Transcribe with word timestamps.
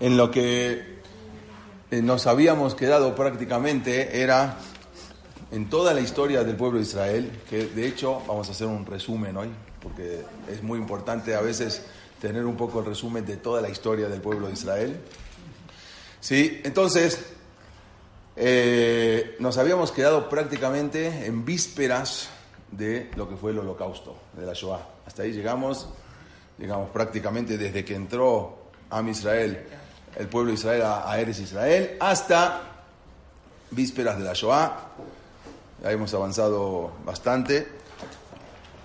En 0.00 0.16
lo 0.16 0.30
que 0.30 0.98
eh, 1.90 2.02
nos 2.02 2.26
habíamos 2.26 2.74
quedado 2.74 3.14
prácticamente 3.14 4.22
era 4.22 4.56
en 5.50 5.70
toda 5.70 5.94
la 5.94 6.00
historia 6.00 6.44
del 6.44 6.56
pueblo 6.56 6.78
de 6.78 6.84
Israel, 6.84 7.30
que 7.48 7.66
de 7.66 7.86
hecho 7.86 8.22
vamos 8.26 8.48
a 8.48 8.52
hacer 8.52 8.66
un 8.66 8.84
resumen 8.84 9.36
hoy, 9.36 9.48
porque 9.82 10.22
es 10.48 10.62
muy 10.62 10.78
importante 10.78 11.34
a 11.34 11.40
veces 11.40 11.82
tener 12.20 12.44
un 12.44 12.56
poco 12.56 12.80
el 12.80 12.86
resumen 12.86 13.24
de 13.24 13.36
toda 13.36 13.60
la 13.60 13.68
historia 13.68 14.08
del 14.08 14.20
pueblo 14.20 14.48
de 14.48 14.52
Israel. 14.52 15.00
Sí, 16.20 16.60
entonces 16.64 17.24
eh, 18.36 19.36
nos 19.38 19.56
habíamos 19.56 19.92
quedado 19.92 20.28
prácticamente 20.28 21.26
en 21.26 21.44
vísperas 21.44 22.28
de 22.70 23.10
lo 23.16 23.28
que 23.28 23.36
fue 23.36 23.52
el 23.52 23.58
holocausto, 23.60 24.16
de 24.34 24.44
la 24.44 24.52
Shoah. 24.52 24.86
Hasta 25.06 25.22
ahí 25.22 25.32
llegamos, 25.32 25.88
digamos, 26.58 26.90
prácticamente 26.90 27.56
desde 27.56 27.84
que 27.84 27.94
entró 27.94 28.57
Am 28.90 29.08
Israel, 29.08 29.66
el 30.16 30.28
pueblo 30.28 30.48
de 30.48 30.54
Israel 30.54 30.82
a, 30.82 31.18
Eres 31.18 31.38
Israel, 31.40 31.96
hasta 32.00 32.62
vísperas 33.70 34.18
de 34.18 34.24
la 34.24 34.32
Shoah. 34.32 34.76
Ya 35.82 35.90
hemos 35.92 36.12
avanzado 36.14 36.92
bastante. 37.04 37.68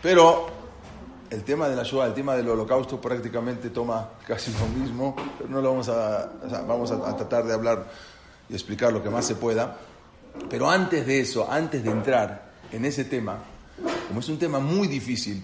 Pero 0.01 0.47
el 1.29 1.43
tema 1.43 1.69
de 1.69 1.75
la 1.75 1.83
Shoah, 1.83 2.07
el 2.07 2.13
tema 2.13 2.35
del 2.35 2.49
holocausto 2.49 2.99
prácticamente 2.99 3.69
toma 3.69 4.09
casi 4.27 4.51
lo 4.51 4.67
mismo, 4.67 5.15
pero 5.37 5.49
no 5.49 5.61
lo 5.61 5.71
vamos 5.71 5.89
a, 5.89 6.29
vamos 6.67 6.91
a 6.91 7.15
tratar 7.15 7.45
de 7.45 7.53
hablar 7.53 7.85
y 8.49 8.53
explicar 8.53 8.91
lo 8.91 9.01
que 9.01 9.09
más 9.09 9.25
se 9.25 9.35
pueda. 9.35 9.77
Pero 10.49 10.69
antes 10.69 11.07
de 11.07 11.21
eso, 11.21 11.49
antes 11.49 11.83
de 11.83 11.91
entrar 11.91 12.51
en 12.71 12.85
ese 12.85 13.05
tema, 13.05 13.37
como 14.07 14.19
es 14.19 14.29
un 14.29 14.37
tema 14.37 14.59
muy 14.59 14.87
difícil, 14.87 15.43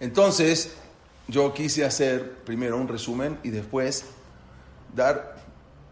entonces 0.00 0.74
yo 1.30 1.54
quise 1.54 1.84
hacer 1.84 2.38
primero 2.44 2.76
un 2.76 2.88
resumen 2.88 3.38
y 3.42 3.50
después 3.50 4.04
dar 4.94 5.36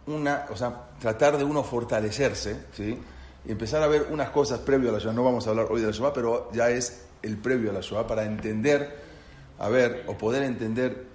una, 0.06 0.46
o 0.50 0.56
sea, 0.56 0.88
tratar 1.00 1.38
de 1.38 1.44
uno 1.44 1.62
fortalecerse, 1.62 2.66
¿sí? 2.72 2.98
Y 3.44 3.52
empezar 3.52 3.82
a 3.82 3.86
ver 3.86 4.08
unas 4.10 4.30
cosas 4.30 4.60
previo 4.60 4.90
a 4.90 4.92
la 4.92 4.98
Shoah. 4.98 5.12
No 5.12 5.22
vamos 5.22 5.46
a 5.46 5.50
hablar 5.50 5.66
hoy 5.70 5.80
de 5.80 5.86
la 5.86 5.92
Shoah, 5.92 6.12
pero 6.12 6.50
ya 6.52 6.70
es 6.70 7.04
el 7.22 7.36
previo 7.38 7.70
a 7.70 7.72
la 7.72 7.80
Shoah 7.80 8.06
para 8.06 8.24
entender, 8.24 8.98
a 9.58 9.68
ver, 9.68 10.04
o 10.08 10.18
poder 10.18 10.42
entender 10.42 11.06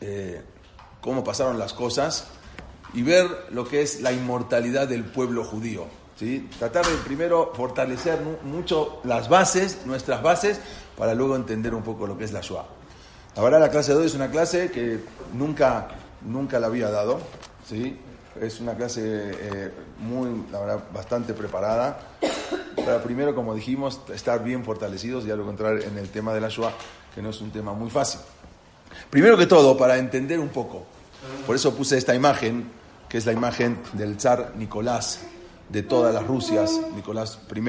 eh, 0.00 0.40
cómo 1.00 1.24
pasaron 1.24 1.58
las 1.58 1.72
cosas 1.72 2.28
y 2.92 3.02
ver 3.02 3.26
lo 3.50 3.66
que 3.66 3.82
es 3.82 4.00
la 4.00 4.12
inmortalidad 4.12 4.86
del 4.86 5.04
pueblo 5.04 5.44
judío. 5.44 5.86
¿sí? 6.16 6.48
Tratar 6.58 6.86
de 6.86 6.96
primero 6.98 7.52
fortalecer 7.54 8.20
mucho 8.44 9.00
las 9.04 9.28
bases, 9.28 9.84
nuestras 9.86 10.22
bases, 10.22 10.60
para 10.96 11.14
luego 11.14 11.34
entender 11.34 11.74
un 11.74 11.82
poco 11.82 12.06
lo 12.06 12.16
que 12.16 12.24
es 12.24 12.32
la 12.32 12.40
Shoah. 12.40 12.83
Ahora 13.36 13.58
la 13.58 13.68
clase 13.68 13.92
de 13.92 13.98
hoy 13.98 14.06
es 14.06 14.14
una 14.14 14.30
clase 14.30 14.70
que 14.70 15.00
nunca, 15.32 15.88
nunca 16.22 16.60
la 16.60 16.68
había 16.68 16.88
dado, 16.90 17.18
¿sí? 17.68 17.98
Es 18.40 18.60
una 18.60 18.74
clase 18.74 19.00
eh, 19.04 19.70
muy, 19.98 20.44
la 20.52 20.78
bastante 20.92 21.34
preparada. 21.34 21.98
Para 22.76 23.02
primero, 23.02 23.34
como 23.34 23.54
dijimos, 23.54 24.00
estar 24.12 24.44
bien 24.44 24.64
fortalecidos 24.64 25.24
y 25.24 25.28
luego 25.28 25.50
entrar 25.50 25.82
en 25.82 25.98
el 25.98 26.10
tema 26.10 26.32
de 26.32 26.40
la 26.40 26.48
Shoah, 26.48 26.72
que 27.12 27.22
no 27.22 27.30
es 27.30 27.40
un 27.40 27.50
tema 27.50 27.72
muy 27.72 27.90
fácil. 27.90 28.20
Primero 29.10 29.36
que 29.36 29.46
todo, 29.46 29.76
para 29.76 29.98
entender 29.98 30.38
un 30.38 30.50
poco, 30.50 30.84
por 31.44 31.56
eso 31.56 31.74
puse 31.74 31.98
esta 31.98 32.14
imagen, 32.14 32.70
que 33.08 33.18
es 33.18 33.26
la 33.26 33.32
imagen 33.32 33.80
del 33.94 34.20
zar 34.20 34.52
Nicolás 34.56 35.20
de 35.68 35.82
todas 35.82 36.14
las 36.14 36.24
Rusias, 36.24 36.80
Nicolás 36.94 37.40
I. 37.52 37.60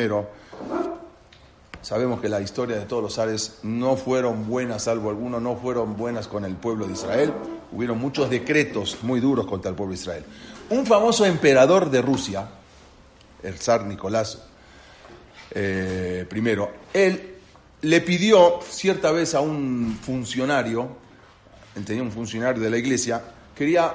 Sabemos 1.85 2.19
que 2.19 2.29
la 2.29 2.41
historia 2.41 2.78
de 2.79 2.85
todos 2.88 3.03
los 3.03 3.13
zares 3.13 3.59
no 3.62 3.96
fueron 3.96 4.47
buenas, 4.47 4.85
salvo 4.85 5.12
algunos, 5.12 5.40
no 5.40 5.56
fueron 5.56 5.96
buenas 5.96 6.28
con 6.28 6.44
el 6.44 6.56
pueblo 6.56 6.88
de 6.88 6.94
Israel. 6.94 7.31
Hubieron 7.72 8.00
muchos 8.00 8.28
decretos 8.28 9.03
muy 9.03 9.19
duros 9.19 9.46
contra 9.46 9.69
el 9.69 9.75
pueblo 9.75 9.94
de 9.94 10.01
Israel. 10.01 10.25
Un 10.72 10.88
famoso 10.88 11.28
emperador 11.28 11.91
de 11.91 12.01
Rusia, 12.01 12.50
el 13.44 13.59
zar 13.59 13.85
Nicolás 13.85 14.41
eh, 15.51 16.28
I, 16.35 16.57
él 16.91 17.35
le 17.81 18.02
pidió 18.02 18.62
cierta 18.67 19.12
vez 19.12 19.35
a 19.35 19.41
un 19.41 19.96
funcionario, 20.02 20.88
él 21.75 21.85
tenía 21.85 22.02
un 22.02 22.12
funcionario 22.12 22.63
de 22.63 22.72
la 22.72 22.79
iglesia, 22.79 23.22
quería, 23.56 23.94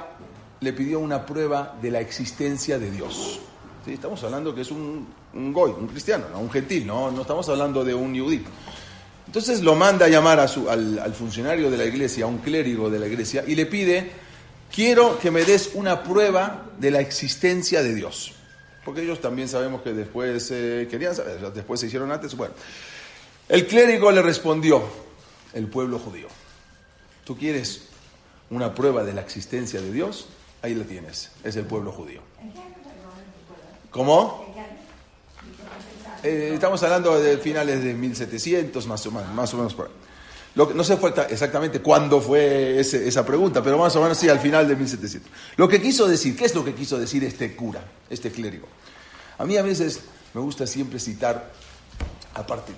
le 0.61 0.73
pidió 0.75 1.01
una 1.01 1.27
prueba 1.27 1.77
de 1.83 1.91
la 1.91 1.99
existencia 1.99 2.79
de 2.79 2.89
Dios. 2.89 3.41
Estamos 3.85 4.23
hablando 4.23 4.55
que 4.55 4.61
es 4.61 4.71
un, 4.71 5.09
un 5.35 5.53
goy, 5.53 5.73
un 5.73 5.87
cristiano, 5.87 6.27
no 6.33 6.41
un 6.41 6.51
gentil, 6.51 6.87
no, 6.87 7.11
no 7.11 7.23
estamos 7.23 7.49
hablando 7.49 7.85
de 7.85 7.95
un 7.95 8.15
yudí. 8.15 8.45
Entonces 9.27 9.63
lo 9.63 9.77
manda 9.77 10.07
a 10.07 10.09
llamar 10.09 10.41
a 10.41 10.49
su, 10.49 10.69
al, 10.69 10.99
al, 10.99 11.15
funcionario 11.15 11.71
de 11.71 11.77
la 11.77 11.85
iglesia, 11.85 12.25
a 12.25 12.29
un 12.29 12.39
clérigo 12.39 12.91
de 12.91 12.99
la 12.99 13.07
iglesia, 13.07 13.45
y 13.47 13.55
le 13.55 13.67
pide, 13.67 14.11
quiero 14.75 15.19
que 15.19 15.31
me 15.31 15.45
des 15.45 15.71
una 15.75 16.03
prueba 16.03 16.67
de 16.79 16.91
la 16.91 17.01
existencia 17.01 17.83
de 17.83 17.95
Dios. 17.95 18.33
Porque 18.85 19.03
ellos 19.03 19.21
también 19.21 19.49
sabemos 19.49 19.83
que 19.83 19.93
después 19.93 20.51
eh, 20.51 20.89
querían 20.91 21.15
saber, 21.15 21.53
después 21.53 21.79
se 21.79 21.87
hicieron 21.87 22.11
antes. 22.11 22.35
Bueno, 22.35 22.55
el 23.49 23.67
clérigo 23.67 24.11
le 24.11 24.23
respondió, 24.23 24.83
el 25.53 25.67
pueblo 25.69 25.99
judío, 25.99 26.29
¿tú 27.25 27.37
quieres 27.37 27.89
una 28.51 28.75
prueba 28.75 29.05
de 29.05 29.13
la 29.13 29.21
existencia 29.21 29.81
de 29.81 29.93
Dios? 29.93 30.29
Ahí 30.63 30.75
la 30.75 30.85
tienes, 30.85 31.31
es 31.45 31.57
el 31.57 31.65
pueblo 31.65 31.93
judío. 31.93 32.21
¿Cómo? 33.91 34.50
Eh, 36.23 36.51
estamos 36.55 36.83
hablando 36.83 37.19
de 37.19 37.39
finales 37.39 37.83
de 37.83 37.95
1700, 37.95 38.87
más 38.87 39.07
o 39.07 39.11
menos, 39.11 39.35
más 39.35 39.55
o 39.55 39.57
menos 39.57 39.75
por 39.75 39.87
ahí. 39.87 39.93
No 40.55 40.85
sé 40.85 40.99
exactamente 41.31 41.81
cuándo 41.81 42.21
fue 42.21 42.81
esa 42.81 43.25
pregunta, 43.25 43.63
pero 43.63 43.79
más 43.79 43.95
o 43.95 44.03
menos 44.03 44.19
sí, 44.19 44.29
al 44.29 44.41
final 44.41 44.67
de 44.67 44.75
1700. 44.75 45.31
Lo 45.57 45.69
que 45.69 45.81
quiso 45.81 46.09
decir, 46.09 46.37
¿qué 46.37 46.45
es 46.45 46.55
lo 46.55 46.65
que 46.65 46.75
quiso 46.75 46.99
decir 46.99 47.23
este 47.25 47.55
cura, 47.55 47.85
este 48.11 48.31
clérigo? 48.31 48.67
A 49.39 49.45
mí 49.45 49.57
a 49.57 49.63
veces 49.63 50.01
me 50.35 50.41
gusta 50.41 50.67
siempre 50.67 50.99
citar, 50.99 51.53
aparte, 52.35 52.73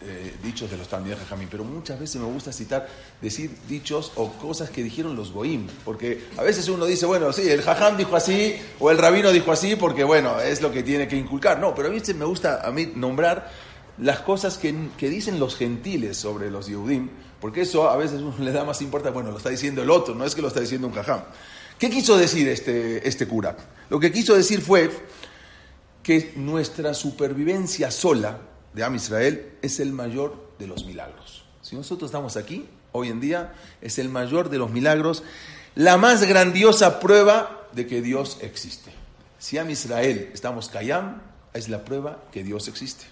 eh, 0.00 0.36
dichos 0.42 0.70
de 0.70 0.76
los 0.76 0.88
Talmidei 0.88 1.18
Jajamim, 1.18 1.48
pero 1.50 1.64
muchas 1.64 1.98
veces 1.98 2.20
me 2.20 2.26
gusta 2.26 2.52
citar, 2.52 2.88
decir 3.20 3.50
dichos 3.68 4.12
o 4.14 4.32
cosas 4.32 4.70
que 4.70 4.82
dijeron 4.82 5.16
los 5.16 5.32
Goim, 5.32 5.66
porque 5.84 6.26
a 6.36 6.42
veces 6.42 6.68
uno 6.68 6.86
dice, 6.86 7.06
bueno, 7.06 7.32
sí, 7.32 7.48
el 7.48 7.62
Jajam 7.62 7.96
dijo 7.96 8.14
así, 8.14 8.56
o 8.78 8.90
el 8.90 8.98
Rabino 8.98 9.32
dijo 9.32 9.50
así, 9.50 9.76
porque 9.76 10.04
bueno, 10.04 10.40
es 10.40 10.62
lo 10.62 10.70
que 10.70 10.82
tiene 10.82 11.08
que 11.08 11.16
inculcar. 11.16 11.58
No, 11.58 11.74
pero 11.74 11.88
a 11.88 11.90
veces 11.90 12.14
me 12.14 12.24
gusta 12.24 12.60
a 12.66 12.70
mí 12.70 12.92
nombrar 12.94 13.50
las 13.98 14.20
cosas 14.20 14.58
que, 14.58 14.74
que 14.96 15.08
dicen 15.08 15.40
los 15.40 15.56
gentiles 15.56 16.16
sobre 16.16 16.50
los 16.50 16.68
Yehudim, 16.68 17.08
porque 17.40 17.62
eso 17.62 17.90
a 17.90 17.96
veces 17.96 18.20
uno 18.20 18.34
le 18.40 18.52
da 18.52 18.64
más 18.64 18.80
importancia, 18.82 19.14
bueno, 19.14 19.30
lo 19.30 19.38
está 19.38 19.50
diciendo 19.50 19.82
el 19.82 19.90
otro, 19.90 20.14
no 20.14 20.24
es 20.24 20.34
que 20.34 20.42
lo 20.42 20.48
está 20.48 20.60
diciendo 20.60 20.86
un 20.86 20.94
Jajam. 20.94 21.22
¿Qué 21.78 21.90
quiso 21.90 22.16
decir 22.16 22.48
este, 22.48 23.06
este 23.06 23.28
cura? 23.28 23.56
Lo 23.88 24.00
que 24.00 24.10
quiso 24.10 24.34
decir 24.34 24.60
fue 24.60 24.90
que 26.02 26.32
nuestra 26.36 26.92
supervivencia 26.92 27.90
sola, 27.90 28.40
de 28.78 28.84
Am 28.84 28.94
Israel 28.94 29.54
es 29.60 29.80
el 29.80 29.92
mayor 29.92 30.52
de 30.60 30.68
los 30.68 30.84
milagros. 30.84 31.44
Si 31.62 31.74
nosotros 31.74 32.08
estamos 32.10 32.36
aquí, 32.36 32.64
hoy 32.92 33.08
en 33.08 33.20
día, 33.20 33.52
es 33.82 33.98
el 33.98 34.08
mayor 34.08 34.50
de 34.50 34.58
los 34.58 34.70
milagros, 34.70 35.24
la 35.74 35.96
más 35.96 36.22
grandiosa 36.22 37.00
prueba 37.00 37.66
de 37.72 37.88
que 37.88 38.00
Dios 38.00 38.38
existe. 38.40 38.92
Si 39.40 39.58
Am 39.58 39.68
Israel 39.68 40.30
estamos 40.32 40.68
Kayam, 40.68 41.20
es 41.54 41.68
la 41.68 41.84
prueba 41.84 42.22
que 42.30 42.44
Dios 42.44 42.68
existe. 42.68 43.04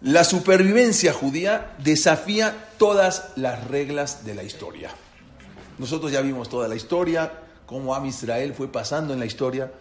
La 0.00 0.22
supervivencia 0.22 1.12
judía 1.12 1.74
desafía 1.82 2.68
todas 2.78 3.32
las 3.34 3.66
reglas 3.66 4.24
de 4.24 4.36
la 4.36 4.44
historia. 4.44 4.90
Nosotros 5.78 6.12
ya 6.12 6.20
vimos 6.20 6.48
toda 6.48 6.68
la 6.68 6.76
historia, 6.76 7.32
cómo 7.66 7.96
Am 7.96 8.06
Israel 8.06 8.54
fue 8.54 8.70
pasando 8.70 9.12
en 9.12 9.18
la 9.18 9.26
historia. 9.26 9.72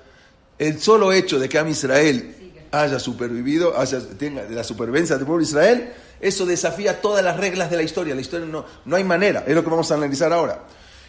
El 0.58 0.82
solo 0.82 1.12
hecho 1.12 1.38
de 1.38 1.48
que 1.48 1.60
Am 1.60 1.68
Israel 1.68 2.41
haya 2.72 3.00
supervivido, 3.00 3.78
haya, 3.78 4.00
tenga 4.18 4.44
la 4.44 4.64
supervivencia 4.64 5.18
del 5.18 5.26
pueblo 5.26 5.44
de 5.44 5.50
Israel, 5.50 5.94
eso 6.20 6.46
desafía 6.46 7.02
todas 7.02 7.24
las 7.24 7.38
reglas 7.38 7.70
de 7.70 7.78
la 7.78 7.84
historia. 7.84 8.16
La 8.16 8.22
historia 8.22 8.46
no, 8.48 8.66
no 8.86 8.96
hay 8.96 9.04
manera, 9.04 9.44
es 9.46 9.54
lo 9.56 9.64
que 9.64 9.70
vamos 9.70 9.92
a 9.92 9.96
analizar 9.96 10.32
ahora. 10.32 10.64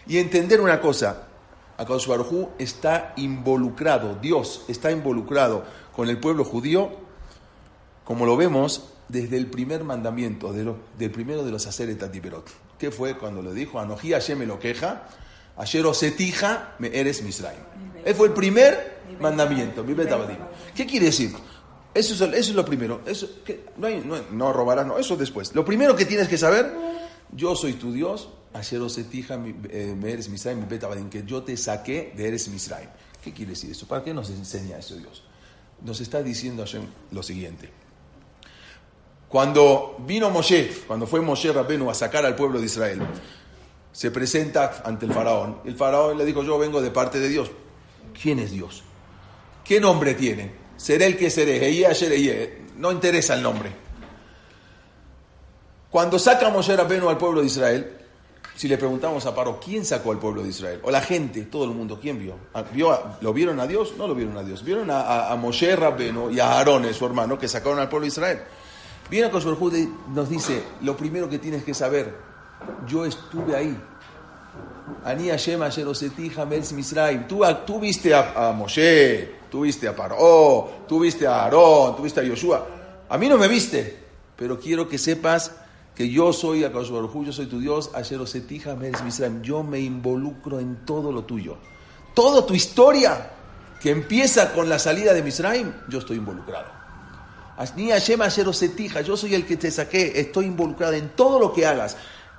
Y 0.06 0.18
entender 0.18 0.60
una 0.60 0.80
cosa, 0.80 1.28
Akadosh 1.78 2.06
Baruj 2.08 2.48
está 2.58 3.12
involucrado, 3.16 4.16
Dios 4.20 4.64
está 4.68 4.90
involucrado 4.90 5.64
con 5.94 6.08
el 6.08 6.18
pueblo 6.18 6.44
judío 6.44 6.90
como 8.04 8.26
lo 8.26 8.36
vemos 8.36 8.88
desde 9.08 9.36
el 9.36 9.46
primer 9.46 9.84
mandamiento, 9.84 10.52
de 10.52 10.64
lo- 10.64 10.76
del 10.98 11.10
primero 11.10 11.44
de 11.44 11.50
los 11.52 11.66
hacer 11.66 11.96
Tatiperot. 11.96 12.48
¿Qué 12.78 12.90
fue 12.90 13.16
cuando 13.16 13.42
le 13.42 13.52
dijo? 13.54 13.78
Anoji 13.78 14.12
Hashem 14.12 14.38
me 14.40 14.46
lo 14.46 14.58
queja, 14.58 15.02
ayer 15.56 15.86
osetija 15.86 16.74
me 16.78 16.88
eres 16.98 17.22
Misraim. 17.22 17.60
Ese 18.04 18.14
fue 18.14 18.26
el 18.28 18.32
primer 18.32 19.02
mandamiento, 19.20 19.84
mi. 19.84 19.94
¿Qué 20.74 20.86
quiere 20.86 21.06
decir? 21.06 21.32
Eso 21.94 22.24
es, 22.24 22.48
lo 22.54 22.64
primero. 22.64 23.00
No, 23.76 23.86
hay- 23.86 24.02
no, 24.30 24.52
robarás, 24.52 24.86
no, 24.86 24.98
eso 24.98 25.16
después. 25.16 25.54
Lo 25.54 25.64
primero 25.64 25.94
que 25.94 26.06
tienes 26.06 26.28
que 26.28 26.38
saber, 26.38 26.72
yo 27.32 27.54
soy 27.54 27.74
tu 27.74 27.92
Dios, 27.92 28.30
ayer 28.54 28.80
osetija 28.80 29.36
mi- 29.36 29.54
eh, 29.68 29.94
eres 30.06 30.28
Misraim, 30.28 30.66
que 31.10 31.22
yo 31.26 31.42
te 31.42 31.56
saqué 31.56 32.12
de 32.16 32.28
eres 32.28 32.48
Misraim. 32.48 32.88
¿Qué 33.22 33.32
quiere 33.32 33.50
decir 33.50 33.70
eso? 33.70 33.86
¿Para 33.86 34.02
qué 34.02 34.12
nos 34.14 34.30
enseña 34.30 34.78
eso 34.78 34.96
Dios? 34.96 35.22
Nos 35.82 36.00
está 36.00 36.22
diciendo 36.22 36.62
Hashem 36.62 36.86
lo 37.10 37.22
siguiente. 37.22 37.70
Cuando 39.28 39.96
vino 40.06 40.30
Moshe, 40.30 40.70
cuando 40.86 41.06
fue 41.06 41.20
Moshe 41.20 41.52
Rabenu 41.52 41.90
a 41.90 41.94
sacar 41.94 42.24
al 42.26 42.36
pueblo 42.36 42.58
de 42.60 42.66
Israel, 42.66 43.00
se 43.90 44.10
presenta 44.10 44.82
ante 44.84 45.06
el 45.06 45.12
faraón. 45.12 45.58
El 45.64 45.74
faraón 45.76 46.18
le 46.18 46.24
dijo, 46.24 46.42
yo 46.42 46.58
vengo 46.58 46.80
de 46.82 46.90
parte 46.90 47.18
de 47.20 47.28
Dios. 47.28 47.50
¿Quién 48.20 48.38
es 48.38 48.50
Dios? 48.50 48.82
¿Qué 49.64 49.80
nombre 49.80 50.14
tiene? 50.14 50.61
Seré 50.82 51.06
el 51.06 51.16
que 51.16 51.30
seré. 51.30 51.64
Eyé. 51.64 52.58
No 52.76 52.90
interesa 52.90 53.34
el 53.34 53.42
nombre. 53.42 53.70
Cuando 55.90 56.18
saca 56.18 56.50
Moshe 56.50 56.74
Rabenu 56.76 57.08
al 57.08 57.18
pueblo 57.18 57.40
de 57.40 57.46
Israel, 57.46 57.96
si 58.56 58.66
le 58.66 58.76
preguntamos 58.78 59.24
a 59.26 59.34
Paro, 59.34 59.60
¿quién 59.64 59.84
sacó 59.84 60.10
al 60.10 60.18
pueblo 60.18 60.42
de 60.42 60.48
Israel? 60.48 60.80
O 60.82 60.90
la 60.90 61.00
gente, 61.02 61.42
todo 61.42 61.64
el 61.64 61.70
mundo, 61.70 61.98
¿quién 62.00 62.18
vio? 62.18 62.34
Ah, 62.54 62.64
¿Vio 62.72 62.90
a- 62.90 63.18
¿Lo 63.20 63.32
vieron 63.32 63.60
a 63.60 63.66
Dios? 63.66 63.94
No 63.96 64.08
lo 64.08 64.14
vieron 64.14 64.36
a 64.36 64.42
Dios. 64.42 64.64
Vieron 64.64 64.90
a, 64.90 65.00
a, 65.02 65.32
a 65.32 65.36
Moshe 65.36 65.76
Rabenu 65.76 66.30
y 66.30 66.40
a 66.40 66.52
Aarón, 66.52 66.92
su 66.94 67.06
hermano, 67.06 67.38
que 67.38 67.46
sacaron 67.46 67.78
al 67.78 67.88
pueblo 67.88 68.04
de 68.04 68.08
Israel. 68.08 68.40
Viene 69.08 69.30
con 69.30 69.40
su 69.40 69.92
nos 70.14 70.28
dice, 70.28 70.62
lo 70.80 70.96
primero 70.96 71.28
que 71.28 71.38
tienes 71.38 71.62
que 71.62 71.74
saber, 71.74 72.12
yo 72.88 73.04
estuve 73.04 73.54
ahí. 73.54 73.76
Ani 75.04 75.28
Hashem 75.28 75.62
Asher 75.62 75.86
Oseti 75.86 76.32
Misraim. 76.74 77.28
Tú, 77.28 77.42
tú 77.66 77.78
viste 77.78 78.14
a, 78.14 78.48
a 78.48 78.52
Moshe, 78.52 79.41
tú 79.52 79.60
viste 79.60 79.86
a 79.86 79.94
Paró, 79.94 80.86
tú 80.88 81.00
viste 81.00 81.26
a 81.26 81.42
Aarón, 81.42 81.94
tú 81.94 82.02
viste 82.04 82.20
a 82.20 82.22
Yoshua. 82.24 82.66
A 83.06 83.18
mí 83.18 83.28
no 83.28 83.36
me 83.36 83.48
viste, 83.48 84.02
pero 84.34 84.58
quiero 84.58 84.88
que 84.88 84.96
sepas 84.96 85.52
que 85.94 86.08
yo 86.08 86.32
soy 86.32 86.64
Hu, 86.64 87.24
yo 87.24 87.32
soy 87.34 87.44
tu 87.44 87.60
Dios. 87.60 87.90
Yo 89.42 89.62
me 89.62 89.78
involucro 89.78 90.58
en 90.58 90.86
todo 90.86 91.12
lo 91.12 91.24
tuyo. 91.24 91.58
Toda 92.14 92.46
tu 92.46 92.54
historia 92.54 93.30
que 93.78 93.90
empieza 93.90 94.54
con 94.54 94.70
la 94.70 94.78
salida 94.78 95.12
de 95.12 95.22
Misraim, 95.22 95.70
yo 95.86 95.98
estoy 95.98 96.16
involucrado. 96.16 96.68
Yo 99.04 99.16
soy 99.18 99.34
el 99.34 99.44
que 99.44 99.58
te 99.58 99.70
saqué, 99.70 100.18
estoy 100.18 100.46
involucrado 100.46 100.94
en 100.94 101.10
todo 101.10 101.38
lo 101.38 101.52
que 101.52 101.66
hagas, 101.66 101.98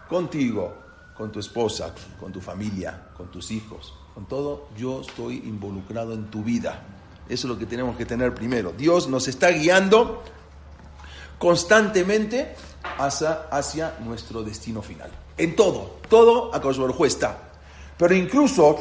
contigo, 0.09 0.73
con 1.15 1.31
tu 1.31 1.39
esposa, 1.39 1.93
con 2.19 2.31
tu 2.31 2.41
familia, 2.41 3.09
con 3.15 3.29
tus 3.29 3.51
hijos, 3.51 3.93
con 4.15 4.27
todo, 4.27 4.69
yo 4.75 5.01
estoy 5.01 5.43
involucrado 5.45 6.13
en 6.13 6.25
tu 6.31 6.41
vida. 6.41 6.92
Eso 7.29 7.47
es 7.47 7.53
lo 7.53 7.57
que 7.57 7.65
tenemos 7.65 7.95
que 7.97 8.05
tener 8.05 8.33
primero. 8.33 8.73
Dios 8.77 9.07
nos 9.07 9.27
está 9.27 9.49
guiando 9.49 10.23
constantemente 11.37 12.55
hacia, 12.97 13.47
hacia 13.51 13.95
nuestro 13.99 14.43
destino 14.43 14.81
final. 14.81 15.09
En 15.37 15.55
todo, 15.55 15.99
todo 16.09 16.53
a 16.53 16.59
Baruj 16.59 17.05
está. 17.05 17.37
Pero 17.97 18.13
incluso 18.15 18.79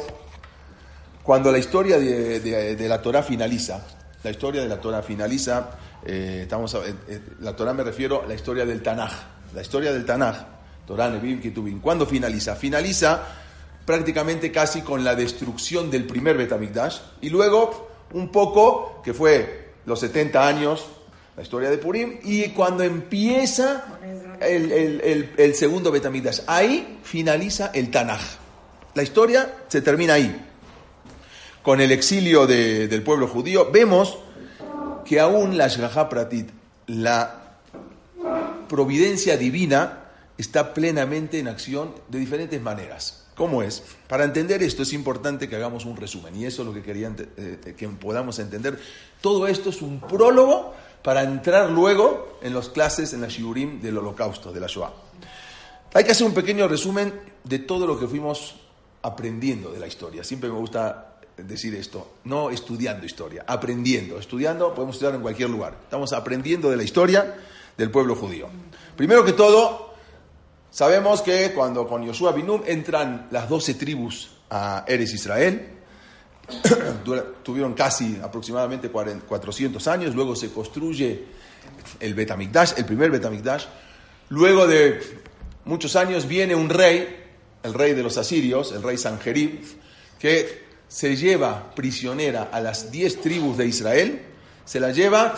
cuando 1.23 1.51
la 1.51 1.57
historia 1.57 1.97
de, 1.97 2.39
de- 2.75 2.87
la 2.89 3.01
Torah 3.01 3.23
finaliza, 3.23 3.85
la 4.23 4.29
historia 4.31 4.61
de 4.61 4.67
la 4.69 4.79
Torah 4.79 5.01
finaliza, 5.01 5.71
eh, 6.05 6.41
estamos, 6.43 6.73
eh, 6.75 6.93
eh, 7.07 7.21
la 7.39 7.55
Torah 7.55 7.73
me 7.73 7.83
refiero 7.83 8.23
a 8.23 8.27
la 8.27 8.33
historia 8.33 8.65
del 8.65 8.81
Tanaj, 8.83 9.11
la 9.53 9.61
historia 9.61 9.91
del 9.93 10.05
Tanaj, 10.05 10.37
Torah, 10.85 11.09
Nebim, 11.09 11.41
Ketubim. 11.41 11.79
¿Cuándo 11.79 12.05
finaliza? 12.05 12.55
Finaliza 12.55 13.23
prácticamente 13.85 14.51
casi 14.51 14.81
con 14.81 15.03
la 15.03 15.15
destrucción 15.15 15.89
del 15.89 16.05
primer 16.05 16.37
Betamigdash 16.37 16.97
y 17.21 17.29
luego 17.29 17.92
un 18.13 18.29
poco, 18.29 19.01
que 19.03 19.13
fue 19.13 19.73
los 19.85 19.99
70 19.99 20.47
años, 20.47 20.85
la 21.35 21.43
historia 21.43 21.69
de 21.69 21.77
Purim, 21.77 22.19
y 22.23 22.49
cuando 22.49 22.83
empieza 22.83 23.85
el, 24.39 24.71
el- 24.71 25.31
el- 25.37 25.55
segundo 25.55 25.91
Betamigdash. 25.91 26.41
Ahí 26.47 26.99
finaliza 27.03 27.71
el 27.73 27.89
Tanaj. 27.89 28.21
La 28.93 29.03
historia 29.03 29.53
se 29.67 29.81
termina 29.81 30.13
ahí 30.13 30.45
con 31.63 31.81
el 31.81 31.91
exilio 31.91 32.45
de- 32.45 32.87
del 32.87 33.01
pueblo 33.03 33.27
judío, 33.27 33.71
vemos 33.71 34.17
que 35.05 35.19
aún 35.19 35.57
la 35.57 35.67
Shgaha 35.67 36.07
Pratit, 36.09 36.49
la 36.87 37.55
providencia 38.69 39.37
divina, 39.37 39.99
está 40.37 40.73
plenamente 40.73 41.39
en 41.39 41.47
acción 41.47 41.93
de 42.09 42.19
diferentes 42.19 42.61
maneras. 42.61 43.22
¿Cómo 43.35 43.63
es? 43.63 43.83
Para 44.07 44.23
entender 44.25 44.61
esto 44.61 44.83
es 44.83 44.93
importante 44.93 45.49
que 45.49 45.55
hagamos 45.55 45.85
un 45.85 45.97
resumen 45.97 46.35
y 46.35 46.45
eso 46.45 46.61
es 46.61 46.67
lo 46.67 46.73
que 46.73 46.83
quería 46.83 47.07
ente- 47.09 47.29
eh, 47.37 47.73
que 47.75 47.87
podamos 47.89 48.37
entender. 48.39 48.79
Todo 49.21 49.47
esto 49.47 49.69
es 49.71 49.81
un 49.81 49.99
prólogo 49.99 50.73
para 51.01 51.23
entrar 51.23 51.69
luego 51.69 52.37
en 52.41 52.53
las 52.53 52.69
clases, 52.69 53.11
en 53.13 53.21
la 53.21 53.27
Shiurim 53.27 53.81
del 53.81 53.97
Holocausto, 53.97 54.51
de 54.51 54.59
la 54.59 54.67
Shoah. 54.67 54.93
Hay 55.95 56.03
que 56.03 56.11
hacer 56.11 56.25
un 56.27 56.33
pequeño 56.33 56.67
resumen 56.67 57.13
de 57.43 57.59
todo 57.59 57.85
lo 57.87 57.99
que 57.99 58.07
fuimos 58.07 58.55
aprendiendo 59.01 59.71
de 59.71 59.79
la 59.79 59.87
historia. 59.87 60.23
Siempre 60.23 60.49
me 60.49 60.57
gusta 60.57 61.09
decir 61.37 61.73
esto, 61.75 62.13
no 62.25 62.51
estudiando 62.51 63.05
historia, 63.05 63.43
aprendiendo. 63.47 64.17
Estudiando 64.19 64.73
podemos 64.73 64.95
estudiar 64.95 65.15
en 65.15 65.21
cualquier 65.21 65.49
lugar. 65.49 65.75
Estamos 65.83 66.13
aprendiendo 66.13 66.69
de 66.69 66.77
la 66.77 66.83
historia 66.83 67.35
del 67.75 67.89
pueblo 67.91 68.15
judío. 68.15 68.47
Primero 68.95 69.25
que 69.25 69.33
todo, 69.33 69.92
sabemos 70.73 71.21
que 71.21 71.53
cuando 71.53 71.87
con 71.87 72.03
Yoshua 72.03 72.31
Binum 72.31 72.63
entran 72.65 73.27
las 73.29 73.47
doce 73.47 73.75
tribus 73.75 74.31
a 74.49 74.83
Eres 74.87 75.13
Israel, 75.13 75.69
tuvieron 77.43 77.73
casi 77.73 78.19
aproximadamente 78.21 78.89
40 78.89 79.25
400 79.27 79.87
años, 79.87 80.15
luego 80.15 80.35
se 80.35 80.51
construye 80.51 81.23
el 81.99 82.13
Betamigdash, 82.15 82.73
el 82.77 82.85
primer 82.85 83.11
Betamigdash, 83.11 83.65
luego 84.29 84.67
de 84.67 84.99
muchos 85.65 85.95
años 85.95 86.27
viene 86.27 86.55
un 86.55 86.69
rey, 86.69 87.23
el 87.61 87.73
rey 87.73 87.93
de 87.93 88.03
los 88.03 88.17
asirios, 88.17 88.71
el 88.71 88.83
rey 88.83 88.97
Sanjerib, 88.97 89.61
que 90.19 90.63
se 90.87 91.15
lleva 91.15 91.71
prisionera 91.75 92.49
a 92.51 92.59
las 92.59 92.91
10 92.91 93.21
tribus 93.21 93.57
de 93.57 93.67
Israel, 93.67 94.21
se 94.65 94.79
la 94.79 94.91
lleva 94.91 95.35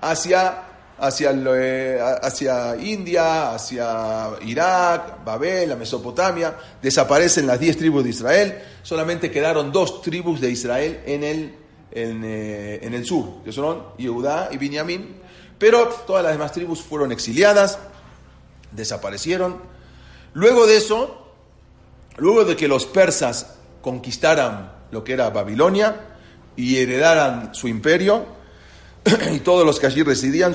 hacia, 0.00 0.67
hacia, 1.00 1.30
eh, 1.32 2.00
hacia 2.22 2.76
India, 2.76 3.54
hacia 3.54 4.30
Irak, 4.44 5.24
Babel, 5.24 5.68
la 5.68 5.76
Mesopotamia, 5.76 6.56
desaparecen 6.82 7.46
las 7.46 7.60
10 7.60 7.76
tribus 7.76 8.04
de 8.04 8.10
Israel, 8.10 8.58
solamente 8.82 9.30
quedaron 9.30 9.70
dos 9.70 10.02
tribus 10.02 10.40
de 10.40 10.50
Israel 10.50 11.00
en 11.06 11.24
el, 11.24 11.54
en, 11.92 12.22
eh, 12.24 12.80
en 12.82 12.94
el 12.94 13.04
sur, 13.04 13.42
que 13.44 13.52
son 13.52 13.82
Yehudá 13.96 14.48
y 14.50 14.56
Binyamin, 14.56 15.16
pero 15.58 15.88
todas 16.06 16.22
las 16.22 16.32
demás 16.32 16.52
tribus 16.52 16.82
fueron 16.82 17.12
exiliadas, 17.12 17.78
desaparecieron. 18.72 19.58
Luego 20.34 20.66
de 20.66 20.76
eso, 20.76 21.32
luego 22.16 22.44
de 22.44 22.56
que 22.56 22.68
los 22.68 22.86
persas 22.86 23.54
conquistaran 23.82 24.72
lo 24.90 25.04
que 25.04 25.12
era 25.12 25.30
Babilonia 25.30 26.08
y 26.56 26.76
heredaran 26.76 27.54
su 27.54 27.68
imperio 27.68 28.26
y 29.32 29.40
todos 29.40 29.64
los 29.64 29.78
que 29.78 29.86
allí 29.86 30.02
residían, 30.02 30.54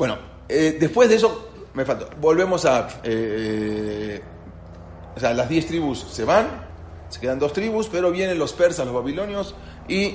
bueno, 0.00 0.16
eh, 0.48 0.78
después 0.80 1.10
de 1.10 1.16
eso, 1.16 1.50
me 1.74 1.84
faltó, 1.84 2.08
volvemos 2.18 2.64
a, 2.64 2.88
eh, 3.04 4.22
o 5.14 5.20
sea, 5.20 5.34
las 5.34 5.46
diez 5.50 5.66
tribus 5.66 6.06
se 6.10 6.24
van, 6.24 6.46
se 7.10 7.20
quedan 7.20 7.38
dos 7.38 7.52
tribus, 7.52 7.88
pero 7.92 8.10
vienen 8.10 8.38
los 8.38 8.54
persas, 8.54 8.86
los 8.86 8.94
babilonios, 8.94 9.54
y 9.88 10.14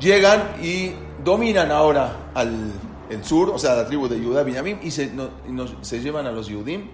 llegan 0.00 0.56
y 0.60 0.90
dominan 1.24 1.70
ahora 1.70 2.30
al 2.34 2.72
el 3.08 3.22
sur, 3.24 3.50
o 3.50 3.58
sea, 3.58 3.76
la 3.76 3.86
tribu 3.86 4.08
de 4.08 4.18
Judá, 4.18 4.42
Benjamín, 4.42 4.80
y 4.82 4.90
se, 4.90 5.12
nos- 5.12 5.74
se 5.82 6.00
llevan 6.00 6.26
a 6.26 6.32
los 6.32 6.48
Yudim 6.48 6.88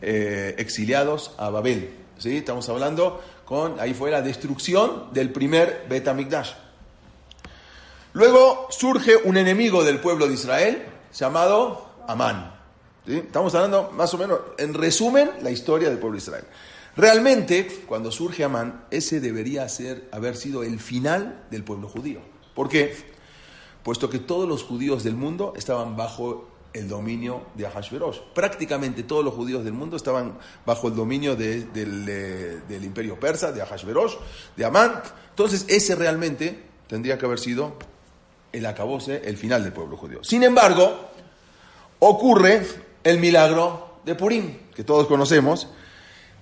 eh, 0.00 0.54
exiliados 0.58 1.32
a 1.38 1.50
Babel. 1.50 1.90
¿sí? 2.18 2.36
Estamos 2.36 2.68
hablando 2.68 3.20
con, 3.46 3.80
ahí 3.80 3.94
fue 3.94 4.12
la 4.12 4.22
destrucción 4.22 5.12
del 5.12 5.30
primer 5.32 5.86
Betamigdash. 5.88 6.52
Luego 8.12 8.68
surge 8.70 9.16
un 9.24 9.36
enemigo 9.38 9.82
del 9.82 9.98
pueblo 9.98 10.28
de 10.28 10.34
Israel 10.34 10.84
llamado 11.18 11.86
Amán. 12.06 12.54
Estamos 13.06 13.54
hablando 13.54 13.90
más 13.92 14.12
o 14.14 14.18
menos, 14.18 14.40
en 14.58 14.74
resumen, 14.74 15.30
la 15.42 15.50
historia 15.50 15.88
del 15.90 15.98
pueblo 15.98 16.16
de 16.16 16.22
Israel. 16.22 16.44
Realmente, 16.96 17.84
cuando 17.86 18.10
surge 18.10 18.44
Amán, 18.44 18.84
ese 18.90 19.20
debería 19.20 19.68
ser, 19.68 20.08
haber 20.12 20.36
sido 20.36 20.62
el 20.62 20.78
final 20.80 21.44
del 21.50 21.64
pueblo 21.64 21.88
judío. 21.88 22.20
¿Por 22.54 22.68
qué? 22.68 22.96
Puesto 23.82 24.08
que 24.08 24.18
todos 24.20 24.48
los 24.48 24.62
judíos 24.62 25.04
del 25.04 25.16
mundo 25.16 25.52
estaban 25.56 25.96
bajo 25.96 26.48
el 26.72 26.88
dominio 26.88 27.42
de 27.54 27.66
Ahashverosh. 27.66 28.18
Prácticamente 28.34 29.02
todos 29.02 29.24
los 29.24 29.34
judíos 29.34 29.64
del 29.64 29.74
mundo 29.74 29.96
estaban 29.96 30.38
bajo 30.64 30.88
el 30.88 30.94
dominio 30.96 31.36
de- 31.36 31.64
del, 31.64 32.06
del 32.06 32.84
imperio 32.84 33.18
persa, 33.20 33.52
de 33.52 33.60
Ahashverosh, 33.62 34.14
de 34.56 34.64
Amán. 34.64 35.02
Entonces, 35.30 35.66
ese 35.68 35.94
realmente 35.94 36.64
tendría 36.88 37.18
que 37.18 37.26
haber 37.26 37.38
sido 37.38 37.74
el 38.54 38.66
acabose, 38.66 39.22
el 39.24 39.36
final 39.36 39.62
del 39.62 39.72
pueblo 39.72 39.96
judío. 39.96 40.22
Sin 40.22 40.42
embargo, 40.42 41.10
ocurre 41.98 42.62
el 43.02 43.18
milagro 43.18 43.98
de 44.04 44.14
Purim, 44.14 44.58
que 44.74 44.84
todos 44.84 45.06
conocemos, 45.06 45.68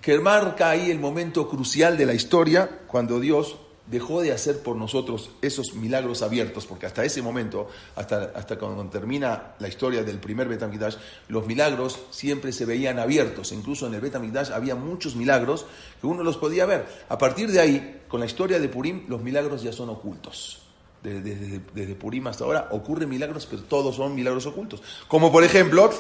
que 0.01 0.19
marca 0.19 0.71
ahí 0.71 0.91
el 0.91 0.99
momento 0.99 1.49
crucial 1.49 1.97
de 1.97 2.07
la 2.07 2.15
historia 2.15 2.69
cuando 2.87 3.19
Dios 3.19 3.57
dejó 3.87 4.23
de 4.23 4.33
hacer 4.33 4.63
por 4.63 4.77
nosotros 4.77 5.31
esos 5.43 5.75
milagros 5.75 6.23
abiertos, 6.23 6.67
porque 6.67 6.87
hasta 6.87 7.05
ese 7.05 7.21
momento, 7.23 7.69
hasta, 7.97 8.33
hasta 8.35 8.59
cuando 8.59 8.85
termina 8.87 9.55
la 9.59 9.69
historia 9.69 10.03
del 10.03 10.19
primer 10.19 10.49
Betamigdash, 10.49 10.97
los 11.29 11.47
milagros 11.47 11.99
siempre 12.11 12.53
se 12.53 12.65
veían 12.65 12.99
abiertos. 12.99 13.53
Incluso 13.53 13.87
en 13.87 13.95
el 13.95 14.01
Betamigdash 14.01 14.53
había 14.53 14.75
muchos 14.75 15.17
milagros 15.17 15.67
que 16.01 16.07
uno 16.07 16.23
los 16.23 16.37
podía 16.37 16.67
ver. 16.67 16.87
A 17.09 17.19
partir 17.19 17.51
de 17.51 17.61
ahí, 17.61 18.03
con 18.09 18.21
la 18.21 18.27
historia 18.27 18.59
de 18.61 18.69
Purim, 18.69 19.05
los 19.09 19.23
milagros 19.23 19.63
ya 19.63 19.73
son 19.73 19.91
ocultos. 19.91 20.63
Desde, 21.03 21.95
Purim 21.97 22.29
hasta 22.29 22.45
ahora 22.45 22.69
ocurren 22.71 23.09
milagros, 23.09 23.47
pero 23.51 23.63
todos 23.63 23.97
son 23.97 24.15
milagros 24.15 24.47
ocultos. 24.47 24.83
Como 25.09 25.33
por 25.33 25.43
ejemplo 25.43 25.91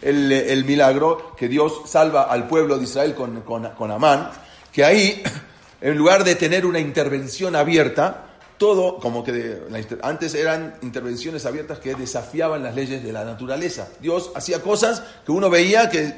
el, 0.00 0.30
el 0.30 0.64
milagro 0.64 1.34
que 1.36 1.48
Dios 1.48 1.82
salva 1.86 2.22
al 2.22 2.46
pueblo 2.46 2.78
de 2.78 2.84
Israel 2.84 3.14
con, 3.14 3.40
con, 3.42 3.68
con 3.70 3.90
Amán, 3.90 4.30
que 4.72 4.84
ahí 4.84 5.22
en 5.80 5.98
lugar 5.98 6.22
de 6.22 6.36
tener 6.36 6.64
una 6.64 6.78
intervención 6.78 7.56
abierta, 7.56 8.26
todo 8.56 8.98
como 8.98 9.24
que 9.24 9.58
antes 10.02 10.34
eran 10.34 10.76
intervenciones 10.82 11.44
abiertas 11.46 11.80
que 11.80 11.96
desafiaban 11.96 12.62
las 12.62 12.76
leyes 12.76 13.02
de 13.02 13.12
la 13.12 13.24
naturaleza. 13.24 13.88
Dios 14.00 14.30
hacía 14.36 14.62
cosas 14.62 15.02
que 15.26 15.32
uno 15.32 15.50
veía 15.50 15.90
que 15.90 16.14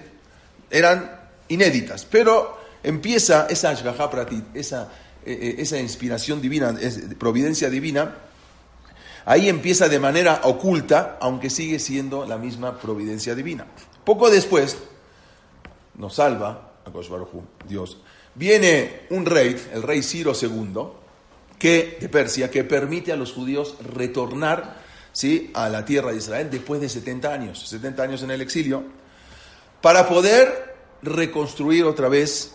eran 0.70 1.18
inéditas, 1.48 2.04
pero 2.04 2.58
empieza 2.82 3.46
esa 3.48 3.72
esa, 3.72 4.88
eh, 5.24 5.32
eh, 5.32 5.54
esa 5.56 5.78
inspiración 5.78 6.42
divina, 6.42 6.74
providencia 7.18 7.70
divina, 7.70 8.14
ahí 9.24 9.48
empieza 9.48 9.88
de 9.88 9.98
manera 9.98 10.40
oculta, 10.44 11.18
aunque 11.20 11.50
sigue 11.50 11.78
siendo 11.78 12.26
la 12.26 12.38
misma 12.38 12.78
providencia 12.78 13.34
divina. 13.34 13.66
Poco 14.04 14.30
después 14.30 14.76
nos 15.96 16.14
salva 16.14 16.72
a 16.84 16.90
Dios 17.68 17.98
Viene 18.36 19.02
un 19.10 19.26
rey, 19.26 19.56
el 19.72 19.82
rey 19.82 20.02
Ciro 20.02 20.32
II, 20.40 20.88
que, 21.58 21.98
de 22.00 22.08
Persia, 22.08 22.50
que 22.50 22.64
permite 22.64 23.12
a 23.12 23.16
los 23.16 23.32
judíos 23.32 23.76
retornar 23.94 24.82
¿sí? 25.12 25.52
a 25.54 25.68
la 25.68 25.84
tierra 25.84 26.10
de 26.10 26.18
Israel 26.18 26.48
después 26.50 26.80
de 26.80 26.88
70 26.88 27.32
años, 27.32 27.68
70 27.68 28.02
años 28.02 28.22
en 28.24 28.32
el 28.32 28.40
exilio, 28.40 28.82
para 29.80 30.08
poder 30.08 30.74
reconstruir 31.02 31.84
otra 31.84 32.08
vez, 32.08 32.54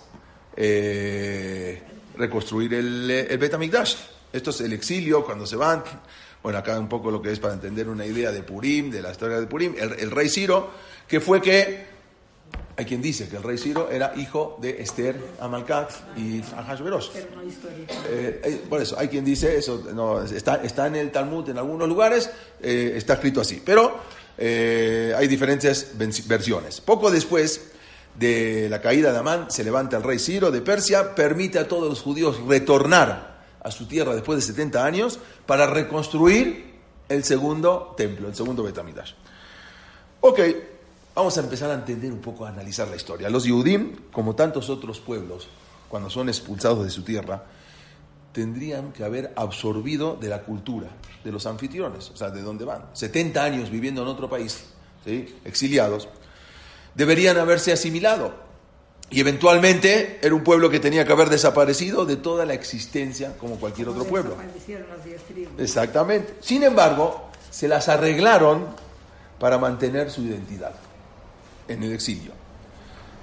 eh, 0.57 1.81
reconstruir 2.17 2.73
el, 2.73 3.09
el. 3.09 3.87
Esto 4.33 4.49
es 4.49 4.61
el 4.61 4.73
exilio, 4.73 5.23
cuando 5.23 5.47
se 5.47 5.55
van. 5.55 5.83
Bueno, 6.41 6.59
acá 6.59 6.79
un 6.79 6.87
poco 6.89 7.11
lo 7.11 7.21
que 7.21 7.31
es 7.31 7.39
para 7.39 7.53
entender 7.53 7.89
una 7.89 8.05
idea 8.05 8.31
de 8.31 8.43
Purim, 8.43 8.89
de 8.91 9.01
la 9.01 9.11
historia 9.11 9.39
de 9.39 9.47
Purim. 9.47 9.75
El, 9.77 9.93
el 9.99 10.11
rey 10.11 10.29
Ciro, 10.29 10.69
que 11.07 11.19
fue 11.19 11.41
que 11.41 11.89
hay 12.79 12.85
quien 12.85 13.01
dice 13.01 13.27
que 13.27 13.35
el 13.35 13.43
rey 13.43 13.57
Ciro 13.57 13.89
era 13.91 14.13
hijo 14.15 14.57
de 14.61 14.81
Esther, 14.81 15.19
Amalcat 15.41 15.91
y 16.15 16.41
Ahasverosh. 16.55 17.09
Eh, 17.13 18.41
eh, 18.41 18.61
por 18.69 18.81
eso, 18.81 18.97
hay 18.97 19.09
quien 19.09 19.25
dice 19.25 19.57
eso, 19.57 19.83
no, 19.93 20.23
está, 20.23 20.63
está 20.63 20.87
en 20.87 20.95
el 20.95 21.11
Talmud 21.11 21.49
en 21.49 21.57
algunos 21.57 21.89
lugares, 21.89 22.29
eh, 22.61 22.93
está 22.95 23.15
escrito 23.15 23.41
así. 23.41 23.61
Pero 23.65 23.99
hay 24.37 25.27
diferentes 25.27 25.91
versiones. 26.25 26.79
Poco 26.79 27.11
después 27.11 27.71
de 28.17 28.69
la 28.69 28.79
caída 28.79 29.11
de 29.11 29.17
Amán, 29.17 29.51
se 29.51 29.65
levanta 29.65 29.97
el 29.97 30.03
rey 30.03 30.17
Ciro 30.17 30.49
de 30.49 30.61
Persia, 30.61 31.13
permite 31.13 31.59
a 31.59 31.67
todos 31.67 31.89
los 31.89 32.01
judíos 32.01 32.39
retornar 32.47 33.28
a 33.63 33.71
su 33.71 33.85
tierra 33.87 34.13
después 34.13 34.37
de 34.37 34.41
70 34.41 34.85
años 34.85 35.19
para 35.45 35.67
reconstruir 35.67 36.79
el 37.07 37.23
segundo 37.23 37.93
templo, 37.97 38.27
el 38.27 38.35
segundo 38.35 38.63
Betamidash. 38.63 39.13
Ok, 40.21 40.39
Vamos 41.19 41.37
a 41.37 41.41
empezar 41.41 41.69
a 41.69 41.73
entender 41.73 42.13
un 42.13 42.21
poco, 42.21 42.45
a 42.45 42.49
analizar 42.49 42.87
la 42.87 42.95
historia. 42.95 43.29
Los 43.29 43.43
Yudim, 43.43 44.09
como 44.09 44.35
tantos 44.35 44.69
otros 44.69 45.01
pueblos, 45.01 45.49
cuando 45.89 46.09
son 46.09 46.29
expulsados 46.29 46.85
de 46.85 46.89
su 46.89 47.03
tierra, 47.03 47.43
tendrían 48.31 48.93
que 48.93 49.03
haber 49.03 49.33
absorbido 49.35 50.15
de 50.15 50.29
la 50.29 50.43
cultura 50.43 50.87
de 51.21 51.31
los 51.33 51.45
anfitriones, 51.45 52.09
o 52.11 52.15
sea, 52.15 52.29
de 52.29 52.41
dónde 52.41 52.63
van. 52.63 52.85
70 52.93 53.43
años 53.43 53.69
viviendo 53.69 54.01
en 54.01 54.07
otro 54.07 54.29
país, 54.29 54.67
exiliados, 55.43 56.07
deberían 56.95 57.37
haberse 57.37 57.73
asimilado. 57.73 58.48
Y 59.11 59.19
eventualmente 59.19 60.19
era 60.21 60.35
un 60.35 60.43
pueblo 60.43 60.69
que 60.69 60.79
tenía 60.79 61.05
que 61.05 61.11
haber 61.11 61.29
desaparecido 61.29 62.05
de 62.05 62.15
toda 62.15 62.45
la 62.45 62.53
existencia 62.53 63.35
como 63.37 63.55
cualquier 63.55 63.89
otro 63.89 64.05
pueblo. 64.05 64.35
Exactamente. 65.57 66.35
Sin 66.41 66.63
embargo, 66.63 67.29
se 67.49 67.67
las 67.67 67.89
arreglaron 67.89 68.67
para 69.39 69.57
mantener 69.57 70.11
su 70.11 70.21
identidad 70.21 70.73
en 71.67 71.83
el 71.83 71.93
exilio. 71.93 72.33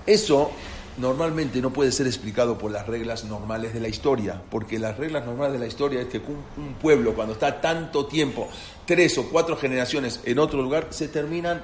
Eso 0.07 0.51
normalmente 0.99 1.61
no 1.61 1.73
puede 1.73 1.93
ser 1.93 2.07
explicado 2.07 2.57
por 2.59 2.71
las 2.71 2.87
reglas 2.87 3.25
normales 3.25 3.75
de 3.75 3.81
la 3.81 3.89
historia, 3.89 4.41
porque 4.51 4.79
las 4.79 4.97
reglas 4.97 5.27
normales 5.27 5.53
de 5.55 5.59
la 5.59 5.67
historia 5.67 6.01
es 6.01 6.09
que 6.09 6.19
un, 6.19 6.75
pueblo 6.81 7.15
cuando 7.15 7.35
está 7.35 7.61
tanto 7.61 8.07
tiempo, 8.07 8.49
tres 8.87 9.19
o 9.19 9.29
cuatro 9.29 9.57
generaciones 9.57 10.21
en 10.25 10.39
otro 10.39 10.63
lugar, 10.63 10.89
se 10.91 11.09
terminan 11.09 11.63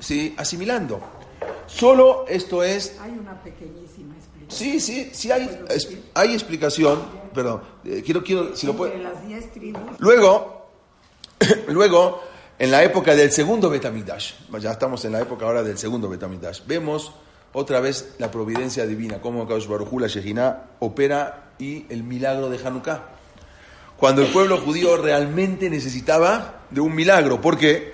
¿sí? 0.00 0.34
asimilando. 0.36 1.00
Solo 1.66 2.24
esto 2.28 2.62
es... 2.62 2.96
Hay 3.00 3.10
una 3.10 3.40
pequeñísima 3.42 4.14
explicación. 4.14 4.48
Sí, 4.48 4.80
sí, 4.80 5.10
sí 5.12 5.30
hay, 5.30 5.64
hay 6.14 6.32
explicación, 6.34 7.00
perdón, 7.34 7.62
eh, 7.84 8.02
quiero, 8.04 8.22
quiero, 8.22 8.54
si 8.56 8.66
lo 8.66 8.76
puedo... 8.76 8.92
Luego, 9.98 10.66
luego 11.68 12.22
en 12.58 12.70
la 12.70 12.82
época 12.84 13.14
del 13.14 13.32
segundo 13.32 13.70
Betamidash, 13.70 14.34
ya 14.60 14.72
estamos 14.72 15.04
en 15.04 15.12
la 15.12 15.20
época 15.20 15.46
ahora 15.46 15.62
del 15.62 15.78
segundo 15.78 16.08
Betamidash, 16.08 16.66
vemos 16.66 17.12
otra 17.52 17.80
vez 17.80 18.14
la 18.18 18.30
providencia 18.30 18.86
divina, 18.86 19.20
cómo 19.20 19.46
Kaush 19.46 19.66
Baruj 19.66 20.00
la 20.00 20.68
opera 20.80 21.52
y 21.58 21.86
el 21.90 22.02
milagro 22.02 22.48
de 22.48 22.64
Hanukkah. 22.64 23.02
Cuando 23.96 24.22
el 24.22 24.32
pueblo 24.32 24.58
judío 24.58 24.96
realmente 24.96 25.70
necesitaba 25.70 26.62
de 26.70 26.80
un 26.80 26.94
milagro, 26.94 27.40
porque 27.40 27.92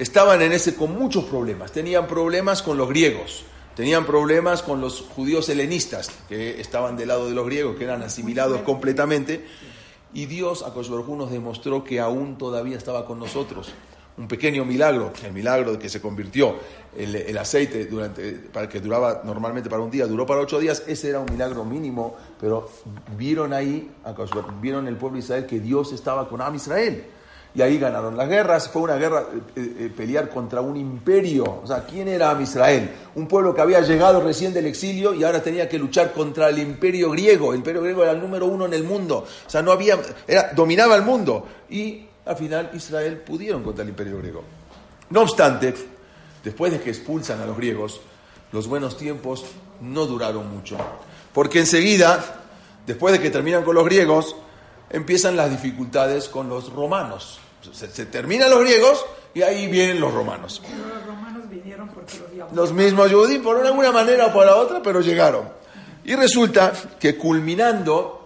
estaban 0.00 0.40
en 0.40 0.52
ese 0.52 0.74
con 0.74 0.98
muchos 0.98 1.24
problemas, 1.24 1.72
tenían 1.72 2.06
problemas 2.06 2.62
con 2.62 2.78
los 2.78 2.88
griegos, 2.88 3.44
tenían 3.76 4.06
problemas 4.06 4.62
con 4.62 4.80
los 4.80 5.02
judíos 5.02 5.48
helenistas, 5.50 6.10
que 6.26 6.58
estaban 6.58 6.96
del 6.96 7.08
lado 7.08 7.28
de 7.28 7.34
los 7.34 7.44
griegos, 7.44 7.76
que 7.76 7.84
eran 7.84 8.02
asimilados 8.02 8.62
completamente, 8.62 9.44
y 10.14 10.24
Dios 10.24 10.62
a 10.62 10.70
Baruj 10.70 11.08
nos 11.18 11.30
demostró 11.30 11.84
que 11.84 12.00
aún 12.00 12.38
todavía 12.38 12.78
estaba 12.78 13.04
con 13.04 13.18
nosotros. 13.18 13.72
Un 14.16 14.26
pequeño 14.26 14.64
milagro, 14.64 15.12
el 15.22 15.32
milagro 15.32 15.72
de 15.72 15.78
que 15.78 15.90
se 15.90 16.00
convirtió 16.00 16.56
el, 16.96 17.36
aceite 17.38 17.84
durante, 17.84 18.32
para 18.32 18.68
que 18.68 18.80
duraba 18.80 19.20
normalmente 19.24 19.68
para 19.68 19.82
un 19.82 19.90
día, 19.90 20.06
duró 20.06 20.24
para 20.26 20.40
ocho 20.40 20.58
días, 20.58 20.82
ese 20.86 21.10
era 21.10 21.20
un 21.20 21.30
milagro 21.30 21.64
mínimo, 21.64 22.16
pero 22.40 22.70
vieron 23.18 23.52
ahí, 23.52 23.90
vieron 24.62 24.88
el 24.88 24.96
pueblo 24.96 25.16
de 25.16 25.24
Israel 25.24 25.46
que 25.46 25.60
Dios 25.60 25.92
estaba 25.92 26.26
con 26.26 26.40
Am 26.40 26.54
Israel. 26.54 27.04
Y 27.54 27.62
ahí 27.62 27.78
ganaron 27.78 28.16
las 28.16 28.28
guerras, 28.28 28.68
fue 28.68 28.82
una 28.82 28.96
guerra 28.96 29.24
eh, 29.56 29.76
eh, 29.78 29.92
pelear 29.94 30.30
contra 30.30 30.60
un 30.60 30.76
imperio. 30.76 31.60
O 31.62 31.66
sea, 31.66 31.84
¿quién 31.84 32.06
era 32.06 32.40
Israel? 32.40 32.90
Un 33.16 33.26
pueblo 33.26 33.54
que 33.54 33.60
había 33.60 33.80
llegado 33.80 34.20
recién 34.20 34.54
del 34.54 34.66
exilio 34.66 35.14
y 35.14 35.24
ahora 35.24 35.42
tenía 35.42 35.68
que 35.68 35.78
luchar 35.78 36.12
contra 36.12 36.48
el 36.48 36.58
imperio 36.60 37.10
griego. 37.10 37.52
El 37.52 37.58
imperio 37.58 37.82
griego 37.82 38.04
era 38.04 38.12
el 38.12 38.20
número 38.20 38.46
uno 38.46 38.66
en 38.66 38.74
el 38.74 38.84
mundo. 38.84 39.26
O 39.46 39.50
sea, 39.50 39.62
no 39.62 39.72
había, 39.72 39.98
era, 40.28 40.52
dominaba 40.54 40.94
el 40.94 41.02
mundo. 41.02 41.46
Y 41.68 42.06
al 42.24 42.36
final 42.36 42.70
Israel 42.72 43.16
pudieron 43.18 43.64
contra 43.64 43.82
el 43.82 43.88
imperio 43.90 44.18
griego. 44.18 44.44
No 45.10 45.22
obstante, 45.22 45.74
después 46.44 46.70
de 46.70 46.80
que 46.80 46.90
expulsan 46.90 47.40
a 47.40 47.46
los 47.46 47.56
griegos, 47.56 48.00
los 48.52 48.68
buenos 48.68 48.96
tiempos 48.96 49.44
no 49.80 50.06
duraron 50.06 50.48
mucho, 50.50 50.76
porque 51.32 51.60
enseguida, 51.60 52.42
después 52.86 53.12
de 53.12 53.20
que 53.20 53.30
terminan 53.30 53.64
con 53.64 53.74
los 53.74 53.84
griegos, 53.84 54.36
empiezan 54.90 55.36
las 55.36 55.50
dificultades 55.50 56.28
con 56.28 56.48
los 56.48 56.72
romanos. 56.72 57.40
Se, 57.72 58.06
terminan 58.06 58.50
los 58.50 58.60
griegos 58.60 59.04
y 59.34 59.42
ahí 59.42 59.68
vienen 59.68 60.00
los 60.00 60.12
romanos. 60.12 60.62
los 60.62 61.06
romanos 61.06 61.48
vinieron 61.48 61.88
porque 61.88 62.18
los, 62.36 62.52
los 62.52 62.72
mismos 62.72 63.12
judíos, 63.12 63.42
por 63.42 63.64
alguna 63.64 63.92
manera 63.92 64.26
o 64.26 64.32
por 64.32 64.46
la 64.46 64.56
otra, 64.56 64.82
pero 64.82 65.00
llegaron. 65.00 65.48
Y 66.04 66.14
resulta 66.14 66.72
que 66.98 67.16
culminando 67.16 68.20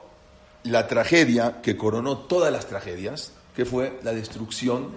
la 0.64 0.86
tragedia 0.86 1.60
que 1.60 1.76
coronó 1.76 2.18
todas 2.18 2.52
las 2.52 2.66
tragedias, 2.66 3.32
que 3.54 3.64
fue 3.64 3.98
la 4.02 4.12
destrucción 4.12 4.92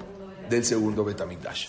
del 0.50 0.64
segundo 0.64 1.04
Betamigdash. 1.04 1.68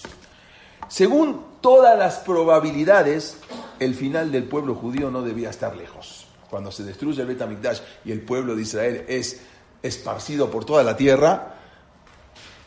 Según 0.88 1.44
todas 1.60 1.98
las 1.98 2.18
probabilidades, 2.18 3.38
el 3.78 3.94
final 3.94 4.32
del 4.32 4.44
pueblo 4.44 4.74
judío 4.74 5.10
no 5.10 5.22
debía 5.22 5.50
estar 5.50 5.76
lejos. 5.76 6.26
Cuando 6.48 6.72
se 6.72 6.84
destruye 6.84 7.20
el 7.20 7.28
Betamigdash 7.28 7.80
y 8.04 8.12
el 8.12 8.22
pueblo 8.22 8.56
de 8.56 8.62
Israel 8.62 9.04
es 9.06 9.40
esparcido 9.82 10.50
por 10.50 10.64
toda 10.64 10.82
la 10.82 10.96
tierra, 10.96 11.54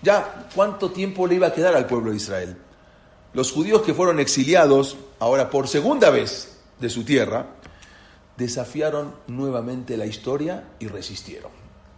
ya 0.02 0.48
cuánto 0.56 0.92
tiempo 0.92 1.28
le 1.28 1.36
iba 1.36 1.48
a 1.48 1.54
quedar 1.54 1.76
al 1.76 1.88
pueblo 1.88 2.12
de 2.12 2.18
Israel. 2.18 2.58
Los 3.34 3.52
judíos 3.52 3.82
que 3.84 3.94
fueron 3.94 4.20
exiliados 4.20 4.98
ahora 5.20 5.50
por 5.50 5.68
segunda 5.68 6.10
vez 6.10 6.58
de 6.80 6.90
su 6.90 7.04
tierra, 7.04 7.46
desafiaron 8.36 9.14
nuevamente 9.28 9.96
la 9.96 10.06
historia 10.06 10.64
y 10.80 10.88
resistieron. 10.88 11.52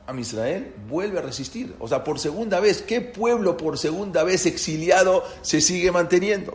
A 0.05 0.13
Israel 0.19 0.75
vuelve 0.89 1.19
a 1.19 1.21
resistir. 1.21 1.73
O 1.79 1.87
sea, 1.87 2.03
por 2.03 2.19
segunda 2.19 2.59
vez, 2.59 2.81
¿qué 2.81 2.99
pueblo 2.99 3.55
por 3.55 3.77
segunda 3.77 4.23
vez 4.23 4.45
exiliado 4.45 5.23
se 5.41 5.61
sigue 5.61 5.91
manteniendo? 5.91 6.53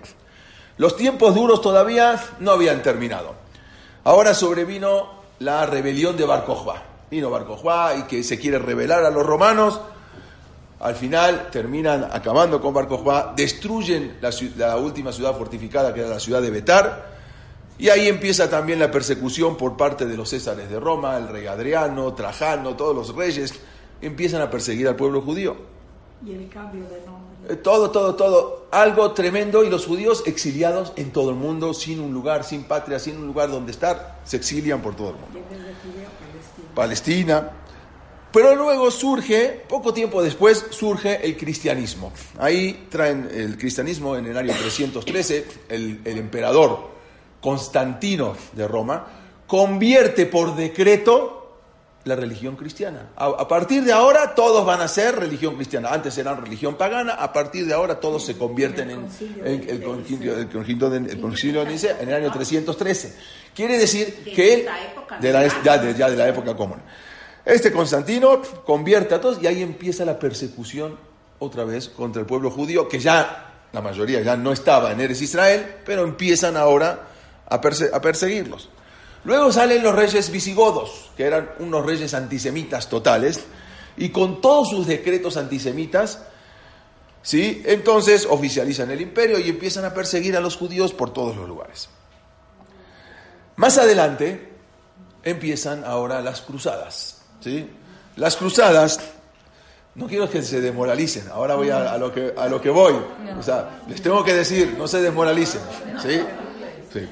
Los 0.76 0.96
tiempos 0.96 1.34
duros 1.34 1.62
todavía 1.62 2.22
no 2.38 2.52
habían 2.52 2.82
terminado. 2.82 3.34
Ahora 4.04 4.34
sobrevino 4.34 5.22
la 5.38 5.64
rebelión 5.64 6.16
de 6.16 6.24
Bar 6.24 6.44
Kokhba. 6.44 6.82
Vino 7.10 7.30
Bar 7.30 7.46
Kokhba 7.46 7.96
y 7.96 8.02
que 8.02 8.22
se 8.22 8.38
quiere 8.38 8.58
rebelar 8.58 9.04
a 9.04 9.10
los 9.10 9.24
romanos. 9.24 9.80
Al 10.80 10.94
final 10.94 11.48
terminan 11.50 12.08
acabando 12.12 12.60
con 12.60 12.72
Bar 12.72 12.86
Kokhba, 12.86 13.34
destruyen 13.36 14.18
la, 14.20 14.76
última 14.76 15.12
ciudad 15.12 15.36
fortificada 15.36 15.92
que 15.92 16.00
era 16.00 16.08
la 16.08 16.20
ciudad 16.20 16.40
de 16.40 16.50
Betar. 16.50 17.18
Y 17.78 17.88
ahí 17.88 18.08
empieza 18.08 18.50
también 18.50 18.78
la 18.78 18.90
persecución 18.90 19.56
por 19.56 19.76
parte 19.76 20.04
de 20.06 20.16
los 20.16 20.30
césares 20.30 20.68
de 20.68 20.80
Roma, 20.80 21.16
el 21.16 21.28
rey 21.28 21.46
Adriano, 21.46 22.12
Trajano, 22.12 22.76
todos 22.76 22.94
los 22.94 23.14
reyes 23.14 23.54
empiezan 24.00 24.42
a 24.42 24.50
perseguir 24.50 24.88
al 24.88 24.96
pueblo 24.96 25.20
judío. 25.22 25.56
Y 26.24 26.32
el 26.32 26.48
cambio 26.48 26.82
de 26.88 27.00
nombre. 27.06 27.28
Eh, 27.48 27.56
Todo, 27.56 27.90
todo, 27.90 28.14
todo. 28.16 28.66
Algo 28.70 29.12
tremendo 29.12 29.64
y 29.64 29.70
los 29.70 29.86
judíos 29.86 30.24
exiliados 30.26 30.92
en 30.96 31.12
todo 31.12 31.30
el 31.30 31.36
mundo, 31.36 31.72
sin 31.72 32.00
un 32.00 32.12
lugar, 32.12 32.44
sin 32.44 32.64
patria, 32.64 32.98
sin 32.98 33.16
un 33.16 33.26
lugar 33.26 33.50
donde 33.50 33.70
estar, 33.72 34.20
se 34.24 34.36
exilian 34.36 34.82
por 34.82 34.94
todo 34.94 35.10
el 35.10 35.14
mundo. 35.14 35.38
Palestina. 36.74 37.50
Pero 38.32 38.54
luego 38.54 38.90
surge, 38.90 39.62
poco 39.68 39.94
tiempo 39.94 40.22
después, 40.22 40.66
surge 40.70 41.24
el 41.26 41.36
cristianismo. 41.36 42.12
Ahí 42.38 42.86
traen 42.90 43.28
el 43.32 43.56
cristianismo 43.56 44.16
en 44.16 44.26
el 44.26 44.36
año 44.36 44.52
313, 44.52 45.46
el, 45.70 46.00
el 46.04 46.18
emperador 46.18 46.90
Constantino 47.40 48.36
de 48.52 48.68
Roma 48.68 49.06
convierte 49.48 50.26
por 50.26 50.54
decreto 50.54 51.37
la 52.08 52.16
religión 52.16 52.56
cristiana. 52.56 53.10
A, 53.16 53.26
a 53.26 53.46
partir 53.46 53.84
de 53.84 53.92
ahora 53.92 54.34
todos 54.34 54.66
van 54.66 54.80
a 54.80 54.88
ser 54.88 55.14
religión 55.16 55.54
cristiana. 55.54 55.90
Antes 55.90 56.16
eran 56.18 56.40
religión 56.42 56.76
pagana, 56.76 57.12
a 57.14 57.32
partir 57.32 57.66
de 57.66 57.74
ahora 57.74 58.00
todos 58.00 58.24
se 58.24 58.36
convierten 58.36 58.90
en, 58.90 58.98
el 59.68 59.82
concilio, 59.82 60.36
el 60.36 60.48
concilio 60.48 60.90
de, 60.90 60.96
el 61.12 61.20
concilio 61.20 61.64
de 61.64 61.70
Nicea 61.70 61.98
en 62.00 62.08
el 62.08 62.14
año 62.16 62.32
313. 62.32 63.14
Quiere 63.54 63.78
decir 63.78 64.22
De 64.24 64.32
que 64.32 64.54
él, 64.54 64.66
de 65.20 65.32
la, 65.32 65.40
¿verdad? 65.40 65.56
ya, 65.64 65.78
de, 65.78 65.94
ya 65.94 66.10
de 66.10 66.16
la 66.16 66.28
época 66.28 66.56
común. 66.56 66.78
Este 67.44 67.72
Constantino 67.72 68.42
convierte 68.64 69.14
a 69.14 69.20
todos 69.20 69.42
y 69.42 69.46
ahí 69.46 69.62
empieza 69.62 70.04
la 70.04 70.18
persecución 70.18 70.96
otra 71.38 71.64
vez 71.64 71.88
contra 71.88 72.20
el 72.20 72.26
pueblo 72.26 72.50
judío, 72.50 72.88
que 72.88 72.98
ya 72.98 73.44
la 73.72 73.80
mayoría 73.80 74.20
ya 74.22 74.36
no 74.36 74.52
estaba 74.52 74.92
en 74.92 75.00
Eres 75.00 75.22
Israel, 75.22 75.76
pero 75.84 76.02
empiezan 76.04 76.56
ahora 76.56 77.06
a, 77.48 77.60
perse- 77.60 77.90
a 77.92 78.00
perseguirlos. 78.00 78.68
Luego 79.24 79.52
salen 79.52 79.82
los 79.82 79.94
reyes 79.94 80.30
visigodos, 80.30 81.10
que 81.16 81.24
eran 81.24 81.50
unos 81.58 81.84
reyes 81.84 82.14
antisemitas 82.14 82.88
totales, 82.88 83.44
y 83.96 84.10
con 84.10 84.40
todos 84.40 84.70
sus 84.70 84.86
decretos 84.86 85.36
antisemitas, 85.36 86.22
¿sí? 87.22 87.62
entonces 87.66 88.26
oficializan 88.30 88.90
el 88.90 89.00
imperio 89.00 89.38
y 89.38 89.48
empiezan 89.48 89.84
a 89.84 89.92
perseguir 89.92 90.36
a 90.36 90.40
los 90.40 90.56
judíos 90.56 90.92
por 90.92 91.12
todos 91.12 91.36
los 91.36 91.48
lugares. 91.48 91.88
Más 93.56 93.76
adelante 93.76 94.52
empiezan 95.24 95.84
ahora 95.84 96.20
las 96.20 96.40
cruzadas. 96.40 97.22
¿sí? 97.40 97.68
Las 98.16 98.36
cruzadas, 98.36 99.00
no 99.96 100.06
quiero 100.06 100.30
que 100.30 100.42
se 100.42 100.60
desmoralicen, 100.60 101.28
ahora 101.32 101.56
voy 101.56 101.70
a, 101.70 101.98
lo, 101.98 102.12
que, 102.12 102.32
a 102.36 102.48
lo 102.48 102.60
que 102.60 102.70
voy. 102.70 102.94
O 103.36 103.42
sea, 103.42 103.80
les 103.88 104.00
tengo 104.00 104.24
que 104.24 104.34
decir, 104.34 104.76
no 104.78 104.86
se 104.86 105.02
desmoralicen. 105.02 105.60
¿sí? 106.00 106.20
Sí. 106.92 107.08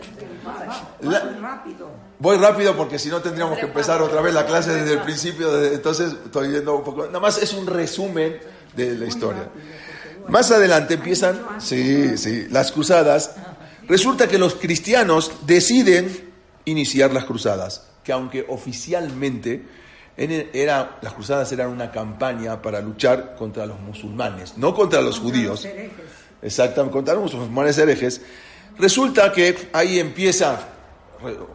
La- 1.03 1.25
Muy 1.25 1.41
rápido. 1.41 1.91
Voy 2.19 2.37
rápido 2.38 2.76
porque 2.76 2.99
si 2.99 3.09
no 3.09 3.21
tendríamos 3.21 3.59
que 3.59 3.67
empezar 3.67 4.00
otra 4.03 4.21
vez 4.23 4.33
la 4.35 4.47
clase 4.47 4.73
desde 4.73 4.95
el 4.95 5.00
principio, 5.00 5.53
desde- 5.53 5.75
entonces 5.76 6.15
estoy 6.25 6.50
yendo 6.53 6.76
un 6.76 6.85
poco... 6.85 7.07
Nada 7.07 7.21
más 7.21 7.38
es 7.43 7.53
un 7.53 7.67
resumen 7.67 8.38
de 8.75 8.95
la 8.95 9.07
historia. 9.07 9.49
Más 10.29 10.50
adelante 10.50 10.95
empiezan, 10.95 11.41
sí, 11.59 12.17
sí, 12.19 12.47
las 12.50 12.73
cruzadas. 12.73 13.37
Resulta 13.88 14.26
que 14.29 14.38
los 14.38 14.55
cristianos 14.57 15.31
deciden 15.47 16.33
iniciar 16.65 17.12
las 17.12 17.25
cruzadas, 17.25 17.87
que 18.03 18.12
aunque 18.12 18.45
oficialmente 18.49 19.62
en- 20.17 20.50
era, 20.53 20.99
las 21.02 21.13
cruzadas 21.13 21.52
eran 21.52 21.69
una 21.69 21.93
campaña 21.93 22.61
para 22.63 22.80
luchar 22.80 23.37
contra 23.37 23.67
los 23.67 23.78
musulmanes, 23.80 24.54
no 24.56 24.75
contra 24.75 25.00
los 25.02 25.21
judíos. 25.21 25.67
Exactamente, 26.43 26.93
contra 26.93 27.15
los 27.15 27.32
musulmanes 27.35 27.78
herejes. 27.78 28.21
Resulta 28.78 29.32
que 29.32 29.69
ahí 29.73 29.99
empieza 29.99 30.58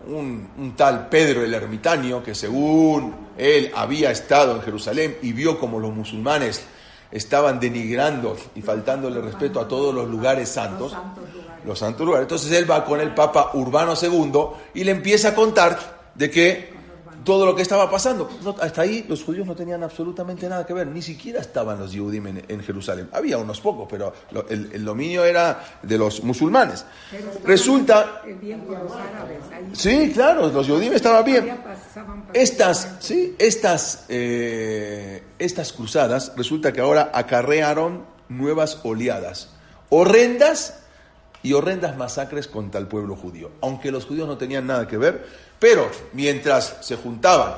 un, 0.07 0.49
un 0.57 0.75
tal 0.75 1.07
Pedro 1.07 1.43
el 1.43 1.53
ermitaño, 1.53 2.23
que 2.23 2.33
según 2.33 3.13
él 3.37 3.71
había 3.75 4.11
estado 4.11 4.55
en 4.55 4.61
Jerusalén 4.61 5.17
y 5.21 5.33
vio 5.33 5.59
como 5.59 5.79
los 5.79 5.93
musulmanes 5.93 6.63
estaban 7.11 7.59
denigrando 7.59 8.37
y 8.55 8.61
faltándole 8.61 9.21
respeto 9.21 9.59
a 9.59 9.67
todos 9.67 9.93
los 9.93 10.09
lugares 10.09 10.49
santos, 10.49 10.93
Los 10.93 11.01
santos 11.01 11.33
lugares. 11.33 11.65
los 11.65 11.79
santos 11.79 12.05
lugares. 12.05 12.23
Entonces 12.25 12.51
él 12.53 12.69
va 12.69 12.85
con 12.85 13.01
el 13.01 13.13
Papa 13.13 13.51
Urbano 13.53 13.93
II 14.01 14.31
y 14.73 14.83
le 14.83 14.91
empieza 14.91 15.29
a 15.29 15.35
contar 15.35 16.01
de 16.15 16.31
que 16.31 16.70
todo 17.23 17.45
lo 17.45 17.55
que 17.55 17.61
estaba 17.61 17.89
pasando. 17.89 18.29
No, 18.43 18.55
hasta 18.61 18.81
ahí 18.81 19.05
los 19.07 19.23
judíos 19.23 19.45
no 19.47 19.55
tenían 19.55 19.83
absolutamente 19.83 20.47
nada 20.49 20.65
que 20.65 20.73
ver, 20.73 20.87
ni 20.87 21.01
siquiera 21.01 21.39
estaban 21.41 21.79
los 21.79 21.91
Yehudim 21.91 22.27
en, 22.27 22.45
en 22.47 22.63
Jerusalén. 22.63 23.09
Había 23.13 23.37
unos 23.37 23.61
pocos, 23.61 23.87
pero 23.89 24.13
lo- 24.31 24.47
el, 24.49 24.69
el 24.73 24.83
dominio 24.85 25.23
era 25.25 25.63
de 25.83 25.97
los 25.97 26.23
musulmanes. 26.23 26.85
Resulta, 27.43 28.21
bien 28.41 28.61
con 28.61 28.79
los 28.83 28.91
árabes. 28.93 29.37
Ahí 29.53 29.69
sí, 29.73 30.11
claro, 30.13 30.47
los 30.49 30.65
Yehudim 30.67 30.93
estaban 30.93 31.23
bien. 31.25 31.57
Estas, 32.33 32.95
sí, 32.99 33.35
estas, 33.37 34.05
eh, 34.09 35.23
estas 35.39 35.73
cruzadas 35.73 36.31
resulta 36.37 36.71
que 36.73 36.81
ahora 36.81 37.11
acarrearon 37.13 38.03
nuevas 38.29 38.79
oleadas, 38.83 39.49
horrendas 39.89 40.79
y 41.43 41.53
horrendas 41.53 41.97
masacres 41.97 42.47
contra 42.47 42.79
el 42.79 42.87
pueblo 42.87 43.15
judío, 43.15 43.51
aunque 43.61 43.91
los 43.91 44.05
judíos 44.05 44.27
no 44.27 44.37
tenían 44.37 44.67
nada 44.67 44.87
que 44.87 44.97
ver, 44.97 45.25
pero 45.61 45.91
mientras 46.13 46.77
se 46.81 46.95
juntaban 46.95 47.53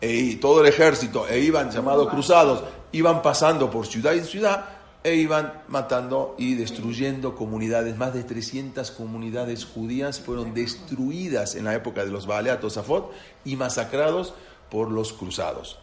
e- 0.00 0.10
y 0.12 0.36
todo 0.36 0.60
el 0.60 0.66
ejército 0.66 1.28
e 1.28 1.38
iban 1.38 1.70
llamados 1.70 2.08
cruzados, 2.08 2.64
iban 2.90 3.22
pasando 3.22 3.70
por 3.70 3.86
ciudad 3.86 4.12
en 4.14 4.24
ciudad 4.24 4.64
e 5.04 5.14
iban 5.14 5.62
matando 5.68 6.34
y 6.36 6.56
destruyendo 6.56 7.36
comunidades, 7.36 7.96
más 7.96 8.12
de 8.12 8.24
300 8.24 8.90
comunidades 8.90 9.66
judías 9.66 10.18
fueron 10.18 10.52
destruidas 10.52 11.54
en 11.54 11.66
la 11.66 11.76
época 11.76 12.04
de 12.04 12.10
los 12.10 12.26
Baaleat 12.26 12.60
Tosafot 12.60 13.12
y 13.44 13.54
masacrados 13.54 14.34
por 14.68 14.90
los 14.90 15.12
cruzados. 15.12 15.78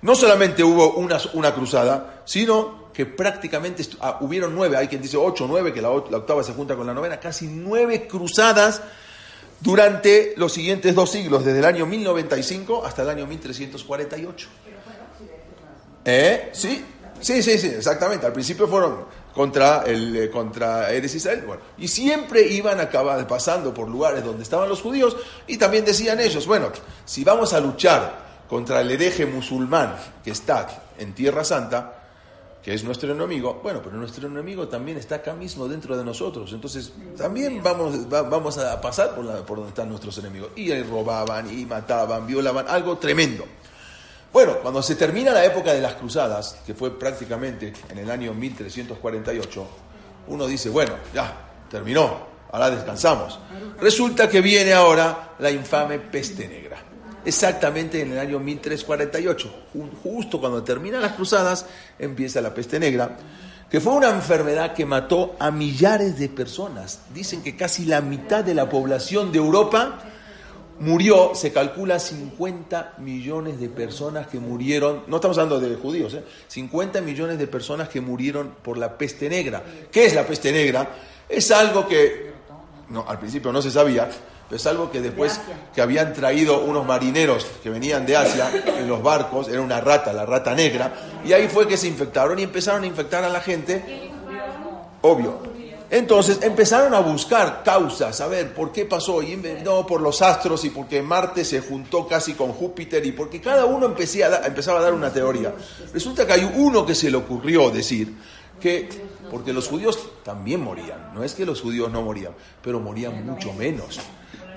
No 0.00 0.14
solamente 0.14 0.64
hubo 0.64 0.94
una, 0.94 1.18
una 1.34 1.52
cruzada, 1.52 2.22
sino 2.24 2.90
que 2.94 3.04
prácticamente 3.04 3.84
ah, 4.00 4.16
hubieron 4.22 4.54
nueve, 4.54 4.78
hay 4.78 4.88
quien 4.88 5.02
dice 5.02 5.18
ocho, 5.18 5.44
nueve, 5.46 5.74
que 5.74 5.82
la, 5.82 5.90
la 5.90 6.16
octava 6.16 6.42
se 6.42 6.54
junta 6.54 6.76
con 6.76 6.86
la 6.86 6.94
novena, 6.94 7.20
casi 7.20 7.46
nueve 7.46 8.06
cruzadas 8.08 8.80
durante 9.60 10.34
los 10.36 10.52
siguientes 10.52 10.94
dos 10.94 11.10
siglos, 11.10 11.44
desde 11.44 11.58
el 11.58 11.64
año 11.64 11.86
1095 11.86 12.84
hasta 12.84 13.02
el 13.02 13.10
año 13.10 13.26
1348. 13.26 14.48
¿Eh? 16.04 16.50
Sí, 16.52 16.84
sí, 17.20 17.42
sí, 17.42 17.58
sí, 17.58 17.66
exactamente. 17.66 18.26
Al 18.26 18.32
principio 18.32 18.66
fueron 18.66 19.04
contra 19.34 19.84
el 19.86 20.16
eh, 20.16 20.30
contra 20.30 20.90
Eres 20.90 21.14
Israel, 21.14 21.44
bueno, 21.46 21.62
y 21.78 21.88
siempre 21.88 22.46
iban 22.48 22.80
acabar 22.80 23.24
pasando 23.26 23.72
por 23.72 23.88
lugares 23.88 24.24
donde 24.24 24.42
estaban 24.42 24.68
los 24.68 24.80
judíos 24.80 25.16
y 25.46 25.56
también 25.56 25.84
decían 25.84 26.18
ellos, 26.20 26.46
bueno, 26.46 26.72
si 27.04 27.22
vamos 27.22 27.52
a 27.52 27.60
luchar 27.60 28.44
contra 28.48 28.80
el 28.80 28.90
hereje 28.90 29.26
musulmán 29.26 29.94
que 30.24 30.32
está 30.32 30.66
en 30.98 31.14
Tierra 31.14 31.44
Santa, 31.44 31.99
que 32.62 32.74
es 32.74 32.84
nuestro 32.84 33.12
enemigo, 33.12 33.60
bueno, 33.62 33.80
pero 33.82 33.96
nuestro 33.96 34.26
enemigo 34.28 34.68
también 34.68 34.98
está 34.98 35.16
acá 35.16 35.32
mismo 35.34 35.66
dentro 35.66 35.96
de 35.96 36.04
nosotros, 36.04 36.52
entonces 36.52 36.92
también 37.16 37.62
vamos, 37.62 38.12
va- 38.12 38.22
vamos 38.22 38.58
a 38.58 38.78
pasar 38.80 39.14
por, 39.14 39.24
la- 39.24 39.44
por 39.46 39.56
donde 39.58 39.70
están 39.70 39.88
nuestros 39.88 40.18
enemigos. 40.18 40.50
Y 40.56 40.70
robaban 40.82 41.50
y 41.58 41.64
mataban, 41.64 42.26
violaban, 42.26 42.66
algo 42.68 42.98
tremendo. 42.98 43.44
Bueno, 44.32 44.58
cuando 44.62 44.82
se 44.82 44.94
termina 44.94 45.32
la 45.32 45.44
época 45.44 45.72
de 45.72 45.80
las 45.80 45.94
cruzadas, 45.94 46.60
que 46.66 46.74
fue 46.74 46.96
prácticamente 46.98 47.72
en 47.88 47.98
el 47.98 48.10
año 48.10 48.32
1348, 48.34 49.66
uno 50.28 50.46
dice, 50.46 50.68
bueno, 50.68 50.92
ya, 51.14 51.48
terminó, 51.70 52.26
ahora 52.52 52.70
descansamos. 52.70 53.38
Resulta 53.80 54.28
que 54.28 54.40
viene 54.40 54.72
ahora 54.72 55.30
la 55.38 55.50
infame 55.50 55.98
peste 55.98 56.46
negra. 56.46 56.76
Exactamente 57.24 58.00
en 58.00 58.12
el 58.12 58.18
año 58.18 58.38
1348, 58.38 59.64
ju- 59.74 59.90
justo 60.02 60.40
cuando 60.40 60.62
terminan 60.62 61.02
las 61.02 61.12
cruzadas, 61.12 61.66
empieza 61.98 62.40
la 62.40 62.54
peste 62.54 62.80
negra, 62.80 63.16
que 63.70 63.80
fue 63.80 63.92
una 63.94 64.08
enfermedad 64.10 64.72
que 64.74 64.86
mató 64.86 65.36
a 65.38 65.50
millares 65.50 66.18
de 66.18 66.28
personas. 66.28 67.00
Dicen 67.14 67.42
que 67.42 67.56
casi 67.56 67.84
la 67.84 68.00
mitad 68.00 68.42
de 68.42 68.54
la 68.54 68.68
población 68.68 69.30
de 69.32 69.38
Europa 69.38 69.98
murió, 70.80 71.32
se 71.34 71.52
calcula 71.52 71.98
50 71.98 72.94
millones 72.98 73.60
de 73.60 73.68
personas 73.68 74.26
que 74.26 74.40
murieron, 74.40 75.02
no 75.08 75.16
estamos 75.16 75.36
hablando 75.36 75.60
de 75.60 75.76
judíos, 75.76 76.14
¿eh? 76.14 76.24
50 76.48 77.02
millones 77.02 77.38
de 77.38 77.46
personas 77.46 77.90
que 77.90 78.00
murieron 78.00 78.54
por 78.62 78.78
la 78.78 78.96
peste 78.96 79.28
negra. 79.28 79.62
¿Qué 79.92 80.06
es 80.06 80.14
la 80.14 80.26
peste 80.26 80.50
negra? 80.52 80.88
Es 81.28 81.50
algo 81.50 81.86
que 81.86 82.32
no, 82.88 83.04
al 83.06 83.18
principio 83.20 83.52
no 83.52 83.60
se 83.60 83.70
sabía, 83.70 84.08
pero 84.50 84.56
es 84.56 84.66
algo 84.66 84.90
que 84.90 85.00
después 85.00 85.40
que 85.72 85.80
habían 85.80 86.12
traído 86.12 86.64
unos 86.64 86.84
marineros 86.84 87.46
que 87.62 87.70
venían 87.70 88.04
de 88.04 88.16
Asia 88.16 88.50
en 88.66 88.88
los 88.88 89.00
barcos, 89.00 89.46
era 89.46 89.60
una 89.60 89.80
rata, 89.80 90.12
la 90.12 90.26
rata 90.26 90.56
negra, 90.56 90.92
y 91.24 91.32
ahí 91.32 91.46
fue 91.46 91.68
que 91.68 91.76
se 91.76 91.86
infectaron 91.86 92.36
y 92.36 92.42
empezaron 92.42 92.82
a 92.82 92.86
infectar 92.88 93.22
a 93.22 93.28
la 93.28 93.40
gente, 93.40 94.10
obvio, 95.02 95.40
Entonces 95.88 96.40
empezaron 96.42 96.94
a 96.94 96.98
buscar 96.98 97.62
causas, 97.62 98.20
a 98.20 98.26
ver 98.26 98.52
por 98.52 98.72
qué 98.72 98.86
pasó, 98.86 99.22
y 99.22 99.36
no 99.64 99.86
por 99.86 100.00
los 100.00 100.20
astros 100.20 100.64
y 100.64 100.70
porque 100.70 101.00
Marte 101.00 101.44
se 101.44 101.60
juntó 101.60 102.08
casi 102.08 102.34
con 102.34 102.52
Júpiter 102.52 103.06
y 103.06 103.12
porque 103.12 103.40
cada 103.40 103.66
uno 103.66 103.86
empezaba 103.86 104.78
a 104.78 104.82
dar 104.82 104.94
una 104.94 105.12
teoría. 105.12 105.54
Resulta 105.92 106.26
que 106.26 106.32
hay 106.32 106.52
uno 106.56 106.84
que 106.84 106.96
se 106.96 107.08
le 107.08 107.16
ocurrió 107.16 107.70
decir 107.70 108.16
que, 108.60 108.88
porque 109.30 109.52
los 109.52 109.68
judíos 109.68 109.96
también 110.24 110.60
morían, 110.60 111.14
no 111.14 111.22
es 111.22 111.34
que 111.34 111.46
los 111.46 111.60
judíos 111.60 111.88
no 111.92 112.02
morían, 112.02 112.32
pero 112.60 112.80
morían 112.80 113.24
mucho 113.24 113.52
menos, 113.52 114.00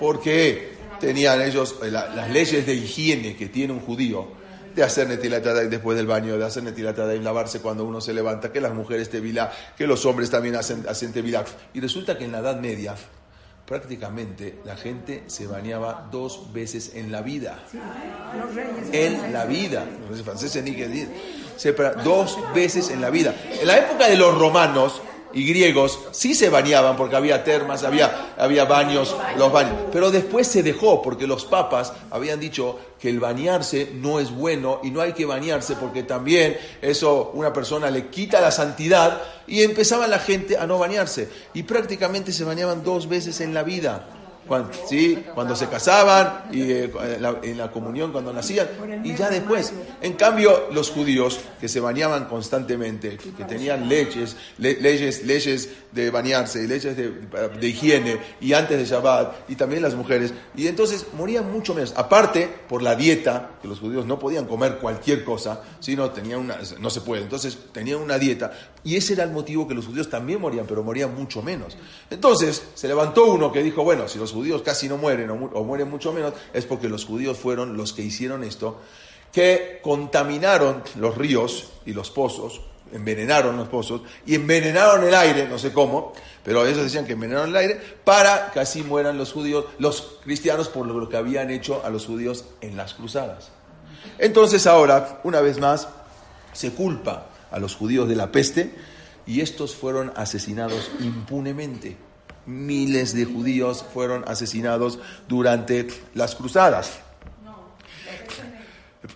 porque 0.04 0.74
tenían 1.00 1.42
ellos 1.42 1.78
las 1.82 2.30
leyes 2.30 2.66
de 2.66 2.76
higiene 2.76 3.38
que 3.38 3.48
tiene 3.48 3.72
un 3.72 3.80
judío, 3.80 4.28
de 4.76 4.84
hacer 4.84 5.08
netilat 5.08 5.46
después 5.46 5.96
del 5.96 6.08
baño, 6.08 6.38
de 6.38 6.44
hacer 6.44 6.62
netilat 6.62 6.98
y 7.16 7.20
lavarse 7.20 7.62
cuando 7.62 7.86
uno 7.86 8.02
se 8.02 8.14
levanta, 8.14 8.52
que 8.52 8.60
las 8.60 8.74
mujeres 8.74 9.10
tevilá, 9.10 9.50
que 9.78 9.88
los 9.88 10.06
hombres 10.06 10.30
también 10.30 10.58
hacen, 10.58 10.84
hacen 10.90 11.14
tevilá. 11.14 11.46
Y 11.74 11.80
resulta 11.80 12.18
que 12.18 12.26
en 12.26 12.34
la 12.34 12.40
Edad 12.40 12.60
Media 12.60 12.96
prácticamente 13.66 14.60
la 14.66 14.76
gente 14.76 15.24
se 15.28 15.48
bañaba 15.48 16.10
dos 16.12 16.52
veces 16.52 16.96
en 16.96 17.10
la 17.10 17.22
vida. 17.22 17.64
En 18.92 19.32
la 19.32 19.46
vida. 19.46 19.86
Los 20.02 20.10
reyes 20.10 20.26
franceses 20.26 20.64
ni 20.66 20.76
que 20.76 20.90
decir. 20.90 21.10
Dos 22.04 22.38
veces 22.54 22.90
en 22.90 23.00
la 23.00 23.10
vida. 23.10 23.34
En 23.58 23.66
la 23.66 23.78
época 23.78 24.10
de 24.10 24.18
los 24.18 24.38
romanos, 24.38 25.02
y 25.34 25.46
griegos 25.46 26.00
sí 26.12 26.36
se 26.36 26.50
bañaban 26.50 26.96
porque 26.96 27.16
había 27.16 27.44
termas, 27.44 27.84
había, 27.84 28.34
había 28.38 28.66
baños, 28.66 29.16
los 29.38 29.52
baños. 29.52 29.76
Pero 29.92 30.12
después 30.12 30.48
se 30.48 30.64
dejó 30.64 31.02
porque 31.02 31.28
los 31.28 31.46
papas 31.46 31.94
habían 32.12 32.40
dicho 32.40 32.80
que 33.00 33.10
el 33.10 33.20
bañarse 33.20 33.92
no 33.96 34.20
es 34.20 34.32
bueno 34.32 34.80
y 34.84 34.92
no 34.92 35.02
hay 35.02 35.14
que 35.14 35.26
bañarse 35.26 35.76
porque 35.76 36.04
también 36.04 36.58
eso 36.82 37.32
una 37.34 37.52
persona 37.52 37.90
le 37.90 38.08
quita 38.08 38.40
la 38.40 38.52
santidad 38.52 39.22
y 39.48 39.64
empezaba 39.64 40.08
la 40.08 40.20
gente 40.20 40.58
a 40.58 40.66
no 40.66 40.78
bañarse 40.78 41.30
y 41.54 41.64
prácticamente 41.64 42.32
se 42.32 42.44
bañaban 42.44 42.84
dos 42.84 43.10
veces 43.10 43.42
en 43.42 43.54
la 43.54 43.64
vida. 43.64 44.23
Cuando, 44.48 44.72
¿sí? 44.88 45.24
cuando 45.34 45.56
se 45.56 45.68
casaban 45.68 46.46
y 46.52 46.64
eh, 46.64 46.92
en, 47.44 47.58
la, 47.58 47.72
comunión 47.72 48.12
cuando 48.12 48.34
nacían 48.34 48.68
y 49.04 49.16
ya 49.16 49.30
después. 49.30 49.74
En 50.02 50.14
cambio, 50.14 50.68
los 50.74 50.90
judíos 50.90 51.40
que 51.62 51.70
se 51.70 51.80
bañaban 51.80 52.26
constantemente, 52.26 53.18
que 53.18 53.46
tenían 53.46 53.88
leyes, 53.88 54.36
leyes, 54.58 55.26
leyes 55.26 55.70
de 55.94 56.10
bañarse, 56.10 56.68
leyes 56.68 56.98
de, 56.98 57.10
de, 57.10 57.68
higiene 57.68 58.18
y 58.42 58.54
antes 58.54 58.78
de 58.78 58.86
Shabbat 58.86 59.50
y 59.50 59.56
también 59.56 59.82
las 59.82 59.96
mujeres, 59.96 60.34
y 60.56 60.68
entonces 60.68 61.08
morían 61.14 61.52
mucho 61.52 61.74
menos. 61.74 61.94
Aparte, 61.96 62.50
por 62.68 62.82
la 62.82 62.96
dieta, 62.96 63.52
que 63.62 63.68
los 63.68 63.80
judíos 63.80 64.06
no 64.06 64.20
podían 64.20 64.46
comer 64.46 64.78
cualquier 64.80 65.24
cosa, 65.24 65.62
sino 65.80 66.12
tenían 66.12 66.40
una, 66.40 66.58
no 66.80 66.90
se 66.90 67.02
puede, 67.02 67.24
entonces 67.24 67.58
tenían 67.72 68.00
una 68.00 68.18
dieta 68.18 68.52
y 68.84 68.98
ese 68.98 69.14
era 69.14 69.24
el 69.24 69.32
motivo 69.32 69.68
que 69.68 69.74
los 69.74 69.86
judíos 69.86 70.10
también 70.10 70.42
morían, 70.42 70.66
pero 70.68 70.84
morían 70.84 71.16
mucho 71.16 71.42
menos. 71.42 71.78
Entonces 72.10 72.64
se 72.74 72.88
levantó 72.88 73.26
uno 73.26 73.52
que 73.52 73.64
dijo, 73.64 73.84
bueno, 73.84 74.08
si 74.08 74.20
los 74.20 74.32
judíos 74.32 74.62
casi 74.62 74.90
no 74.90 74.98
mueren 74.98 75.30
o, 75.30 75.64
mueren 75.64 75.90
mucho 75.90 76.12
menos, 76.12 76.34
es 76.54 76.66
porque 76.66 76.90
los 76.90 77.06
judíos 77.06 77.38
fueron 77.38 77.78
los 77.78 77.94
que 77.94 78.02
hicieron 78.02 78.44
esto, 78.44 78.82
que 79.32 79.80
contaminaron 79.82 80.84
los 81.00 81.18
ríos 81.18 81.72
y 81.86 81.94
los 81.94 82.12
pozos, 82.12 82.62
envenenaron 82.94 83.58
los 83.58 83.68
pozos 83.68 84.02
y 84.26 84.36
envenenaron 84.36 85.04
el 85.04 85.14
aire, 85.14 85.48
no 85.48 85.58
sé 85.58 85.74
cómo, 85.74 86.14
pero 86.44 86.66
ellos 86.66 86.84
decían 86.84 87.06
que 87.06 87.14
envenenaron 87.14 87.50
el 87.50 87.56
aire 87.56 87.82
para 88.04 88.52
que 88.52 88.60
así 88.60 88.84
mueran 88.84 89.18
los 89.18 89.34
judíos, 89.34 89.66
los 89.80 90.20
cristianos 90.24 90.70
por 90.70 90.86
lo 90.86 91.10
que 91.10 91.18
habían 91.18 91.50
hecho 91.50 91.84
a 91.84 91.90
los 91.90 92.06
judíos 92.06 92.46
en 92.62 92.78
las 92.78 92.94
cruzadas. 92.94 93.52
Entonces 94.18 94.68
ahora, 94.68 95.20
una 95.24 95.42
vez 95.42 95.60
más, 95.60 95.88
se 96.54 96.72
culpa 96.72 97.28
a 97.52 97.60
los 97.60 97.76
judíos 97.76 98.08
de 98.08 98.16
la 98.16 98.32
peste 98.32 98.74
y 99.26 99.42
estos 99.42 99.76
fueron 99.76 100.12
asesinados 100.16 100.92
impunemente. 101.00 101.98
Miles 102.46 103.14
de 103.14 103.26
judíos 103.26 103.86
fueron 103.94 104.24
asesinados 104.28 105.00
durante 105.28 105.88
las 106.14 106.36
cruzadas. 106.36 107.00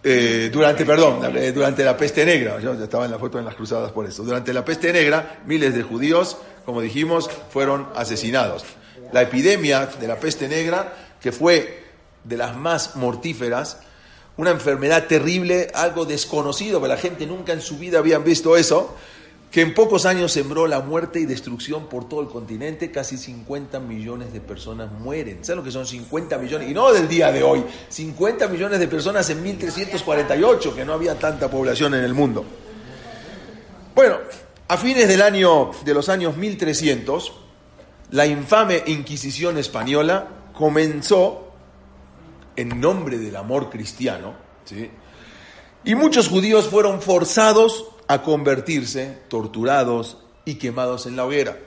Eh, 0.04 0.50
durante, 0.52 0.86
perdón, 0.86 1.38
eh, 1.38 1.52
durante 1.52 1.84
la 1.84 1.96
peste 1.96 2.26
negra, 2.26 2.60
yo 2.60 2.74
estaba 2.74 3.06
en 3.06 3.12
la 3.12 3.20
foto 3.20 3.40
en 3.40 3.46
las 3.46 3.56
cruzadas 3.56 3.92
por 3.92 4.06
eso. 4.06 4.24
Durante 4.24 4.54
la 4.54 4.66
peste 4.66 4.92
negra, 4.92 5.40
miles 5.46 5.74
de 5.74 5.84
judíos, 5.84 6.38
como 6.66 6.82
dijimos, 6.82 7.30
fueron 7.50 7.88
asesinados. 7.96 8.66
La 9.14 9.22
epidemia 9.22 9.86
de 9.86 10.08
la 10.08 10.20
peste 10.20 10.50
negra, 10.50 10.94
que 11.22 11.32
fue 11.32 11.86
de 12.26 12.36
las 12.36 12.56
más 12.58 12.98
mortíferas, 12.98 13.80
una 14.36 14.52
enfermedad 14.52 15.08
terrible, 15.08 15.72
algo 15.74 16.06
desconocido, 16.06 16.82
que 16.82 16.88
la 16.88 16.98
gente 16.98 17.26
nunca 17.26 17.54
en 17.54 17.62
su 17.62 17.78
vida 17.78 18.00
habían 18.00 18.24
visto 18.24 18.58
eso, 18.58 18.96
que 19.52 19.62
en 19.62 19.74
pocos 19.74 20.06
años 20.06 20.34
sembró 20.34 20.68
la 20.68 20.82
muerte 20.82 21.20
y 21.20 21.26
destrucción 21.26 21.88
por 21.88 22.10
todo 22.10 22.22
el 22.22 22.28
continente, 22.28 22.92
casi 22.92 23.18
50 23.18 23.80
millones 23.80 24.34
de 24.34 24.42
personas 24.42 24.92
mueren. 24.92 25.44
¿Saben 25.44 25.60
lo 25.60 25.64
que 25.64 25.72
son 25.72 25.88
50 25.88 26.38
millones? 26.38 26.70
Y 26.70 26.74
no 26.74 26.92
del 26.92 27.08
día 27.08 27.32
de 27.32 27.44
hoy, 27.44 27.64
50 27.88 28.48
millones 28.50 28.80
de 28.80 28.88
personas 28.88 29.30
en 29.30 29.42
1348, 29.42 30.76
que 30.76 30.84
no 30.84 30.94
había 30.94 31.18
tanta 31.18 31.50
población 31.50 31.94
en 31.94 32.04
el 32.04 32.14
mundo. 32.14 32.44
Bueno, 33.96 34.18
a 34.68 34.78
fines 34.78 35.08
del 35.08 35.22
año 35.22 35.72
de 35.86 35.94
los 35.94 36.10
años 36.10 36.36
1300, 36.36 37.34
la 38.12 38.26
infame 38.26 38.84
Inquisición 38.88 39.58
española 39.58 40.28
comenzó 40.54 41.54
en 42.56 42.82
nombre 42.82 43.18
del 43.18 43.36
amor 43.36 43.70
cristiano, 43.70 44.34
¿sí? 44.66 44.90
y 45.86 45.96
muchos 45.96 46.28
judíos 46.28 46.68
fueron 46.68 47.02
forzados 47.02 47.86
a 48.08 48.22
convertirse, 48.22 49.20
torturados 49.28 50.18
y 50.46 50.56
quemados 50.56 51.06
en 51.06 51.16
la 51.16 51.26
hoguera. 51.26 51.58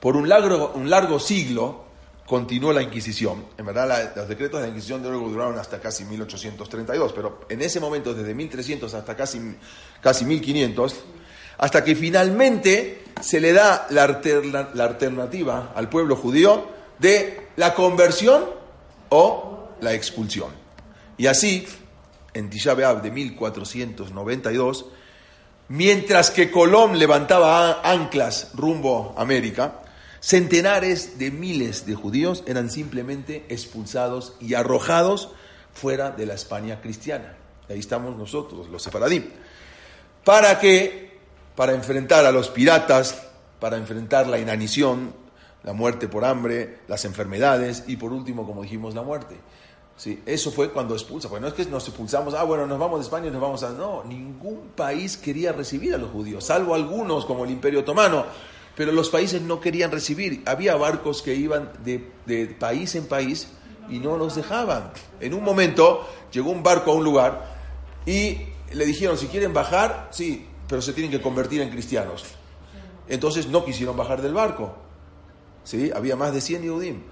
Por 0.00 0.16
un 0.16 0.28
largo, 0.28 0.72
un 0.74 0.90
largo 0.90 1.18
siglo 1.18 1.84
continuó 2.26 2.72
la 2.72 2.82
Inquisición. 2.82 3.46
En 3.56 3.64
verdad, 3.64 4.12
los 4.14 4.28
decretos 4.28 4.60
de 4.60 4.66
la 4.66 4.68
Inquisición 4.68 5.02
de 5.02 5.08
luego 5.08 5.28
duraron 5.30 5.58
hasta 5.58 5.80
casi 5.80 6.04
1832, 6.04 7.12
pero 7.14 7.40
en 7.48 7.62
ese 7.62 7.80
momento, 7.80 8.12
desde 8.12 8.34
1300 8.34 8.92
hasta 8.94 9.16
casi, 9.16 9.56
casi 10.02 10.24
1500, 10.26 10.94
hasta 11.56 11.82
que 11.82 11.96
finalmente 11.96 13.02
se 13.20 13.40
le 13.40 13.52
da 13.52 13.86
la, 13.90 14.06
la 14.74 14.84
alternativa 14.84 15.72
al 15.74 15.88
pueblo 15.88 16.16
judío 16.16 16.68
de 16.98 17.48
la 17.56 17.74
conversión 17.74 18.44
o 19.08 19.70
la 19.80 19.94
expulsión. 19.94 20.50
Y 21.16 21.26
así, 21.26 21.66
en 22.34 22.50
Tisha 22.50 22.74
B'Av 22.74 23.02
de 23.02 23.10
1492, 23.10 24.86
mientras 25.68 26.30
que 26.30 26.50
Colón 26.50 26.98
levantaba 26.98 27.80
anclas 27.82 28.50
rumbo 28.54 29.14
a 29.16 29.22
América, 29.22 29.82
centenares 30.20 31.18
de 31.18 31.30
miles 31.30 31.86
de 31.86 31.94
judíos 31.94 32.42
eran 32.46 32.70
simplemente 32.70 33.44
expulsados 33.48 34.34
y 34.40 34.54
arrojados 34.54 35.30
fuera 35.72 36.10
de 36.10 36.26
la 36.26 36.34
España 36.34 36.80
cristiana. 36.80 37.36
Ahí 37.68 37.78
estamos 37.78 38.16
nosotros, 38.16 38.68
los 38.68 38.82
sefaradim. 38.82 39.24
¿Para 40.24 40.58
qué? 40.58 41.18
Para 41.54 41.72
enfrentar 41.72 42.24
a 42.24 42.32
los 42.32 42.48
piratas, 42.48 43.22
para 43.60 43.76
enfrentar 43.76 44.26
la 44.26 44.38
inanición, 44.38 45.14
la 45.62 45.72
muerte 45.72 46.08
por 46.08 46.24
hambre, 46.24 46.78
las 46.88 47.04
enfermedades 47.04 47.84
y 47.86 47.96
por 47.96 48.12
último, 48.12 48.46
como 48.46 48.62
dijimos, 48.62 48.94
la 48.94 49.02
muerte. 49.02 49.36
Sí, 49.98 50.22
eso 50.26 50.52
fue 50.52 50.70
cuando 50.70 50.94
expulsa, 50.94 51.28
pues 51.28 51.42
no 51.42 51.48
es 51.48 51.54
que 51.54 51.64
nos 51.64 51.88
expulsamos, 51.88 52.32
ah, 52.32 52.44
bueno, 52.44 52.68
nos 52.68 52.78
vamos 52.78 53.00
de 53.00 53.02
España 53.02 53.26
y 53.26 53.30
nos 53.32 53.40
vamos 53.40 53.64
a... 53.64 53.70
No, 53.70 54.04
ningún 54.04 54.70
país 54.76 55.16
quería 55.16 55.50
recibir 55.50 55.92
a 55.92 55.98
los 55.98 56.12
judíos, 56.12 56.44
salvo 56.44 56.76
algunos 56.76 57.26
como 57.26 57.44
el 57.44 57.50
Imperio 57.50 57.80
Otomano, 57.80 58.24
pero 58.76 58.92
los 58.92 59.10
países 59.10 59.42
no 59.42 59.60
querían 59.60 59.90
recibir. 59.90 60.44
Había 60.46 60.76
barcos 60.76 61.20
que 61.20 61.34
iban 61.34 61.72
de, 61.84 62.12
de 62.26 62.46
país 62.46 62.94
en 62.94 63.08
país 63.08 63.48
y 63.90 63.98
no 63.98 64.16
los 64.16 64.36
dejaban. 64.36 64.92
En 65.18 65.34
un 65.34 65.42
momento 65.42 66.08
llegó 66.30 66.50
un 66.52 66.62
barco 66.62 66.92
a 66.92 66.94
un 66.94 67.02
lugar 67.02 67.56
y 68.06 68.38
le 68.72 68.86
dijeron, 68.86 69.18
si 69.18 69.26
quieren 69.26 69.52
bajar, 69.52 70.10
sí, 70.12 70.46
pero 70.68 70.80
se 70.80 70.92
tienen 70.92 71.10
que 71.10 71.20
convertir 71.20 71.60
en 71.60 71.70
cristianos. 71.70 72.24
Entonces 73.08 73.48
no 73.48 73.64
quisieron 73.64 73.96
bajar 73.96 74.22
del 74.22 74.34
barco. 74.34 74.76
¿sí? 75.64 75.90
Había 75.92 76.14
más 76.14 76.32
de 76.32 76.40
100 76.40 76.62
Yehudim. 76.62 77.02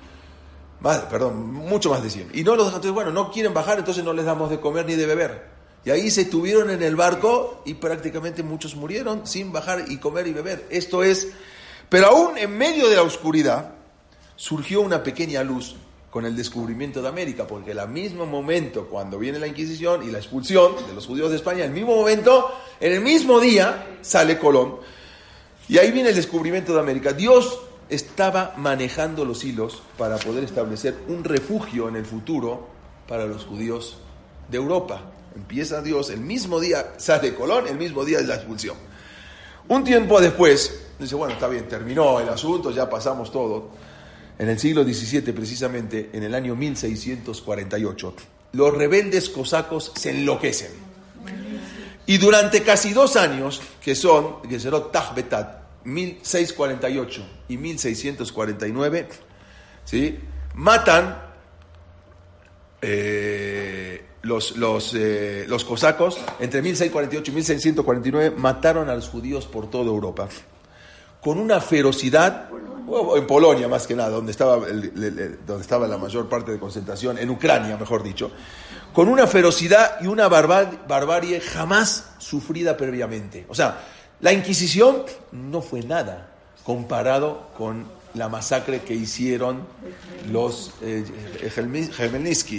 Más, 0.80 0.98
perdón, 1.00 1.52
mucho 1.52 1.90
más 1.90 2.02
de 2.02 2.10
100. 2.10 2.30
Y 2.34 2.44
no 2.44 2.54
los 2.54 2.66
entonces, 2.66 2.92
bueno, 2.92 3.10
no 3.10 3.30
quieren 3.30 3.54
bajar, 3.54 3.78
entonces 3.78 4.04
no 4.04 4.12
les 4.12 4.24
damos 4.24 4.50
de 4.50 4.60
comer 4.60 4.86
ni 4.86 4.94
de 4.94 5.06
beber. 5.06 5.56
Y 5.84 5.90
ahí 5.90 6.10
se 6.10 6.22
estuvieron 6.22 6.70
en 6.70 6.82
el 6.82 6.96
barco 6.96 7.62
y 7.64 7.74
prácticamente 7.74 8.42
muchos 8.42 8.74
murieron 8.74 9.26
sin 9.26 9.52
bajar 9.52 9.84
y 9.88 9.98
comer 9.98 10.26
y 10.26 10.32
beber. 10.32 10.66
Esto 10.68 11.02
es, 11.04 11.28
pero 11.88 12.08
aún 12.08 12.36
en 12.36 12.58
medio 12.58 12.88
de 12.88 12.96
la 12.96 13.02
oscuridad 13.02 13.72
surgió 14.34 14.80
una 14.80 15.02
pequeña 15.02 15.42
luz 15.44 15.76
con 16.10 16.26
el 16.26 16.34
descubrimiento 16.34 17.02
de 17.02 17.08
América, 17.08 17.46
porque 17.46 17.72
el 17.72 17.88
mismo 17.88 18.26
momento 18.26 18.86
cuando 18.86 19.18
viene 19.18 19.38
la 19.38 19.46
Inquisición 19.46 20.02
y 20.02 20.10
la 20.10 20.18
expulsión 20.18 20.74
de 20.86 20.94
los 20.94 21.06
judíos 21.06 21.30
de 21.30 21.36
España, 21.36 21.64
el 21.64 21.70
mismo 21.70 21.94
momento, 21.94 22.52
en 22.80 22.92
el 22.92 23.00
mismo 23.00 23.38
día, 23.38 23.98
sale 24.00 24.38
Colón. 24.38 24.76
Y 25.68 25.78
ahí 25.78 25.92
viene 25.92 26.08
el 26.08 26.16
descubrimiento 26.16 26.72
de 26.74 26.80
América. 26.80 27.12
Dios 27.12 27.60
estaba 27.88 28.55
manejando 28.57 29.25
los 29.25 29.44
hilos 29.44 29.83
para 29.96 30.16
poder 30.16 30.44
establecer 30.44 30.96
un 31.09 31.25
refugio 31.25 31.88
en 31.88 31.96
el 31.96 32.05
futuro 32.05 32.68
para 33.09 33.27
los 33.27 33.44
judíos 33.44 33.99
de 34.51 34.57
Europa. 34.57 35.03
Empieza 35.35 35.83
Dios, 35.83 36.11
el 36.11 36.20
mismo 36.20 36.61
día 36.61 36.94
sale 36.96 37.35
Colón, 37.35 37.66
el 37.68 37.77
mismo 37.77 38.05
día 38.05 38.18
es 38.20 38.27
la 38.27 38.37
expulsión. 38.37 38.77
Un 39.68 39.85
tiempo 39.85 40.20
después, 40.20 40.87
dice, 40.99 41.14
bueno, 41.14 41.35
está 41.35 41.49
bien, 41.49 41.68
terminó 41.68 42.20
el 42.20 42.29
asunto, 42.29 42.70
ya 42.70 42.88
pasamos 42.88 43.31
todo. 43.31 43.70
En 44.38 44.49
el 44.49 44.59
siglo 44.59 44.85
XVII, 44.85 45.33
precisamente, 45.33 46.11
en 46.12 46.22
el 46.22 46.35
año 46.35 46.55
1648, 46.55 48.14
los 48.53 48.75
rebeldes 48.75 49.29
cosacos 49.29 49.92
se 49.96 50.11
enloquecen. 50.11 50.70
Y 52.07 52.18
durante 52.18 52.62
casi 52.62 52.92
dos 52.92 53.16
años, 53.16 53.61
que 53.81 53.94
son, 53.94 54.42
que 54.42 54.61
será 54.61 54.90
Tajbetat, 54.90 55.65
1648 55.87 57.27
y 57.49 57.57
1649, 57.57 59.09
¿sí? 59.85 60.18
matan 60.55 61.22
eh, 62.83 64.05
los, 64.22 64.57
los, 64.57 64.94
eh, 64.94 65.44
los 65.49 65.64
cosacos, 65.64 66.18
entre 66.40 66.61
1648 66.61 67.31
y 67.31 67.35
1649, 67.35 68.35
mataron 68.37 68.90
a 68.90 68.94
los 68.94 69.09
judíos 69.09 69.46
por 69.46 69.70
toda 69.70 69.87
Europa. 69.87 70.29
Con 71.20 71.38
una 71.38 71.61
ferocidad, 71.61 72.51
en 73.16 73.27
Polonia 73.27 73.68
más 73.68 73.87
que 73.87 73.94
nada, 73.94 74.11
donde 74.11 74.33
estaba, 74.33 74.57
donde 74.57 75.61
estaba 75.61 75.87
la 75.87 75.99
mayor 75.99 76.29
parte 76.29 76.53
de 76.53 76.59
concentración, 76.59 77.18
en 77.18 77.31
Ucrania, 77.31 77.77
mejor 77.77 78.03
dicho, 78.03 78.31
con 78.92 79.09
una 79.09 79.27
ferocidad 79.27 80.01
y 80.01 80.07
una 80.07 80.29
barbarie 80.29 81.40
jamás 81.40 82.11
sufrida 82.18 82.77
previamente. 82.77 83.46
O 83.49 83.55
sea, 83.55 83.79
la 84.20 84.33
Inquisición 84.33 85.02
no 85.33 85.61
fue 85.61 85.83
nada 85.83 86.33
comparado 86.64 87.48
con 87.57 87.85
la 88.16 88.29
masacre 88.29 88.81
que 88.81 88.94
hicieron 88.94 89.61
los 90.33 90.72
eh, 90.83 91.05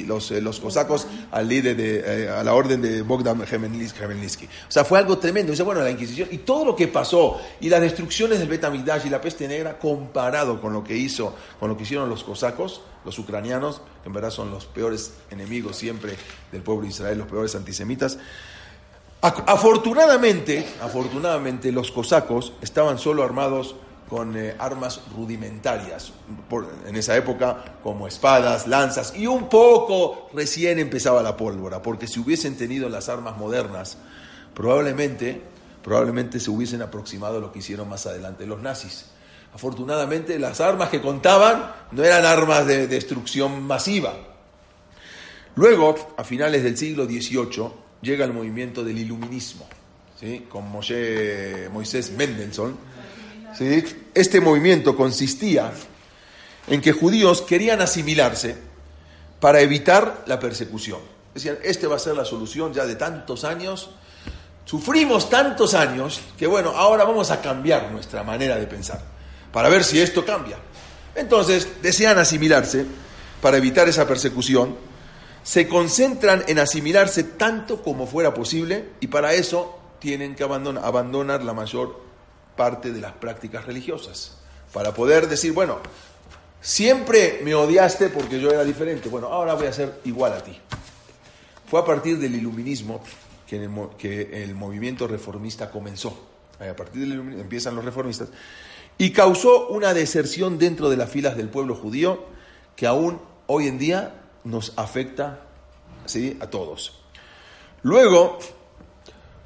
los, 0.06 0.32
eh, 0.32 0.42
los 0.42 0.60
cosacos 0.60 1.08
al 1.32 1.48
líder 1.48 1.76
de, 1.76 2.26
eh, 2.26 2.30
a 2.30 2.44
la 2.44 2.54
orden 2.54 2.82
de 2.82 3.02
Bogdan 3.02 3.40
Khmelnytsky. 3.42 4.46
O 4.46 4.72
sea, 4.72 4.86
fue 4.86 5.00
algo 5.00 5.18
tremendo. 5.18 5.52
Dice, 5.52 5.64
bueno, 5.64 5.82
la 5.82 5.90
Inquisición 5.90 6.30
y 6.32 6.40
todo 6.40 6.64
lo 6.64 6.76
que 6.76 6.88
pasó 6.88 7.40
y 7.60 7.70
las 7.70 7.82
destrucciones 7.82 8.40
del 8.40 8.48
Betamigdash 8.48 9.08
y 9.08 9.10
la 9.10 9.20
peste 9.20 9.48
negra 9.48 9.80
comparado 9.80 10.62
con 10.62 10.74
lo 10.74 10.84
que 10.84 10.96
hizo, 10.96 11.36
con 11.60 11.70
lo 11.70 11.78
que 11.78 11.84
hicieron 11.84 12.10
los 12.10 12.24
cosacos, 12.24 12.82
los 13.04 13.18
ucranianos, 13.18 13.82
que 14.04 14.10
en 14.10 14.14
verdad 14.14 14.30
son 14.30 14.52
los 14.52 14.66
peores 14.66 15.14
enemigos 15.32 15.76
siempre 15.76 16.14
del 16.52 16.62
pueblo 16.62 16.84
de 16.84 16.90
Israel, 16.90 17.18
los 17.18 17.28
peores 17.28 17.56
antisemitas. 17.56 18.20
Afortunadamente, 19.22 20.66
afortunadamente 20.82 21.72
los 21.72 21.92
cosacos 21.92 22.54
estaban 22.62 23.00
solo 23.00 23.24
armados 23.24 23.76
con 24.10 24.38
eh, 24.38 24.56
armas 24.60 25.02
rudimentarias, 25.16 26.14
en 26.88 26.96
esa 26.96 27.18
época 27.18 27.80
como 27.84 28.08
espadas, 28.08 28.68
lanzas, 28.68 29.14
y 29.16 29.28
un 29.28 29.50
poco 29.50 30.30
recién 30.34 30.80
empezaba 30.80 31.22
la 31.24 31.36
pólvora, 31.36 31.82
porque 31.82 32.08
si 32.08 32.20
hubiesen 32.20 32.56
tenido 32.56 32.90
las 32.90 33.10
armas 33.10 33.38
modernas, 33.38 33.98
probablemente, 34.54 35.42
probablemente 35.84 36.40
se 36.40 36.52
hubiesen 36.52 36.82
aproximado 36.82 37.38
a 37.38 37.42
lo 37.42 37.52
que 37.52 37.60
hicieron 37.60 37.90
más 37.90 38.06
adelante 38.06 38.46
los 38.46 38.62
nazis. 38.62 39.08
Afortunadamente 39.54 40.38
las 40.38 40.62
armas 40.62 40.90
que 40.90 41.02
contaban 41.02 41.74
no 41.92 42.04
eran 42.04 42.26
armas 42.26 42.68
de 42.68 42.88
destrucción 42.88 43.64
masiva. 43.64 44.14
Luego, 45.56 45.96
a 46.18 46.24
finales 46.24 46.64
del 46.64 46.78
siglo 46.78 47.06
XVIII, 47.06 47.87
llega 48.02 48.26
el 48.26 48.34
movimiento 48.34 48.84
del 48.84 48.98
iluminismo, 49.00 49.68
¿sí? 50.20 50.46
con 50.50 50.70
Moisés 50.70 52.12
Mendelssohn, 52.12 52.78
este 54.14 54.42
movimiento 54.42 54.96
consistía 54.96 55.72
en 56.68 56.82
que 56.82 56.92
judíos 56.92 57.42
querían 57.42 57.82
asimilarse 57.82 58.58
para 59.40 59.62
evitar 59.62 60.24
la 60.28 60.40
persecución. 60.40 61.00
Decían, 61.34 61.58
este 61.64 61.88
va 61.88 61.96
a 61.96 62.00
ser 62.00 62.16
la 62.16 62.26
solución 62.26 62.74
ya 62.74 62.86
de 62.86 62.96
tantos 62.96 63.44
años. 63.44 63.92
Sufrimos 64.66 65.30
tantos 65.30 65.74
años 65.74 66.20
que 66.38 66.48
bueno, 66.48 66.72
ahora 66.72 67.04
vamos 67.04 67.32
a 67.32 67.42
cambiar 67.42 67.92
nuestra 67.92 68.24
manera 68.24 68.58
de 68.58 68.68
pensar 68.68 69.02
para 69.52 69.70
ver 69.70 69.84
si 69.84 70.00
esto 70.00 70.26
cambia. 70.26 70.58
Entonces, 71.16 71.68
desean 71.82 72.20
asimilarse 72.20 72.86
para 73.42 73.58
evitar 73.58 73.88
esa 73.88 74.08
persecución. 74.08 74.76
Se 75.48 75.66
concentran 75.70 76.44
en 76.50 76.60
asimilarse 76.60 77.24
tanto 77.24 77.82
como 77.82 78.06
fuera 78.06 78.34
posible 78.34 78.90
y 79.00 79.08
para 79.08 79.34
eso 79.34 79.80
tienen 79.98 80.36
que 80.36 80.44
abandonar, 80.44 80.84
abandonar 80.84 81.42
la 81.42 81.54
mayor 81.54 82.02
parte 82.58 82.92
de 82.92 83.00
las 83.00 83.14
prácticas 83.14 83.66
religiosas, 83.66 84.36
para 84.74 84.94
poder 84.94 85.30
decir, 85.30 85.54
bueno, 85.54 85.78
siempre 86.60 87.40
me 87.46 87.56
odiaste 87.56 88.10
porque 88.10 88.42
yo 88.42 88.50
era 88.50 88.66
diferente, 88.66 89.08
bueno, 89.08 89.28
ahora 89.28 89.54
voy 89.54 89.68
a 89.68 89.72
ser 89.72 90.02
igual 90.04 90.34
a 90.34 90.44
ti. 90.44 90.60
Fue 91.72 91.80
a 91.80 91.86
partir 91.86 92.20
del 92.20 92.36
iluminismo 92.36 93.02
que 93.48 93.56
el, 94.44 94.54
movimiento 94.54 95.08
reformista 95.08 95.72
comenzó. 95.72 96.28
A 96.60 96.76
partir 96.76 97.04
del 97.04 97.14
iluminismo 97.14 97.44
empiezan 97.44 97.74
los 97.74 97.86
reformistas 97.86 98.28
y 98.98 99.12
causó 99.12 99.70
una 99.70 99.94
deserción 99.94 100.58
dentro 100.58 100.90
de 100.90 100.98
las 100.98 101.10
filas 101.10 101.38
del 101.38 101.48
pueblo 101.48 101.74
judío 101.74 102.26
que 102.76 102.86
aún 102.86 103.22
hoy 103.46 103.68
en 103.68 103.78
día 103.78 104.27
nos 104.44 104.74
afecta 104.76 105.42
¿sí? 106.06 106.38
a 106.42 106.48
todos. 106.48 107.00
Luego, 107.84 108.40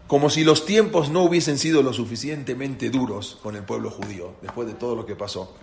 como 0.07 0.29
si 0.29 0.43
los 0.43 0.65
tiempos 0.65 1.09
no 1.09 1.23
hubiesen 1.23 1.57
sido 1.57 1.81
lo 1.81 1.93
suficientemente 1.93 2.89
duros 2.89 3.37
con 3.41 3.55
el 3.55 3.63
pueblo 3.63 3.89
judío, 3.89 4.35
después 4.41 4.67
de 4.67 4.73
todo 4.73 4.95
lo 4.95 5.05
que 5.05 5.15
pasó. 5.15 5.55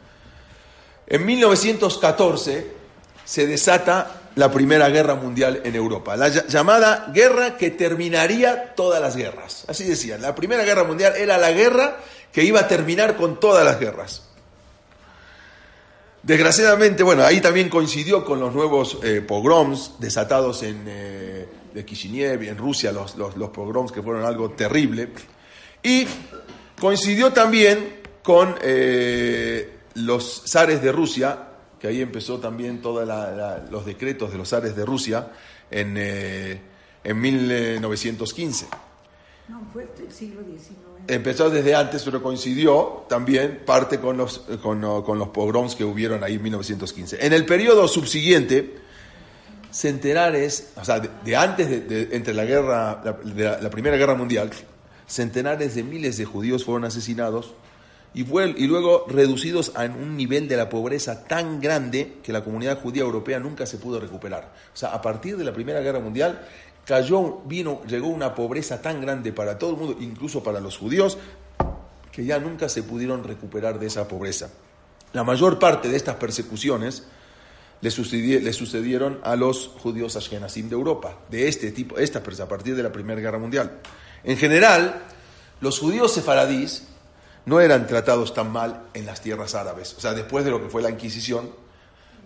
En 1.07 1.25
1914 1.25 2.73
se 3.25 3.47
desata 3.47 4.23
la 4.37 4.51
Primera 4.51 4.89
Guerra 4.89 5.17
Mundial 5.17 5.63
en 5.65 5.75
Europa, 5.75 6.17
la 6.17 6.29
llamada 6.29 7.11
guerra 7.13 7.57
que 7.57 7.71
terminaría 7.71 8.75
todas 8.75 9.01
las 9.03 9.17
guerras. 9.17 9.65
Así 9.69 9.85
decían, 9.85 10.23
la 10.23 10.35
Primera 10.35 10.65
Guerra 10.65 10.85
Mundial 10.85 11.15
era 11.17 11.37
la 11.39 11.51
guerra 11.51 11.99
que 12.33 12.45
iba 12.45 12.61
a 12.61 12.69
terminar 12.69 13.17
con 13.17 13.41
todas 13.41 13.65
las 13.65 13.81
guerras. 13.81 14.28
Desgraciadamente, 16.23 17.03
bueno, 17.03 17.23
ahí 17.25 17.41
también 17.41 17.69
coincidió 17.69 18.25
con 18.25 18.41
los 18.41 18.55
nuevos 18.55 18.99
eh, 19.03 19.21
pogroms 19.21 19.95
desatados 19.99 20.63
en... 20.63 20.85
Eh, 20.87 21.47
de 21.73 21.85
Kishinev 21.85 22.43
en 22.43 22.57
Rusia 22.57 22.93
los, 22.93 23.17
los, 23.17 23.51
pogroms 23.51 23.93
que 23.93 24.03
fueron 24.03 24.25
algo 24.25 24.51
terrible. 24.51 25.11
Y 25.83 26.07
coincidió 26.81 27.33
también 27.33 28.01
con 28.23 28.57
eh, 28.63 29.79
los 29.95 30.43
zares 30.47 30.83
de 30.83 30.93
Rusia, 30.93 31.49
que 31.79 31.89
ahí 31.89 32.01
empezó 32.01 32.39
también 32.39 32.83
todos 32.83 33.09
los 33.71 33.87
decretos 33.87 34.33
de 34.33 34.39
los 34.39 34.49
zares 34.49 34.75
de 34.75 34.85
Rusia 34.85 35.31
en, 35.71 35.95
eh, 35.97 36.61
en 37.05 37.21
1915. 37.21 38.67
No, 39.49 39.63
fue 39.73 39.89
el 39.99 40.13
siglo 40.13 40.43
XIX. 40.43 40.88
Empezó 41.09 41.49
desde 41.49 41.75
antes, 41.75 42.03
pero 42.03 42.23
coincidió 42.23 43.07
también 43.09 43.63
parte 43.65 43.99
con 43.99 44.19
los, 44.19 44.41
con, 44.63 45.03
con 45.03 45.19
los 45.19 45.29
pogroms 45.29 45.75
que 45.75 45.83
hubieron 45.83 46.23
ahí 46.23 46.35
en 46.35 46.43
1915. 46.43 47.25
En 47.25 47.33
el 47.33 47.47
periodo 47.47 47.89
subsiguiente, 47.89 48.77
centenares, 49.71 50.73
o 50.77 50.85
sea, 50.85 51.01
de, 51.01 51.37
antes 51.37 51.89
de, 51.89 52.09
entre 52.13 52.35
la 52.35 52.45
guerra, 52.45 53.03
la, 53.25 53.59
la, 53.59 53.71
Primera 53.71 53.97
Guerra 53.97 54.15
Mundial, 54.15 54.51
centenares 55.07 55.75
de 55.75 55.83
miles 55.83 56.19
de 56.19 56.25
judíos 56.25 56.65
fueron 56.65 56.85
asesinados 56.85 57.55
y, 58.15 58.25
fue, 58.25 58.55
y 58.57 58.67
luego 58.67 59.05
reducidos 59.09 59.73
a 59.77 59.85
un 59.85 60.17
nivel 60.17 60.49
de 60.49 60.57
la 60.57 60.69
pobreza 60.69 61.25
tan 61.25 61.61
grande 61.61 62.15
que 62.23 62.33
la 62.33 62.43
comunidad 62.43 62.81
judía 62.81 63.03
europea 63.03 63.39
nunca 63.39 63.67
se 63.67 63.79
pudo 63.79 64.01
recuperar. 64.01 64.53
O 64.75 64.77
sea, 64.77 64.91
a 64.91 65.03
partir 65.03 65.37
de 65.37 65.45
la 65.45 65.53
Primera 65.53 65.81
Guerra 65.81 66.01
Mundial 66.01 66.41
cayó, 66.89 67.43
vino, 67.45 67.83
llegó 67.87 68.09
una 68.09 68.35
pobreza 68.35 68.81
tan 68.81 69.03
grande 69.03 69.31
para 69.31 69.59
todo 69.59 69.73
el 69.73 69.77
mundo, 69.77 69.97
incluso 70.01 70.43
para 70.43 70.59
los 70.59 70.79
judíos, 70.79 71.19
que 72.11 72.25
ya 72.25 72.39
nunca 72.39 72.71
se 72.71 72.83
pudieron 72.83 73.23
recuperar 73.25 73.79
de 73.79 73.89
esa 73.89 74.09
pobreza. 74.09 74.49
La 75.13 75.23
mayor 75.23 75.59
parte 75.59 75.91
de 75.91 75.99
estas 75.99 76.17
persecuciones 76.17 77.05
le, 77.83 77.91
sucedieron 77.91 79.21
a 79.23 79.37
los 79.37 79.69
judíos 79.83 80.17
ashkenazim 80.17 80.71
de 80.71 80.77
Europa, 80.77 81.19
de 81.29 81.47
este 81.47 81.73
tipo, 81.73 81.97
a 81.97 82.49
partir 82.49 82.75
de 82.75 82.83
la 82.83 82.91
Primera 82.91 83.21
Guerra 83.21 83.39
Mundial. 83.39 83.81
En 84.25 84.39
general, 84.39 85.03
los 85.61 85.79
judíos 85.79 86.15
sefaradís 86.15 86.89
no 87.45 87.61
eran 87.61 87.87
tratados 87.87 88.33
tan 88.33 88.51
mal 88.51 88.85
en 88.95 89.05
las 89.05 89.21
tierras 89.21 89.55
árabes. 89.55 89.93
O 89.93 90.01
sea, 90.01 90.15
después 90.15 90.43
de 90.47 90.53
lo 90.53 90.63
que 90.63 90.71
fue 90.71 90.81
la 90.81 90.89
Inquisición, 90.89 91.51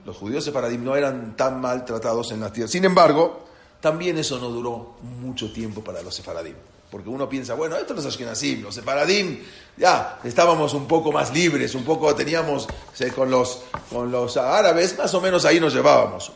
los 0.06 0.16
judíos 0.16 0.44
sefaradís 0.44 0.78
no 0.78 0.94
eran 0.94 1.36
tan 1.36 1.60
mal 1.60 1.84
tratados 1.84 2.30
en 2.30 2.38
las 2.38 2.52
tierras. 2.52 2.70
Sin 2.70 2.84
embargo, 2.84 3.41
también 3.82 4.16
eso 4.16 4.38
no 4.38 4.48
duró 4.48 4.94
mucho 5.02 5.52
tiempo 5.52 5.82
para 5.82 6.00
los 6.02 6.14
sefaradim. 6.14 6.54
Porque 6.88 7.08
uno 7.08 7.28
piensa, 7.28 7.54
bueno, 7.54 7.76
esto 7.76 7.94
los 7.94 8.06
Ashkenazim, 8.06 8.62
los 8.62 8.74
Separadim, 8.74 9.40
ya 9.76 10.20
estábamos 10.22 10.72
un 10.74 10.86
poco 10.86 11.10
más 11.10 11.32
libres, 11.32 11.74
un 11.74 11.84
poco 11.84 12.14
teníamos 12.14 12.68
con, 13.16 13.30
los, 13.30 13.64
con 13.90 14.12
los 14.12 14.36
árabes, 14.36 14.96
más 14.96 15.12
o 15.14 15.20
menos 15.20 15.44
ahí 15.44 15.58
nos 15.58 15.74
llevábamos. 15.74 16.30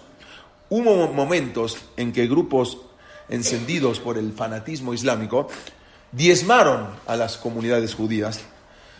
Hubo 0.71 1.13
momentos 1.13 1.77
en 1.97 2.13
que 2.13 2.27
grupos 2.27 2.79
encendidos 3.29 4.01
por 4.01 4.19
el 4.19 4.33
fanatismo 4.33 4.93
islámico 4.93 5.47
diezmaron 6.11 6.89
a 7.07 7.17
las 7.17 7.37
comunidades 7.37 7.95
judías. 7.95 8.41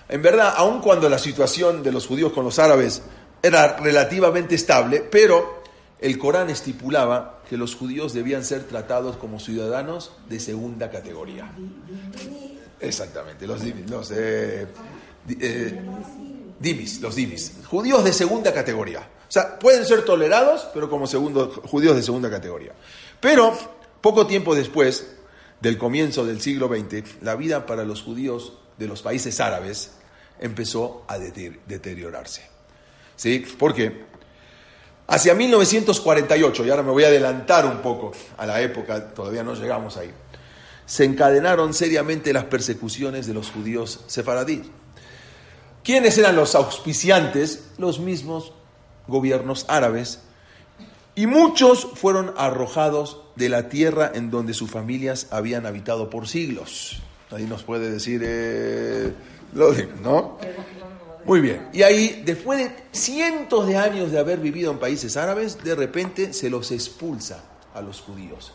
En 0.09 0.23
verdad, 0.23 0.55
aun 0.57 0.81
cuando 0.81 1.09
la 1.09 1.19
situación 1.19 1.83
de 1.83 1.91
los 1.91 2.07
judíos 2.07 2.33
con 2.33 2.45
los 2.45 2.59
árabes 2.59 3.03
era 3.43 3.77
relativamente 3.79 4.55
estable, 4.55 5.01
pero 5.01 5.63
el 5.99 6.19
Corán 6.19 6.51
estipulaba 6.51 7.43
que 7.49 7.57
los 7.57 7.75
judíos 7.75 8.13
debían 8.13 8.45
ser 8.45 8.65
tratados 8.65 9.17
como 9.17 9.41
ciudadanos 9.41 10.13
de 10.29 10.41
segunda 10.41 10.91
categoría. 10.91 11.51
Exactamente, 12.81 13.47
los, 13.47 13.63
los, 13.89 14.11
eh, 14.11 14.67
eh, 15.41 15.81
divis, 16.61 17.01
los 17.01 17.15
divis, 17.15 17.53
judíos 17.67 18.05
de 18.05 18.13
segunda 18.13 18.53
categoría. 18.53 19.01
O 19.29 19.33
sea, 19.33 19.59
pueden 19.59 19.85
ser 19.85 20.05
tolerados, 20.05 20.69
pero 20.75 20.89
como 20.91 21.07
segundo, 21.07 21.51
judíos 21.65 21.97
de 21.97 22.03
segunda 22.03 22.31
categoría. 22.31 22.73
Pero 23.21 23.57
poco 24.01 24.27
tiempo 24.27 24.55
después 24.55 25.17
del 25.61 25.79
comienzo 25.79 26.27
del 26.27 26.41
siglo 26.41 26.69
XX, 26.69 27.23
la 27.23 27.35
vida 27.35 27.67
para 27.67 27.85
los 27.85 28.03
judíos 28.03 28.53
de 28.79 28.87
los 28.87 29.03
países 29.03 29.41
árabes 29.41 29.93
empezó 30.39 31.05
a 31.09 31.19
deteriorarse. 31.19 32.43
¿Sí? 33.17 33.39
¿Por 33.59 33.75
qué? 33.75 34.05
Hacia 35.09 35.35
1948, 35.35 36.65
y 36.65 36.71
ahora 36.71 36.83
me 36.83 36.91
voy 36.91 37.05
a 37.05 37.09
adelantar 37.09 37.65
un 37.65 37.79
poco 37.79 38.13
a 38.37 38.47
la 38.47 38.61
época, 38.61 39.15
todavía 39.15 39.45
no 39.45 39.55
llegamos 39.55 39.97
ahí, 39.97 40.11
se 40.85 41.05
encadenaron 41.05 41.75
seriamente 41.75 42.33
las 42.33 42.45
persecuciones 42.45 43.27
de 43.27 43.35
los 43.35 43.51
judíos 43.51 44.05
sefaradíes. 44.07 44.67
¿Quiénes 45.85 46.19
eran 46.19 46.35
los 46.35 46.57
auspiciantes? 46.57 47.69
Los 47.79 48.01
mismos 48.01 48.53
gobiernos 49.07 49.67
árabes. 49.69 50.21
Y 51.15 51.27
muchos 51.27 51.87
fueron 51.95 52.35
arrojados 52.37 53.23
de 53.37 53.49
la 53.49 53.69
tierra 53.69 54.11
en 54.13 54.31
donde 54.31 54.53
sus 54.53 54.71
familias 54.71 55.29
habían 55.31 55.65
habitado 55.65 56.11
por 56.11 56.27
siglos. 56.27 57.01
Ahí 57.31 57.45
nos 57.45 57.63
puede 57.63 57.91
decir, 57.91 58.21
eh, 58.25 59.13
¿no? 60.03 60.39
Muy 61.27 61.41
bien. 61.41 61.69
Y 61.73 61.83
ahí, 61.83 62.23
después 62.25 62.59
de 62.59 62.71
cientos 62.93 63.67
de 63.67 63.77
años 63.77 64.13
de 64.13 64.19
haber 64.19 64.39
vivido 64.39 64.71
en 64.71 64.79
países 64.79 65.17
árabes, 65.17 65.63
de 65.63 65.75
repente 65.75 66.33
se 66.33 66.49
los 66.49 66.71
expulsa 66.71 67.43
a 67.75 67.81
los 67.81 68.01
judíos. 68.01 68.53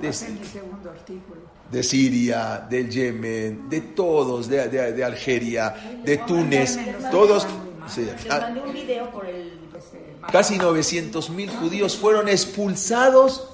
de, 0.00 0.12
segundo 0.12 0.90
artículo. 0.90 1.40
De 1.70 1.82
Siria, 1.82 2.66
del 2.68 2.90
Yemen, 2.90 3.70
de 3.70 3.80
todos, 3.80 4.48
de, 4.48 4.68
de, 4.68 5.04
Algeria, 5.04 5.74
de 6.04 6.18
Túnez, 6.18 6.78
todos. 7.10 7.46
Casi 10.30 10.58
900 10.58 11.30
mil 11.30 11.50
judíos 11.50 11.96
fueron 11.96 12.28
expulsados 12.28 13.48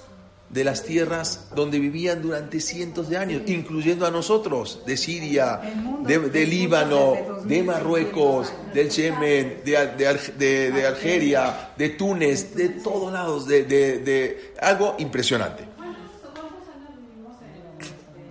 de 0.48 0.62
las 0.62 0.84
tierras 0.84 1.48
donde 1.54 1.78
vivían 1.78 2.22
durante 2.22 2.60
cientos 2.60 3.08
de 3.08 3.16
años, 3.16 3.42
incluyendo 3.46 4.06
a 4.06 4.10
nosotros, 4.10 4.82
de 4.86 4.96
Siria, 4.96 5.60
de, 6.04 6.46
Líbano, 6.46 7.42
de 7.44 7.62
Marruecos, 7.62 8.52
del 8.72 8.88
Yemen, 8.90 9.62
de, 9.64 9.86
de, 9.96 10.86
Algeria, 10.86 11.72
de 11.76 11.90
Túnez, 11.90 12.54
de 12.54 12.68
todos 12.68 13.12
lados, 13.12 13.46
de, 13.46 14.52
algo 14.60 14.94
impresionante. 14.98 15.64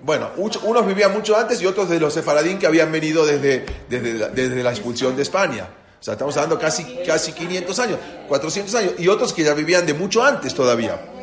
Bueno, 0.03 0.29
unos 0.37 0.85
vivían 0.85 1.11
mucho 1.11 1.35
antes 1.35 1.61
y 1.61 1.65
otros 1.65 1.89
de 1.89 1.99
los 1.99 2.13
sefaradín 2.13 2.59
que 2.59 2.67
habían 2.67 2.91
venido 2.91 3.25
desde, 3.25 3.65
desde, 3.89 4.63
la, 4.63 4.69
expulsión 4.69 5.15
de 5.15 5.23
España. 5.23 5.67
O 5.99 6.03
sea, 6.05 6.13
estamos 6.13 6.37
hablando 6.37 6.59
casi, 6.59 6.99
casi 7.05 7.33
500 7.33 7.79
años, 7.79 7.99
400 8.27 8.75
años, 8.75 8.93
y 8.99 9.07
otros 9.07 9.33
que 9.33 9.43
ya 9.43 9.55
vivían 9.55 9.85
de 9.87 9.95
mucho 9.95 10.23
antes 10.23 10.53
todavía. 10.53 11.14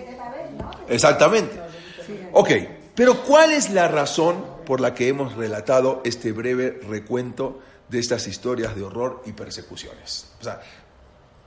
Exactamente. 0.92 1.60
Ok, 2.32 2.50
pero 2.94 3.22
¿cuál 3.22 3.52
es 3.52 3.70
la 3.70 3.88
razón 3.88 4.44
por 4.66 4.80
la 4.80 4.94
que 4.94 5.08
hemos 5.08 5.34
relatado 5.34 6.02
este 6.04 6.32
breve 6.32 6.80
recuento 6.88 7.60
de 7.88 7.98
estas 7.98 8.26
historias 8.26 8.74
de 8.76 8.82
horror 8.82 9.22
y 9.26 9.32
persecuciones? 9.32 10.32
O 10.40 10.44
sea, 10.44 10.60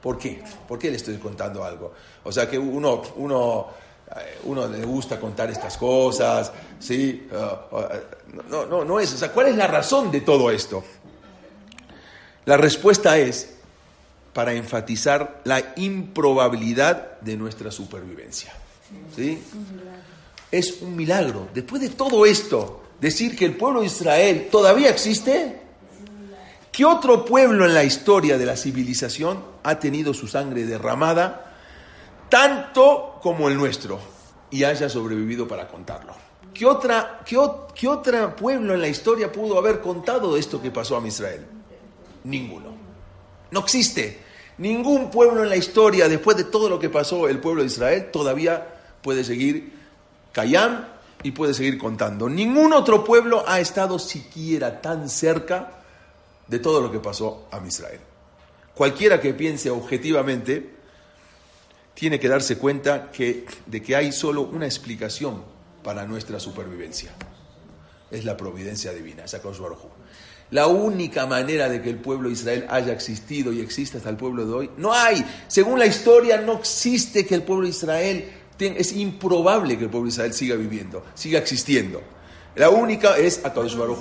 ¿por 0.02 0.18
qué? 0.18 0.42
¿Por 0.68 0.80
qué 0.80 0.90
le 0.90 0.98
estoy 0.98 1.18
contando 1.18 1.64
algo? 1.64 1.94
O 2.24 2.32
sea, 2.32 2.50
que 2.50 2.58
uno, 2.58 3.02
uno, 3.18 3.68
eh, 4.16 4.40
uno 4.46 4.68
le 4.68 4.84
gusta 4.84 5.20
contar 5.20 5.50
estas 5.52 5.78
cosas, 5.78 6.52
¿sí? 6.80 7.28
Uh, 7.32 7.76
uh, 7.76 8.50
no, 8.50 8.66
no, 8.66 8.84
no 8.84 9.00
es. 9.00 9.14
O 9.14 9.18
sea, 9.18 9.32
¿cuál 9.32 9.48
es 9.48 9.56
la 9.56 9.68
razón 9.68 10.12
de 10.12 10.22
todo 10.22 10.50
esto? 10.50 10.84
La 12.46 12.58
respuesta 12.58 13.18
es 13.18 13.56
para 14.34 14.54
enfatizar 14.54 15.42
la 15.46 15.74
improbabilidad 15.78 17.20
de 17.22 17.38
nuestra 17.38 17.72
supervivencia. 17.72 18.54
¿Sí? 19.15 19.41
Es 20.52 20.82
un 20.82 20.95
milagro. 20.95 21.48
Después 21.54 21.82
de 21.82 21.89
todo 21.89 22.26
esto, 22.26 22.84
decir 23.00 23.36
que 23.36 23.45
el 23.45 23.56
pueblo 23.56 23.82
de 23.82 23.88
Israel 23.88 24.48
todavía 24.52 24.89
existe. 24.89 25.62
¿Qué 26.71 26.84
otro 26.84 27.24
pueblo 27.24 27.65
en 27.65 27.74
la 27.74 27.84
historia 27.84 28.38
de 28.38 28.45
la 28.45 28.58
civilización 28.58 29.43
ha 29.63 29.80
tenido 29.80 30.13
su 30.13 30.28
sangre 30.28 30.65
derramada 30.65 31.54
tanto 32.30 33.19
como 33.21 33.48
el 33.48 33.56
nuestro 33.56 34.00
y 34.52 34.63
haya 34.63 34.89
sobrevivido 34.89 35.48
para 35.48 35.67
contarlo? 35.67 36.13
¿Qué, 36.54 36.65
otra, 36.65 37.21
qué, 37.26 37.38
qué 37.74 37.88
otro 37.88 38.36
pueblo 38.36 38.74
en 38.74 38.82
la 38.82 38.88
historia 38.88 39.32
pudo 39.32 39.58
haber 39.58 39.82
contado 39.82 40.38
esto 40.38 40.62
que 40.62 40.71
pasó 40.71 40.98
a 40.98 41.08
Israel? 41.08 41.45
Ninguno. 42.26 42.76
No 43.52 43.60
existe. 43.62 44.19
Ningún 44.58 45.10
pueblo 45.12 45.43
en 45.43 45.50
la 45.50 45.58
historia, 45.58 46.08
después 46.08 46.38
de 46.38 46.45
todo 46.45 46.69
lo 46.69 46.80
que 46.80 46.89
pasó 46.89 47.28
el 47.28 47.39
pueblo 47.39 47.62
de 47.62 47.67
Israel, 47.67 48.10
todavía 48.12 48.75
puede 49.06 49.24
seguir 49.24 49.72
Cayam 50.32 50.84
y 51.22 51.30
puede 51.30 51.54
seguir 51.54 51.78
contando. 51.78 52.28
Ningún 52.28 52.74
otro 52.74 53.04
pueblo 53.04 53.44
ha 53.48 53.60
estado 53.60 54.00
siquiera 54.00 54.82
tan 54.82 55.10
cerca 55.10 55.84
de 56.48 56.58
todo 56.58 56.82
lo 56.82 56.91
que 56.91 57.00
pasó 57.00 57.48
a 57.52 57.63
Israel. 57.63 58.00
Cualquiera 58.74 59.22
que 59.22 59.36
piense 59.36 59.70
objetivamente 59.70 60.72
tiene 61.94 62.20
que 62.20 62.28
darse 62.28 62.58
cuenta 62.58 63.12
de 63.13 63.82
que 63.84 63.96
hay 63.96 64.12
solo 64.12 64.41
una 64.41 64.65
explicación 64.65 65.44
para 65.84 66.08
nuestra 66.08 66.39
supervivencia. 66.39 67.12
Es 68.10 68.26
la 68.26 68.36
providencia 68.36 68.91
divina, 68.91 69.26
esa 69.26 69.39
La 70.50 70.65
única 70.65 71.28
manera 71.28 71.70
de 71.70 71.80
que 71.80 71.91
el 71.91 71.98
pueblo 71.98 72.30
de 72.30 72.34
Israel 72.34 72.65
haya 72.70 72.91
existido 72.91 73.54
y 73.54 73.62
exista 73.62 74.00
hasta 74.00 74.10
el 74.10 74.18
pueblo 74.18 74.48
de 74.48 74.54
hoy, 74.54 74.72
no 74.78 74.94
hay. 74.94 75.24
Según 75.48 75.78
la 75.78 75.86
historia, 75.86 76.41
no 76.41 76.54
existe 76.54 77.24
que 77.24 77.36
el 77.36 77.44
pueblo 77.44 77.65
de 77.65 77.70
Israel 77.70 78.45
es 78.60 78.94
improbable 78.94 79.78
que 79.78 79.86
el 79.86 79.89
pueblo 79.89 80.06
de 80.06 80.13
Israel 80.13 80.34
siga 80.34 80.56
viviendo, 80.56 81.04
siga 81.13 81.39
existiendo. 81.39 82.02
La 82.56 82.70
única 82.70 83.18
es 83.18 83.44
Akadosh 83.44 83.76
Baruj 83.76 84.00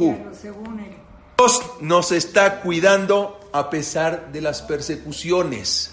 Dios 1.37 1.63
nos 1.81 2.13
está 2.13 2.61
cuidando 2.61 3.41
a 3.53 3.69
pesar 3.69 4.31
de 4.33 4.41
las 4.41 4.63
persecuciones. 4.63 5.91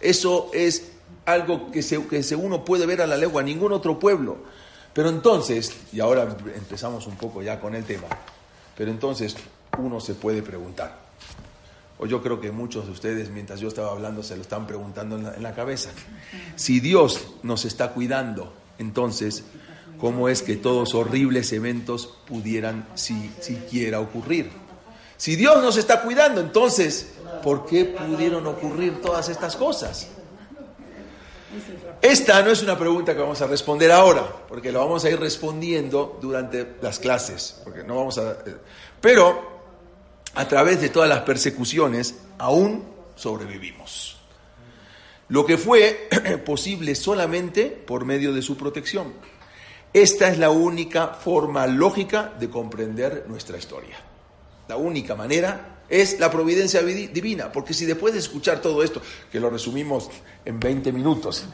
Eso 0.00 0.50
es 0.52 0.90
algo 1.24 1.70
que, 1.70 1.82
se, 1.82 2.04
que 2.06 2.34
uno 2.34 2.64
puede 2.64 2.86
ver 2.86 3.00
a 3.00 3.06
la 3.06 3.16
legua, 3.16 3.42
ningún 3.42 3.72
otro 3.72 3.98
pueblo. 3.98 4.38
Pero 4.92 5.08
entonces, 5.08 5.72
y 5.92 6.00
ahora 6.00 6.36
empezamos 6.54 7.06
un 7.06 7.16
poco 7.16 7.42
ya 7.42 7.60
con 7.60 7.74
el 7.74 7.84
tema, 7.84 8.08
pero 8.76 8.90
entonces 8.90 9.36
uno 9.78 10.00
se 10.00 10.14
puede 10.14 10.42
preguntar, 10.42 10.98
o 12.02 12.06
yo 12.06 12.20
creo 12.20 12.40
que 12.40 12.50
muchos 12.50 12.86
de 12.86 12.90
ustedes, 12.90 13.30
mientras 13.30 13.60
yo 13.60 13.68
estaba 13.68 13.92
hablando, 13.92 14.24
se 14.24 14.34
lo 14.34 14.42
están 14.42 14.66
preguntando 14.66 15.16
en 15.16 15.40
la, 15.40 15.54
cabeza. 15.54 15.90
Si 16.56 16.80
Dios 16.80 17.28
nos 17.44 17.64
está 17.64 17.92
cuidando, 17.92 18.52
entonces, 18.78 19.44
¿cómo 20.00 20.28
es 20.28 20.42
que 20.42 20.56
todos 20.56 20.96
horribles 20.96 21.52
eventos 21.52 22.18
pudieran 22.26 22.88
si, 22.96 23.30
siquiera 23.40 24.00
ocurrir? 24.00 24.50
Si 25.16 25.36
Dios 25.36 25.62
nos 25.62 25.76
está 25.76 26.02
cuidando, 26.02 26.40
entonces, 26.40 27.12
¿por 27.40 27.66
qué 27.66 27.84
pudieron 27.84 28.48
ocurrir 28.48 29.00
todas 29.00 29.28
estas 29.28 29.54
cosas? 29.54 30.08
Esta 32.00 32.42
no 32.42 32.50
es 32.50 32.64
una 32.64 32.76
pregunta 32.76 33.14
que 33.14 33.20
vamos 33.20 33.40
a 33.42 33.46
responder 33.46 33.92
ahora, 33.92 34.26
porque 34.48 34.72
lo 34.72 34.80
vamos 34.80 35.04
a 35.04 35.10
ir 35.10 35.20
respondiendo 35.20 36.18
durante 36.20 36.78
las 36.82 36.98
clases, 36.98 37.60
porque 37.62 37.84
no 37.84 37.94
vamos 37.94 38.18
a... 38.18 38.38
Pero 39.00 39.51
a 40.34 40.48
través 40.48 40.80
de 40.80 40.88
todas 40.88 41.08
las 41.08 41.20
persecuciones, 41.20 42.16
aún 42.38 42.84
sobrevivimos. 43.16 44.18
Lo 45.28 45.46
que 45.46 45.58
fue 45.58 46.08
posible 46.44 46.94
solamente 46.94 47.66
por 47.66 48.04
medio 48.04 48.32
de 48.32 48.42
su 48.42 48.56
protección. 48.56 49.12
Esta 49.92 50.28
es 50.28 50.38
la 50.38 50.50
única 50.50 51.08
forma 51.08 51.66
lógica 51.66 52.32
de 52.38 52.48
comprender 52.48 53.24
nuestra 53.28 53.58
historia. 53.58 53.96
La 54.68 54.76
única 54.76 55.14
manera 55.14 55.82
es 55.88 56.18
la 56.18 56.30
providencia 56.30 56.82
divina, 56.82 57.52
porque 57.52 57.74
si 57.74 57.84
después 57.84 58.14
de 58.14 58.20
escuchar 58.20 58.62
todo 58.62 58.82
esto, 58.82 59.02
que 59.30 59.38
lo 59.38 59.50
resumimos 59.50 60.08
en 60.44 60.58
20 60.58 60.92
minutos, 60.92 61.44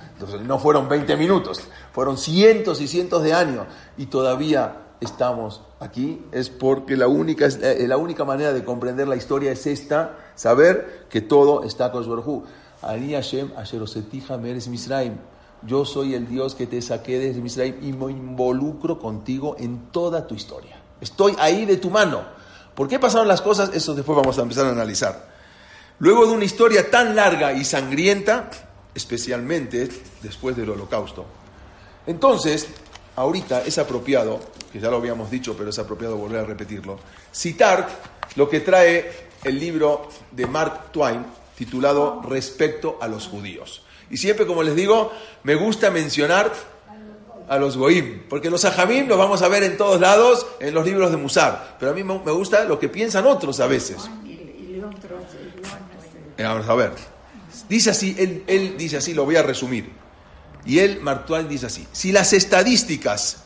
no 0.45 0.59
fueron 0.61 0.89
20 0.89 1.17
minutos, 1.17 1.63
fueron 1.93 2.17
cientos 2.17 2.81
y 2.81 2.87
cientos 2.87 3.25
de 3.25 3.33
años, 3.33 3.67
y 3.97 4.07
todavía 4.07 4.88
estamos 5.01 5.63
aquí 5.81 6.25
es 6.33 6.51
porque 6.51 6.97
la 6.97 7.09
única, 7.09 7.47
eh, 7.47 7.87
la 7.87 7.97
única 7.97 8.25
manera 8.25 8.53
de 8.53 8.65
comprender 8.65 9.09
la 9.09 9.17
historia 9.17 9.53
es 9.53 9.67
esta, 9.67 10.17
saber 10.35 11.07
que 11.09 11.21
todo 11.21 11.65
está 11.65 11.93
con 11.93 12.05
su 12.05 12.45
Ani 12.83 13.13
Hashem 13.13 13.51
Meres 14.41 14.69
Misraim. 14.69 15.17
Yo 15.63 15.85
soy 15.85 16.15
el 16.15 16.29
Dios 16.29 16.55
que 16.55 16.67
te 16.67 16.81
saqué 16.81 17.19
desde 17.19 17.41
Misraim 17.41 17.77
y 17.83 17.93
me 17.93 18.13
involucro 18.13 18.99
contigo 18.99 19.57
en 19.59 19.91
toda 19.91 20.27
tu 20.27 20.35
historia. 20.35 20.81
Estoy 21.01 21.35
ahí 21.39 21.65
de 21.65 21.77
tu 21.77 21.91
mano. 21.91 22.23
¿Por 22.75 22.87
qué 22.87 23.01
pasaron 23.01 23.27
las 23.27 23.41
cosas? 23.41 23.71
Eso 23.75 23.95
después 23.95 24.17
vamos 24.17 24.39
a 24.39 24.43
empezar 24.43 24.67
a 24.67 24.71
analizar. 24.71 25.29
Luego 25.99 26.27
de 26.27 26.33
una 26.33 26.45
historia 26.45 26.89
tan 26.91 27.17
larga 27.17 27.53
y 27.53 27.65
sangrienta, 27.65 28.51
especialmente 28.95 29.89
después 30.23 30.57
del 30.57 30.71
holocausto, 30.71 31.25
entonces 32.07 32.69
ahorita 33.17 33.63
es 33.63 33.79
apropiado, 33.79 34.39
que 34.73 34.81
ya 34.81 34.91
lo 34.91 34.97
habíamos 34.97 35.31
dicho, 35.31 35.57
pero 35.57 35.71
es 35.71 35.79
apropiado 35.79 36.17
volver 36.17 36.41
a 36.41 36.45
repetirlo, 36.45 36.99
citar 37.33 37.89
lo 38.37 38.49
que 38.49 38.61
trae 38.61 39.29
el 39.45 39.59
libro 39.59 40.09
de 40.31 40.47
Mark 40.47 40.93
Twain 40.93 41.25
titulado 41.57 42.23
Respecto 42.23 42.99
a 43.01 43.09
los 43.09 43.27
judíos. 43.27 43.83
Y 44.11 44.17
siempre, 44.17 44.47
como 44.47 44.63
les 44.63 44.75
digo, 44.75 45.13
me 45.43 45.55
gusta 45.55 45.91
mencionar 45.91 46.53
a 47.49 47.59
los 47.59 47.77
goim, 47.77 48.25
porque 48.29 48.51
los 48.51 48.65
ajamim 48.65 49.09
los 49.09 49.19
vamos 49.19 49.43
a 49.43 49.49
ver 49.49 49.63
en 49.63 49.77
todos 49.77 50.01
lados 50.01 50.47
en 50.61 50.75
los 50.75 50.85
libros 50.85 51.11
de 51.11 51.17
Musar, 51.17 51.77
pero 51.79 51.93
a 51.93 51.95
mí 51.95 52.05
me 52.05 52.33
gusta 52.33 52.65
lo 52.65 52.79
que 52.79 52.89
piensan 52.89 53.27
otros 53.27 53.59
a 53.61 53.67
veces. 53.67 54.09
Eh, 56.37 56.43
vamos 56.45 56.69
a 56.69 56.75
ver. 56.75 56.93
Dice 57.69 57.91
así, 57.91 58.15
él, 58.19 58.45
él 58.47 58.77
dice 58.79 58.99
así, 58.99 59.15
lo 59.15 59.25
voy 59.25 59.37
a 59.37 59.43
resumir. 59.43 59.91
Y 60.65 60.79
él, 60.81 61.01
Mark 61.01 61.25
Twain, 61.27 61.49
dice 61.49 61.67
así, 61.67 61.87
si 61.93 62.13
las 62.13 62.33
estadísticas 62.33 63.45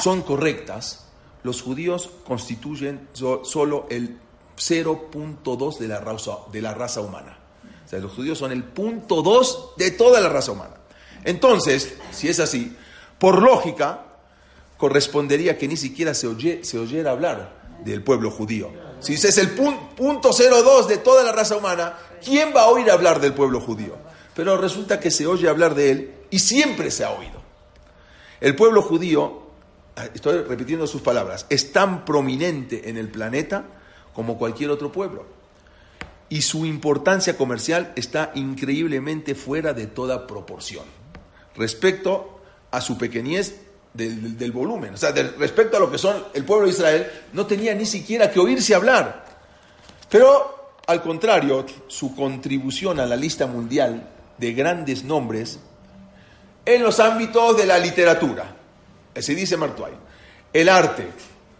son 0.00 0.22
correctas, 0.22 1.06
los 1.42 1.62
judíos 1.62 2.10
constituyen 2.26 3.08
solo 3.12 3.86
el 3.90 4.18
0.2 4.56 5.78
de 5.78 5.88
la 5.88 6.00
raza, 6.00 6.38
de 6.52 6.62
la 6.62 6.74
raza 6.74 7.00
humana. 7.00 7.38
O 7.84 7.88
sea, 7.88 7.98
los 8.00 8.12
judíos 8.12 8.38
son 8.38 8.52
el 8.52 8.64
punto 8.64 9.22
2 9.22 9.74
de 9.76 9.92
toda 9.92 10.20
la 10.20 10.28
raza 10.28 10.52
humana. 10.52 10.74
Entonces, 11.24 11.96
si 12.10 12.28
es 12.28 12.40
así, 12.40 12.76
por 13.18 13.42
lógica, 13.42 14.04
correspondería 14.76 15.56
que 15.56 15.68
ni 15.68 15.76
siquiera 15.76 16.14
se, 16.14 16.26
oye, 16.26 16.64
se 16.64 16.78
oyera 16.78 17.12
hablar 17.12 17.54
del 17.84 18.02
pueblo 18.02 18.30
judío. 18.30 18.70
Si 19.00 19.14
es 19.14 19.38
el 19.38 19.50
punto 19.50 20.30
02 20.32 20.88
de 20.88 20.98
toda 20.98 21.22
la 21.22 21.32
raza 21.32 21.56
humana, 21.56 21.96
¿quién 22.24 22.52
va 22.54 22.62
a 22.62 22.68
oír 22.68 22.90
hablar 22.90 23.20
del 23.20 23.34
pueblo 23.34 23.60
judío? 23.60 23.96
Pero 24.34 24.56
resulta 24.56 25.00
que 25.00 25.10
se 25.10 25.26
oye 25.26 25.48
hablar 25.48 25.74
de 25.74 25.90
él 25.90 26.14
y 26.30 26.38
siempre 26.40 26.90
se 26.90 27.04
ha 27.04 27.10
oído. 27.10 27.40
El 28.40 28.56
pueblo 28.56 28.82
judío, 28.82 29.45
estoy 30.14 30.42
repitiendo 30.42 30.86
sus 30.86 31.02
palabras, 31.02 31.46
es 31.48 31.72
tan 31.72 32.04
prominente 32.04 32.88
en 32.88 32.96
el 32.96 33.08
planeta 33.08 33.64
como 34.14 34.38
cualquier 34.38 34.70
otro 34.70 34.92
pueblo. 34.92 35.26
Y 36.28 36.42
su 36.42 36.66
importancia 36.66 37.36
comercial 37.36 37.92
está 37.96 38.32
increíblemente 38.34 39.34
fuera 39.34 39.72
de 39.72 39.86
toda 39.86 40.26
proporción 40.26 40.84
respecto 41.56 42.40
a 42.70 42.80
su 42.80 42.98
pequeñez 42.98 43.60
del, 43.94 44.52
volumen. 44.52 44.94
O 44.94 44.96
sea, 44.96 45.12
respecto 45.12 45.76
a 45.76 45.80
lo 45.80 45.90
que 45.90 45.98
son 45.98 46.24
el 46.34 46.44
pueblo 46.44 46.66
de 46.66 46.72
Israel, 46.72 47.06
no 47.32 47.46
tenía 47.46 47.74
ni 47.74 47.86
siquiera 47.86 48.30
que 48.30 48.40
oírse 48.40 48.74
hablar. 48.74 49.24
Pero, 50.10 50.72
al 50.86 51.02
contrario, 51.02 51.64
su 51.86 52.14
contribución 52.14 53.00
a 53.00 53.06
la 53.06 53.16
lista 53.16 53.46
mundial 53.46 54.08
de 54.36 54.52
grandes 54.52 55.04
nombres 55.04 55.58
en 56.64 56.82
los 56.82 57.00
ámbitos 57.00 57.56
de 57.56 57.66
la 57.66 57.78
literatura, 57.78 58.55
se 59.22 59.34
dice 59.34 59.56
Mark 59.56 59.76
el 60.52 60.68
arte, 60.68 61.08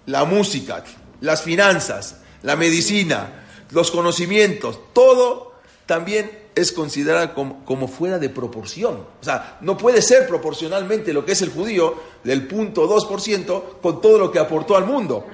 la 0.07 0.25
música, 0.25 0.83
las 1.21 1.43
finanzas, 1.43 2.17
la 2.43 2.57
medicina, 2.57 3.45
los 3.71 3.91
conocimientos, 3.91 4.79
todo 4.93 5.55
también 5.87 6.31
es 6.55 6.73
considerado 6.73 7.35
como, 7.35 7.89
fuera 7.89 8.19
de 8.19 8.31
proporción. 8.31 9.05
O 9.21 9.25
sea, 9.25 9.59
no 9.61 9.77
puede 9.77 10.01
ser 10.01 10.27
proporcionalmente 10.27 11.13
lo 11.13 11.25
que 11.25 11.33
es 11.33 11.43
el 11.43 11.51
judío 11.51 11.95
del 12.25 12.47
punto 12.47 12.89
2% 12.89 13.81
con 13.83 14.01
todo 14.01 14.19
lo 14.19 14.33
que 14.33 14.39
aportó 14.39 14.77
al 14.77 14.87
mundo. 14.87 15.27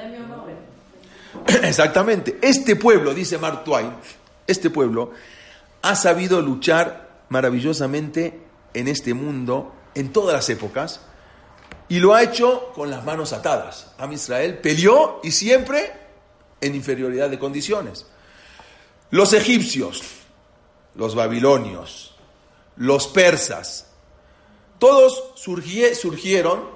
Exactamente. 1.63 2.39
Este 2.43 2.77
pueblo, 2.77 3.15
dice 3.15 3.39
Mark 3.39 3.63
Twain, 3.65 3.91
este 4.47 4.71
pueblo 4.71 5.13
ha 5.83 5.95
sabido 5.95 6.41
luchar 6.41 7.11
maravillosamente 7.29 8.41
en 8.75 8.89
este 8.89 9.15
mundo 9.15 9.73
en 9.95 10.13
todas 10.13 10.35
las 10.35 10.49
épocas 10.51 11.01
y 11.89 11.99
lo 11.99 12.15
ha 12.15 12.23
hecho 12.23 12.73
con 12.75 12.91
las 12.91 13.05
manos 13.05 13.33
atadas. 13.33 13.93
Am 13.99 14.13
Israel 14.13 14.59
peleó 14.59 15.21
y 15.23 15.31
siempre 15.31 15.93
en 16.61 16.75
inferioridad 16.75 17.29
de 17.29 17.39
condiciones. 17.39 18.07
Los 19.11 19.33
egipcios, 19.35 20.03
los 20.95 21.15
babilonios, 21.15 22.17
los 22.77 23.09
persas, 23.09 23.89
todos 24.79 25.33
surgieron, 25.37 26.71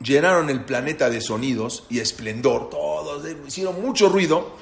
llenaron 0.00 0.50
el 0.50 0.64
planeta 0.64 1.08
de 1.08 1.20
sonidos 1.20 1.84
y 1.88 1.98
esplendor, 1.98 2.68
todos 2.68 3.24
hicieron 3.46 3.80
mucho 3.80 4.08
ruido 4.08 4.52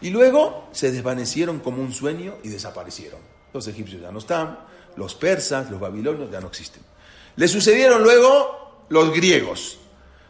y 0.00 0.10
luego 0.10 0.68
se 0.72 0.92
desvanecieron 0.92 1.60
como 1.60 1.82
un 1.82 1.92
sueño 1.92 2.36
y 2.42 2.48
desaparecieron. 2.48 3.20
Los 3.52 3.66
egipcios 3.66 4.02
ya 4.02 4.12
no 4.12 4.18
están, 4.18 4.60
los 4.96 5.14
persas, 5.14 5.70
los 5.70 5.80
babilonios 5.80 6.30
ya 6.30 6.40
no 6.40 6.48
existen. 6.48 6.82
Le 7.36 7.48
sucedieron 7.48 8.02
luego 8.02 8.59
los 8.90 9.12
griegos, 9.12 9.78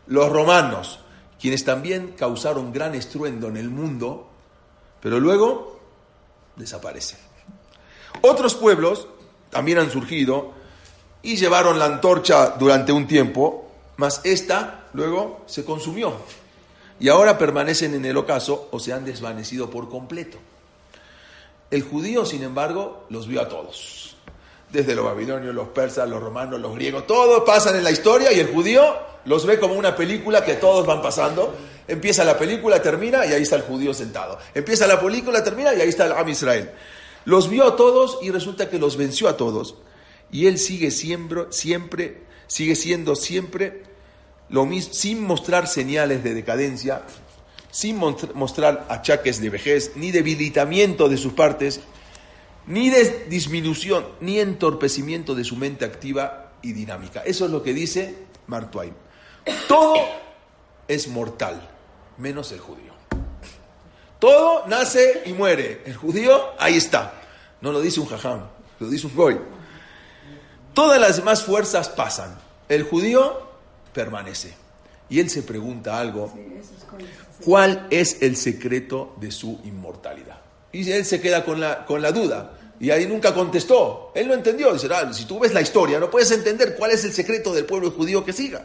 los 0.06 0.30
romanos, 0.30 1.00
quienes 1.40 1.64
también 1.64 2.14
causaron 2.16 2.72
gran 2.72 2.94
estruendo 2.94 3.48
en 3.48 3.56
el 3.56 3.70
mundo, 3.70 4.28
pero 5.00 5.18
luego 5.18 5.80
desaparecen. 6.56 7.18
Otros 8.20 8.54
pueblos 8.54 9.08
también 9.48 9.78
han 9.78 9.90
surgido 9.90 10.52
y 11.22 11.36
llevaron 11.36 11.78
la 11.78 11.86
antorcha 11.86 12.50
durante 12.50 12.92
un 12.92 13.06
tiempo, 13.06 13.70
mas 13.96 14.20
esta 14.24 14.88
luego 14.92 15.42
se 15.46 15.64
consumió 15.64 16.14
y 16.98 17.08
ahora 17.08 17.38
permanecen 17.38 17.94
en 17.94 18.04
el 18.04 18.18
ocaso 18.18 18.68
o 18.70 18.78
se 18.78 18.92
han 18.92 19.06
desvanecido 19.06 19.70
por 19.70 19.88
completo. 19.88 20.36
El 21.70 21.82
judío, 21.82 22.26
sin 22.26 22.42
embargo, 22.42 23.06
los 23.08 23.26
vio 23.26 23.40
a 23.40 23.48
todos 23.48 24.16
desde 24.72 24.94
los 24.94 25.04
babilonios, 25.04 25.54
los 25.54 25.68
persas, 25.68 26.08
los 26.08 26.22
romanos, 26.22 26.60
los 26.60 26.74
griegos, 26.74 27.06
todos 27.06 27.42
pasan 27.44 27.76
en 27.76 27.84
la 27.84 27.90
historia 27.90 28.32
y 28.32 28.40
el 28.40 28.48
judío 28.48 28.82
los 29.24 29.44
ve 29.46 29.58
como 29.58 29.74
una 29.74 29.96
película 29.96 30.44
que 30.44 30.54
todos 30.54 30.86
van 30.86 31.02
pasando. 31.02 31.54
Empieza 31.88 32.24
la 32.24 32.38
película, 32.38 32.80
termina 32.80 33.26
y 33.26 33.32
ahí 33.32 33.42
está 33.42 33.56
el 33.56 33.62
judío 33.62 33.92
sentado. 33.92 34.38
Empieza 34.54 34.86
la 34.86 35.00
película, 35.00 35.42
termina 35.42 35.74
y 35.74 35.80
ahí 35.80 35.88
está 35.88 36.06
el 36.06 36.12
Am 36.12 36.28
Israel. 36.28 36.70
Los 37.24 37.50
vio 37.50 37.64
a 37.64 37.76
todos 37.76 38.18
y 38.22 38.30
resulta 38.30 38.70
que 38.70 38.78
los 38.78 38.96
venció 38.96 39.28
a 39.28 39.36
todos. 39.36 39.74
Y 40.30 40.46
él 40.46 40.58
sigue 40.58 40.90
siempre, 40.90 41.46
siempre 41.50 42.22
sigue 42.46 42.74
siendo 42.74 43.14
siempre 43.14 43.84
lo 44.48 44.66
mismo, 44.66 44.92
sin 44.92 45.22
mostrar 45.22 45.68
señales 45.68 46.24
de 46.24 46.34
decadencia, 46.34 47.02
sin 47.70 47.96
mostrar 47.96 48.86
achaques 48.88 49.40
de 49.40 49.50
vejez, 49.50 49.92
ni 49.94 50.10
debilitamiento 50.10 51.08
de 51.08 51.16
sus 51.16 51.32
partes, 51.32 51.80
ni 52.70 52.88
de 52.88 53.26
disminución, 53.28 54.06
ni 54.20 54.38
entorpecimiento 54.38 55.34
de 55.34 55.42
su 55.42 55.56
mente 55.56 55.84
activa 55.84 56.52
y 56.62 56.72
dinámica. 56.72 57.20
Eso 57.22 57.44
es 57.44 57.50
lo 57.50 57.64
que 57.64 57.74
dice 57.74 58.14
Mark 58.46 58.70
Twain. 58.70 58.94
Todo 59.66 59.96
es 60.86 61.08
mortal, 61.08 61.68
menos 62.16 62.52
el 62.52 62.60
judío. 62.60 62.92
Todo 64.20 64.68
nace 64.68 65.22
y 65.26 65.32
muere. 65.32 65.82
El 65.84 65.96
judío, 65.96 66.50
ahí 66.60 66.76
está. 66.76 67.14
No 67.60 67.72
lo 67.72 67.80
dice 67.80 67.98
un 67.98 68.06
jajam, 68.06 68.42
lo 68.78 68.88
dice 68.88 69.08
un 69.08 69.16
goy. 69.16 69.40
Todas 70.72 71.00
las 71.00 71.16
demás 71.16 71.42
fuerzas 71.42 71.88
pasan. 71.88 72.38
El 72.68 72.84
judío 72.84 73.48
permanece. 73.92 74.54
Y 75.08 75.18
él 75.18 75.28
se 75.28 75.42
pregunta 75.42 75.98
algo. 75.98 76.32
¿Cuál 77.44 77.88
es 77.90 78.22
el 78.22 78.36
secreto 78.36 79.16
de 79.18 79.32
su 79.32 79.60
inmortalidad? 79.64 80.38
Y 80.70 80.88
él 80.92 81.04
se 81.04 81.20
queda 81.20 81.44
con 81.44 81.58
la, 81.58 81.84
con 81.84 82.00
la 82.00 82.12
duda. 82.12 82.58
Y 82.80 82.90
ahí 82.90 83.06
nunca 83.06 83.34
contestó. 83.34 84.10
Él 84.14 84.26
no 84.26 84.34
entendió. 84.34 84.72
Dice, 84.72 84.88
ah, 84.90 85.12
si 85.12 85.26
tú 85.26 85.38
ves 85.38 85.52
la 85.52 85.60
historia, 85.60 86.00
no 86.00 86.10
puedes 86.10 86.30
entender 86.30 86.74
cuál 86.76 86.92
es 86.92 87.04
el 87.04 87.12
secreto 87.12 87.52
del 87.52 87.66
pueblo 87.66 87.90
judío 87.90 88.24
que 88.24 88.32
siga. 88.32 88.64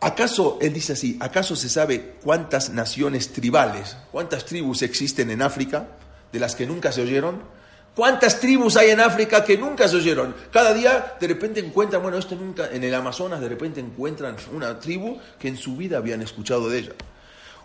¿Acaso, 0.00 0.58
él 0.60 0.74
dice 0.74 0.92
así, 0.92 1.16
acaso 1.20 1.56
se 1.56 1.70
sabe 1.70 2.16
cuántas 2.22 2.68
naciones 2.68 3.32
tribales, 3.32 3.96
cuántas 4.12 4.44
tribus 4.44 4.82
existen 4.82 5.30
en 5.30 5.40
África 5.40 5.88
de 6.30 6.38
las 6.38 6.54
que 6.54 6.66
nunca 6.66 6.92
se 6.92 7.00
oyeron? 7.00 7.42
¿Cuántas 7.94 8.38
tribus 8.38 8.76
hay 8.76 8.90
en 8.90 9.00
África 9.00 9.42
que 9.42 9.56
nunca 9.56 9.88
se 9.88 9.96
oyeron? 9.96 10.34
Cada 10.52 10.74
día 10.74 11.16
de 11.18 11.26
repente 11.26 11.60
encuentran, 11.60 12.02
bueno, 12.02 12.18
esto 12.18 12.36
nunca, 12.36 12.68
en 12.70 12.84
el 12.84 12.94
Amazonas 12.94 13.40
de 13.40 13.48
repente 13.48 13.80
encuentran 13.80 14.36
una 14.52 14.78
tribu 14.78 15.18
que 15.38 15.48
en 15.48 15.56
su 15.56 15.76
vida 15.76 15.96
habían 15.96 16.20
escuchado 16.20 16.68
de 16.68 16.78
ella. 16.80 16.92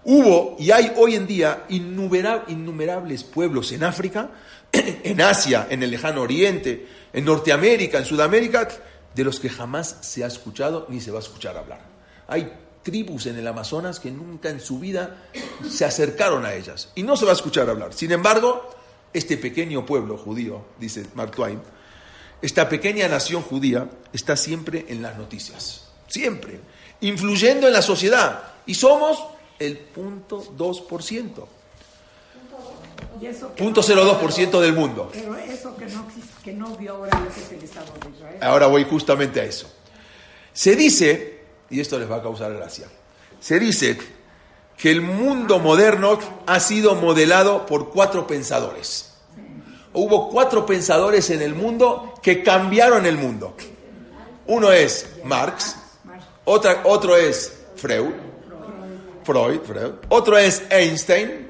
Hubo 0.03 0.55
y 0.59 0.71
hay 0.71 0.93
hoy 0.97 1.15
en 1.15 1.27
día 1.27 1.65
innumerables 1.69 3.23
pueblos 3.23 3.71
en 3.71 3.83
África 3.83 4.29
en 4.71 5.21
Asia, 5.21 5.67
en 5.69 5.83
el 5.83 5.91
lejano 5.91 6.21
oriente, 6.21 6.87
en 7.13 7.25
Norteamérica, 7.25 7.99
en 7.99 8.05
Sudamérica, 8.05 8.67
de 9.13 9.23
los 9.23 9.39
que 9.39 9.49
jamás 9.49 9.97
se 10.01 10.23
ha 10.23 10.27
escuchado 10.27 10.87
ni 10.89 11.01
se 11.01 11.11
va 11.11 11.19
a 11.19 11.21
escuchar 11.21 11.57
hablar. 11.57 11.81
Hay 12.27 12.51
tribus 12.81 13.27
en 13.27 13.37
el 13.37 13.47
Amazonas 13.47 13.99
que 13.99 14.09
nunca 14.09 14.49
en 14.49 14.59
su 14.59 14.79
vida 14.79 15.17
se 15.69 15.85
acercaron 15.85 16.45
a 16.45 16.53
ellas 16.53 16.89
y 16.95 17.03
no 17.03 17.15
se 17.15 17.25
va 17.25 17.31
a 17.31 17.35
escuchar 17.35 17.69
hablar. 17.69 17.93
Sin 17.93 18.11
embargo, 18.11 18.69
este 19.13 19.37
pequeño 19.37 19.85
pueblo 19.85 20.17
judío, 20.17 20.65
dice 20.79 21.05
Mark 21.13 21.31
Twain, 21.31 21.59
esta 22.41 22.67
pequeña 22.67 23.07
nación 23.07 23.43
judía 23.43 23.87
está 24.13 24.35
siempre 24.35 24.85
en 24.87 25.01
las 25.01 25.17
noticias, 25.17 25.89
siempre, 26.07 26.59
influyendo 27.01 27.67
en 27.67 27.73
la 27.73 27.81
sociedad 27.81 28.41
y 28.65 28.73
somos 28.73 29.19
el 29.61 29.77
punto 29.77 30.43
2%. 30.57 31.47
Punto 33.57 33.81
02% 33.81 34.59
del 34.59 34.73
mundo. 34.73 35.09
Pero 35.13 35.35
eso 35.35 35.75
que 35.77 35.85
no, 35.85 36.07
que 36.43 36.53
no 36.53 36.75
vio 36.75 36.95
ahora 36.95 37.19
lo 37.19 37.31
que 37.31 37.39
es 37.39 37.51
el 37.51 37.63
Estado 37.63 37.93
de 38.03 38.09
Israel. 38.09 38.37
Ahora 38.41 38.67
voy 38.67 38.83
justamente 38.85 39.39
a 39.39 39.43
eso. 39.43 39.71
Se 40.53 40.75
dice, 40.75 41.41
y 41.69 41.79
esto 41.79 41.99
les 41.99 42.09
va 42.09 42.17
a 42.17 42.21
causar 42.21 42.53
gracia, 42.53 42.87
se 43.39 43.59
dice 43.59 43.97
que 44.77 44.91
el 44.91 45.01
mundo 45.01 45.59
moderno 45.59 46.17
ha 46.47 46.59
sido 46.59 46.95
modelado 46.95 47.65
por 47.67 47.91
cuatro 47.91 48.25
pensadores. 48.25 49.13
Hubo 49.93 50.29
cuatro 50.29 50.65
pensadores 50.65 51.29
en 51.29 51.41
el 51.41 51.53
mundo 51.53 52.15
que 52.23 52.41
cambiaron 52.41 53.05
el 53.05 53.17
mundo. 53.17 53.55
Uno 54.47 54.71
es 54.71 55.17
Marx, 55.23 55.75
otra, 56.45 56.81
otro 56.85 57.15
es 57.15 57.53
Freud, 57.75 58.11
Freud, 59.23 59.61
Freud, 59.61 59.93
otro 60.09 60.37
es 60.37 60.63
Einstein, 60.69 61.49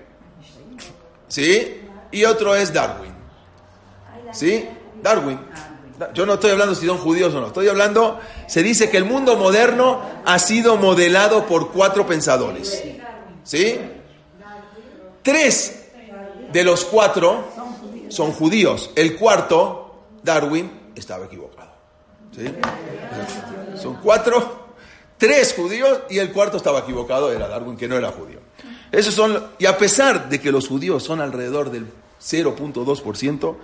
¿sí? 1.28 1.82
Y 2.12 2.26
otro 2.26 2.56
es 2.56 2.74
Darwin, 2.74 3.14
¿sí? 4.32 4.68
Darwin. 5.02 5.40
Yo 6.14 6.26
no 6.26 6.34
estoy 6.34 6.52
hablando 6.52 6.74
si 6.74 6.88
son 6.88 6.98
judíos 6.98 7.34
o 7.34 7.40
no, 7.40 7.48
estoy 7.48 7.68
hablando, 7.68 8.20
se 8.48 8.64
dice 8.64 8.90
que 8.90 8.98
el 8.98 9.06
mundo 9.06 9.38
moderno 9.38 10.02
ha 10.26 10.40
sido 10.40 10.78
modelado 10.78 11.46
por 11.46 11.72
cuatro 11.72 12.08
pensadores, 12.08 12.84
¿sí? 13.44 13.80
Tres 15.22 15.90
de 16.52 16.64
los 16.64 16.86
cuatro 16.86 17.46
son 18.10 18.32
judíos, 18.32 18.92
el 18.96 19.16
cuarto, 19.16 20.06
Darwin, 20.24 20.92
estaba 20.96 21.26
equivocado, 21.26 21.72
¿sí? 22.36 22.46
Son 23.80 23.96
cuatro, 24.02 24.71
tres 25.22 25.54
judíos 25.54 26.00
y 26.10 26.18
el 26.18 26.32
cuarto 26.32 26.58
estaba 26.58 26.80
equivocado, 26.80 27.32
era 27.32 27.48
Darwin, 27.48 27.78
que 27.78 27.88
no 27.88 27.96
era 27.96 28.12
judío. 28.12 28.40
Esos 28.92 29.14
son, 29.14 29.52
y 29.60 29.68
a 29.68 29.78
pesar 29.78 30.30
de 30.30 30.42
que 30.42 30.52
los 30.52 30.68
judíos 30.68 31.04
son 31.04 31.22
alrededor 31.22 31.70
del 31.70 31.86
0.2%, 32.20 33.56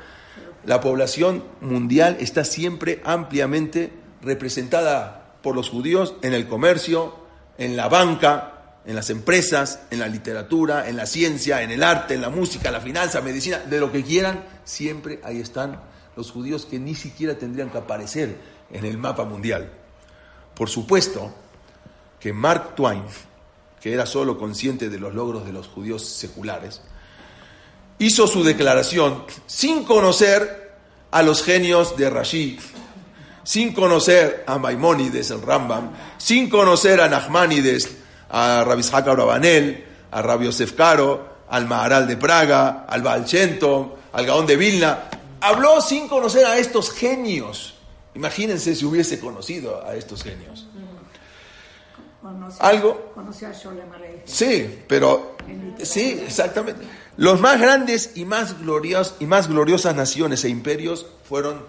la 0.66 0.80
población 0.82 1.44
mundial 1.60 2.18
está 2.20 2.46
siempre 2.46 3.02
ampliamente 3.04 3.92
representada 4.22 5.34
por 5.42 5.56
los 5.56 5.72
judíos 5.72 6.14
en 6.22 6.36
el 6.36 6.48
comercio, 6.48 7.16
en 7.58 7.76
la 7.76 7.90
banca, 7.90 8.76
en 8.86 8.94
las 8.94 9.10
empresas, 9.10 9.80
en 9.90 9.98
la 9.98 10.08
literatura, 10.08 10.88
en 10.88 10.96
la 10.96 11.08
ciencia, 11.08 11.64
en 11.64 11.72
el 11.72 11.82
arte, 11.82 12.14
en 12.14 12.22
la 12.22 12.30
música, 12.30 12.70
la 12.70 12.82
finanza, 12.82 13.22
medicina, 13.22 13.58
de 13.58 13.80
lo 13.80 13.92
que 13.92 14.04
quieran, 14.04 14.46
siempre 14.64 15.22
ahí 15.24 15.40
están 15.40 15.82
los 16.16 16.30
judíos 16.30 16.68
que 16.68 16.78
ni 16.78 16.94
siquiera 16.94 17.36
tendrían 17.36 17.72
que 17.72 17.80
aparecer 17.80 18.38
en 18.72 18.86
el 18.86 19.00
mapa 19.00 19.26
mundial. 19.26 19.72
Por 20.54 20.70
supuesto 20.70 21.34
que 22.28 22.34
Mark 22.34 22.76
Twain, 22.76 23.04
que 23.80 23.94
era 23.94 24.06
solo 24.06 24.38
consciente 24.38 24.90
de 24.90 25.00
los 25.00 25.16
logros 25.16 25.46
de 25.46 25.54
los 25.54 25.70
judíos 25.70 26.06
seculares, 26.06 26.82
hizo 28.00 28.28
su 28.28 28.44
declaración 28.44 29.24
sin 29.46 29.86
conocer 29.86 30.76
a 31.10 31.24
los 31.24 31.42
genios 31.42 31.96
de 31.96 32.10
Rashi, 32.10 32.60
sin 33.46 33.74
conocer 33.74 34.44
a 34.46 34.58
Maimónides, 34.58 35.32
el 35.32 35.42
Rambam, 35.42 35.92
sin 36.18 36.50
conocer 36.50 37.00
a 37.00 37.08
Nachmanides, 37.08 37.96
a 38.30 38.66
Rabbi 38.66 38.82
Ishaq 38.82 39.08
Abrabanel, 39.08 39.86
a 40.12 40.22
Rabbi 40.22 40.48
Yosef 40.48 40.74
Caro, 40.74 41.46
al 41.50 41.66
Maharal 41.66 42.10
de 42.10 42.18
Praga, 42.18 42.86
al 42.90 43.04
Baal 43.04 43.26
al 44.12 44.26
Gaón 44.26 44.46
de 44.46 44.58
Vilna. 44.58 45.10
Habló 45.40 45.80
sin 45.80 46.10
conocer 46.10 46.46
a 46.46 46.58
estos 46.58 46.92
genios 46.92 47.78
Imagínense 48.18 48.74
si 48.74 48.84
hubiese 48.84 49.20
conocido 49.20 49.86
a 49.86 49.96
estos 49.96 50.24
genios. 50.24 50.66
Algo. 52.60 53.12
Conoció 53.14 53.48
a 53.48 53.54
Sí, 54.26 54.84
pero 54.88 55.38
sí, 55.82 56.22
exactamente. 56.26 56.86
Los 57.16 57.40
más 57.40 57.60
grandes 57.60 58.12
y 58.16 58.26
más 58.26 58.60
gloriosas 58.60 59.16
y 59.20 59.26
más 59.26 59.48
gloriosas 59.48 59.96
naciones 59.96 60.44
e 60.44 60.50
imperios 60.50 61.08
fueron, 61.24 61.64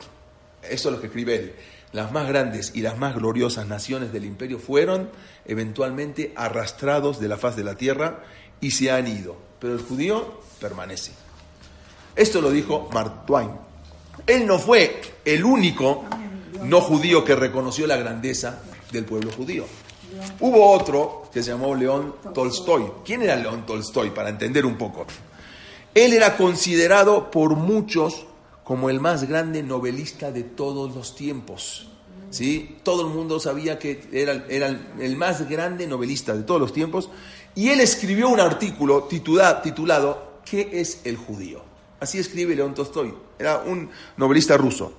eso 0.63 0.89
es 0.89 0.95
lo 0.95 1.01
que 1.01 1.07
escribe 1.07 1.37
él, 1.37 1.55
las 1.93 2.13
más 2.13 2.29
grandes 2.29 2.73
y 2.75 2.83
las 2.83 2.99
más 2.99 3.15
gloriosas 3.15 3.67
naciones 3.67 4.13
del 4.13 4.25
imperio 4.25 4.59
fueron 4.59 5.11
eventualmente 5.47 6.33
arrastrados 6.37 7.21
de 7.21 7.29
la 7.29 7.39
faz 7.39 7.57
de 7.57 7.65
la 7.65 7.77
tierra 7.77 8.25
y 8.61 8.73
se 8.73 8.91
han 8.91 9.07
ido, 9.07 9.37
pero 9.59 9.75
el 9.75 9.81
judío 9.81 10.41
permanece. 10.61 11.13
Esto 12.15 12.41
lo 12.41 12.51
dijo 12.51 12.89
Mark 12.93 13.25
Twain. 13.27 13.51
Él 14.27 14.47
no 14.47 14.59
fue 14.59 15.01
el 15.25 15.45
único 15.45 16.05
no 16.65 16.81
judío 16.81 17.25
que 17.25 17.37
reconoció 17.37 17.87
la 17.87 17.97
grandeza 17.97 18.61
del 18.91 19.05
pueblo 19.05 19.31
judío. 19.31 19.65
Hubo 20.41 20.71
otro 20.73 21.29
que 21.33 21.43
se 21.43 21.51
llamó 21.51 21.75
León 21.75 22.15
Tolstoy. 22.35 22.85
¿Quién 23.05 23.23
era 23.23 23.37
León 23.37 23.67
Tolstoy? 23.67 24.11
Para 24.11 24.31
entender 24.31 24.65
un 24.65 24.77
poco. 24.77 25.07
Él 25.95 26.13
era 26.13 26.37
considerado 26.37 27.31
por 27.31 27.57
muchos 27.57 28.27
como 28.65 28.91
el 28.91 29.01
más 29.01 29.29
grande 29.29 29.63
novelista 29.63 30.31
de 30.31 30.43
todos 30.43 30.95
los 30.95 31.15
tiempos. 31.15 31.89
¿Sí? 32.31 32.77
Todo 32.83 33.07
el 33.07 33.15
mundo 33.15 33.41
sabía 33.41 33.79
que 33.79 34.07
era, 34.13 34.45
era 34.49 34.69
el 34.99 35.17
más 35.17 35.49
grande 35.49 35.87
novelista 35.87 36.35
de 36.35 36.43
todos 36.43 36.61
los 36.61 36.73
tiempos. 36.73 37.11
Y 37.55 37.71
él 37.71 37.81
escribió 37.81 38.29
un 38.29 38.41
artículo 38.41 39.05
titulado 39.05 40.29
¿Qué 40.45 40.69
es 40.73 41.01
el 41.05 41.17
judío? 41.17 41.63
Así 42.01 42.19
escribe 42.19 42.55
León 42.55 42.75
Tolstoy. 42.75 43.13
Era 43.39 43.59
un 43.59 43.91
novelista 44.17 44.57
ruso. 44.57 44.93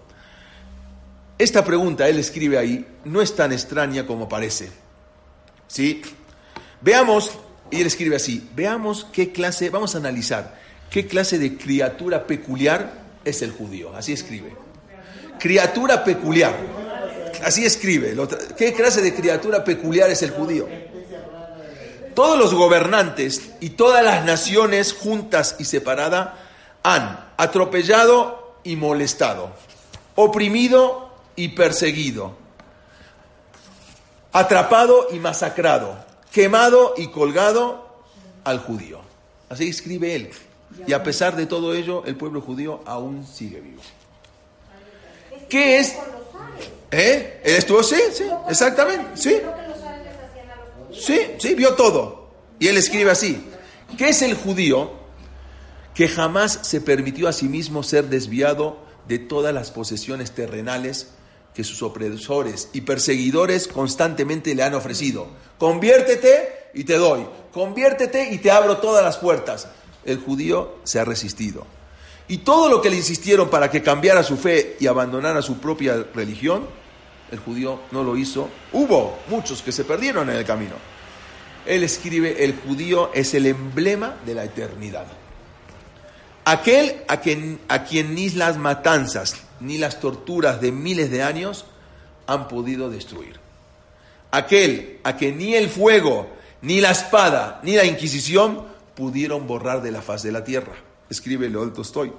Esta 1.38 1.64
pregunta, 1.64 2.10
él 2.10 2.20
escribe 2.20 2.58
ahí, 2.58 2.86
no 3.06 3.22
es 3.22 3.34
tan 3.34 3.54
extraña 3.54 4.06
como 4.06 4.28
parece. 4.28 4.70
¿Sí? 5.70 6.02
Veamos, 6.82 7.32
y 7.72 7.80
él 7.80 7.88
escribe 7.88 8.18
así, 8.18 8.50
veamos 8.56 9.08
qué 9.14 9.32
clase, 9.32 9.70
vamos 9.70 9.96
a 9.96 10.00
analizar, 10.00 10.60
qué 10.90 11.08
clase 11.08 11.40
de 11.40 11.56
criatura 11.56 12.28
peculiar 12.28 12.92
es 13.24 13.42
el 13.42 13.52
judío. 13.52 13.96
Así 13.96 14.12
escribe. 14.12 14.54
Criatura 15.40 16.04
peculiar. 16.04 16.56
Así 17.44 17.64
escribe. 17.64 18.18
¿Qué 18.58 18.74
clase 18.74 19.02
de 19.02 19.14
criatura 19.14 19.64
peculiar 19.64 20.10
es 20.10 20.22
el 20.24 20.32
judío? 20.32 20.68
Todos 22.16 22.38
los 22.38 22.54
gobernantes 22.54 23.52
y 23.62 23.72
todas 23.72 24.04
las 24.04 24.26
naciones 24.26 24.94
juntas 24.94 25.56
y 25.60 25.66
separadas 25.66 26.32
han 26.84 27.28
atropellado 27.38 28.58
y 28.64 28.76
molestado, 28.76 29.52
oprimido 30.16 31.14
y 31.36 31.50
perseguido, 31.50 32.36
atrapado 34.32 35.08
y 35.12 35.20
masacrado, 35.20 35.98
quemado 36.32 36.94
y 36.98 37.08
colgado 37.08 38.04
al 38.44 38.60
judío. 38.60 39.02
Así 39.50 39.70
escribe 39.70 40.16
él. 40.16 40.30
Y 40.86 40.94
a 40.94 41.04
pesar 41.04 41.36
de 41.36 41.46
todo 41.46 41.74
ello, 41.74 42.04
el 42.06 42.16
pueblo 42.16 42.42
judío 42.42 42.82
aún 42.86 43.26
sigue 43.26 43.60
vivo. 43.60 43.82
¿Qué 45.50 45.78
es? 45.78 45.96
¿Eh? 46.92 47.42
¿Él 47.44 47.56
estuvo? 47.56 47.82
Sí, 47.84 48.00
sí, 48.14 48.26
exactamente, 48.48 49.10
sí. 49.16 49.42
Sí, 50.92 51.20
sí, 51.38 51.56
vio 51.56 51.76
todo. 51.76 52.30
Y 52.60 52.68
él 52.68 52.78
escribe 52.78 53.12
así. 53.12 53.46
¿Qué 53.98 54.10
es 54.10 54.22
el 54.22 54.36
judío 54.36 54.92
que 55.94 56.08
jamás 56.08 56.60
se 56.64 56.82
permitió 56.82 57.28
a 57.28 57.34
sí 57.34 57.48
mismo 57.48 57.84
ser 57.84 58.06
desviado 58.06 58.78
de 59.08 59.20
todas 59.20 59.54
las 59.54 59.72
posesiones 59.72 60.32
terrenales 60.32 61.10
que 61.54 61.64
sus 61.64 61.82
opresores 61.82 62.70
y 62.74 62.82
perseguidores 62.82 63.68
constantemente 63.68 64.56
le 64.56 64.64
han 64.64 64.76
ofrecido. 64.76 65.28
Conviértete 65.58 66.70
y 66.74 66.84
te 66.84 66.96
doy. 66.98 67.26
Conviértete 67.52 68.32
y 68.32 68.38
te 68.38 68.52
abro 68.52 68.78
todas 68.78 69.04
las 69.04 69.18
puertas. 69.18 69.68
El 70.06 70.20
judío 70.20 70.76
se 70.84 71.00
ha 71.00 71.06
resistido. 71.06 71.66
Y 72.28 72.40
todo 72.40 72.70
lo 72.70 72.82
que 72.82 72.90
le 72.90 72.96
insistieron 72.96 73.50
para 73.50 73.72
que 73.72 73.82
cambiara 73.82 74.24
su 74.24 74.38
fe 74.38 74.78
y 74.80 74.88
abandonara 74.88 75.42
su 75.42 75.58
propia 75.58 76.06
religión, 76.14 76.68
el 77.32 77.40
judío 77.40 77.80
no 77.92 78.04
lo 78.04 78.16
hizo. 78.16 78.50
Hubo 78.72 79.18
muchos 79.28 79.62
que 79.62 79.72
se 79.72 79.84
perdieron 79.84 80.30
en 80.30 80.36
el 80.36 80.46
camino. 80.46 80.76
Él 81.66 81.84
escribe, 81.84 82.44
el 82.44 82.56
judío 82.56 83.12
es 83.14 83.34
el 83.34 83.48
emblema 83.48 84.16
de 84.26 84.36
la 84.36 84.44
eternidad. 84.44 85.08
Aquel 86.46 87.04
a 87.08 87.18
quien, 87.18 87.60
a 87.68 87.84
quien 87.84 88.16
ni 88.16 88.30
las 88.30 88.58
matanzas 88.58 89.36
ni 89.60 89.78
las 89.78 90.00
torturas 90.00 90.62
de 90.62 90.72
miles 90.72 91.12
de 91.12 91.24
años 91.24 91.66
han 92.28 92.48
podido 92.48 92.90
destruir. 92.90 93.40
Aquel 94.32 95.00
a 95.04 95.18
que 95.18 95.32
ni 95.32 95.56
el 95.56 95.70
fuego, 95.70 96.30
ni 96.62 96.82
la 96.82 96.92
espada, 96.92 97.60
ni 97.64 97.76
la 97.76 97.86
Inquisición 97.86 98.68
pudieron 98.96 99.48
borrar 99.48 99.82
de 99.82 99.92
la 99.92 100.02
faz 100.02 100.24
de 100.24 100.32
la 100.32 100.44
tierra. 100.44 100.74
Escribe 101.10 101.50
León 101.50 101.74
Tolstoy. 101.74 102.12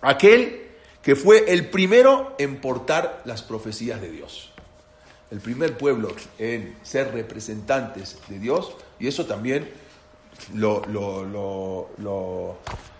Aquel 0.00 0.66
que 1.02 1.14
fue 1.14 1.52
el 1.52 1.70
primero 1.70 2.34
en 2.38 2.60
portar 2.60 3.22
las 3.24 3.42
profecías 3.42 4.00
de 4.00 4.10
Dios. 4.10 4.50
El 5.30 5.40
primer 5.40 5.78
pueblo 5.78 6.14
en 6.38 6.76
ser 6.82 7.12
representantes 7.12 8.18
de 8.28 8.38
Dios, 8.38 8.72
y 8.98 9.06
eso 9.06 9.26
también 9.26 9.70
lo, 10.54 10.84
lo, 10.86 11.88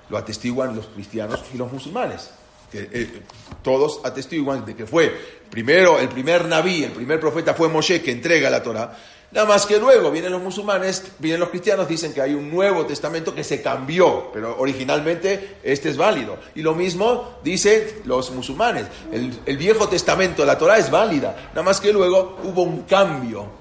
lo 0.08 0.16
atestiguan 0.16 0.76
los 0.76 0.86
cristianos 0.86 1.42
y 1.52 1.56
los 1.56 1.72
musulmanes 1.72 2.30
que 2.70 2.88
eh, 2.92 3.22
todos 3.62 4.00
atestiguan 4.04 4.64
de 4.64 4.76
que 4.76 4.86
fue 4.86 5.14
primero 5.50 5.98
el 5.98 6.08
primer 6.08 6.46
nabí, 6.46 6.84
el 6.84 6.92
primer 6.92 7.18
profeta 7.20 7.54
fue 7.54 7.68
Moshe 7.68 8.02
que 8.02 8.10
entrega 8.10 8.50
la 8.50 8.62
Torah. 8.62 8.96
Nada 9.30 9.46
más 9.46 9.66
que 9.66 9.78
luego 9.78 10.10
vienen 10.10 10.32
los 10.32 10.40
musulmanes, 10.40 11.04
vienen 11.18 11.40
los 11.40 11.50
cristianos, 11.50 11.86
dicen 11.86 12.14
que 12.14 12.22
hay 12.22 12.32
un 12.32 12.50
nuevo 12.50 12.86
testamento 12.86 13.34
que 13.34 13.44
se 13.44 13.60
cambió, 13.60 14.30
pero 14.32 14.56
originalmente 14.58 15.56
este 15.62 15.90
es 15.90 15.98
válido. 15.98 16.38
Y 16.54 16.62
lo 16.62 16.74
mismo 16.74 17.38
dicen 17.44 17.84
los 18.06 18.30
musulmanes, 18.30 18.86
el, 19.12 19.56
viejo 19.58 19.86
testamento, 19.86 20.46
la 20.46 20.56
Torah 20.56 20.78
es 20.78 20.90
válida, 20.90 21.50
nada 21.50 21.62
más 21.62 21.78
que 21.78 21.92
luego 21.92 22.38
hubo 22.42 22.62
un 22.62 22.82
cambio. 22.84 23.58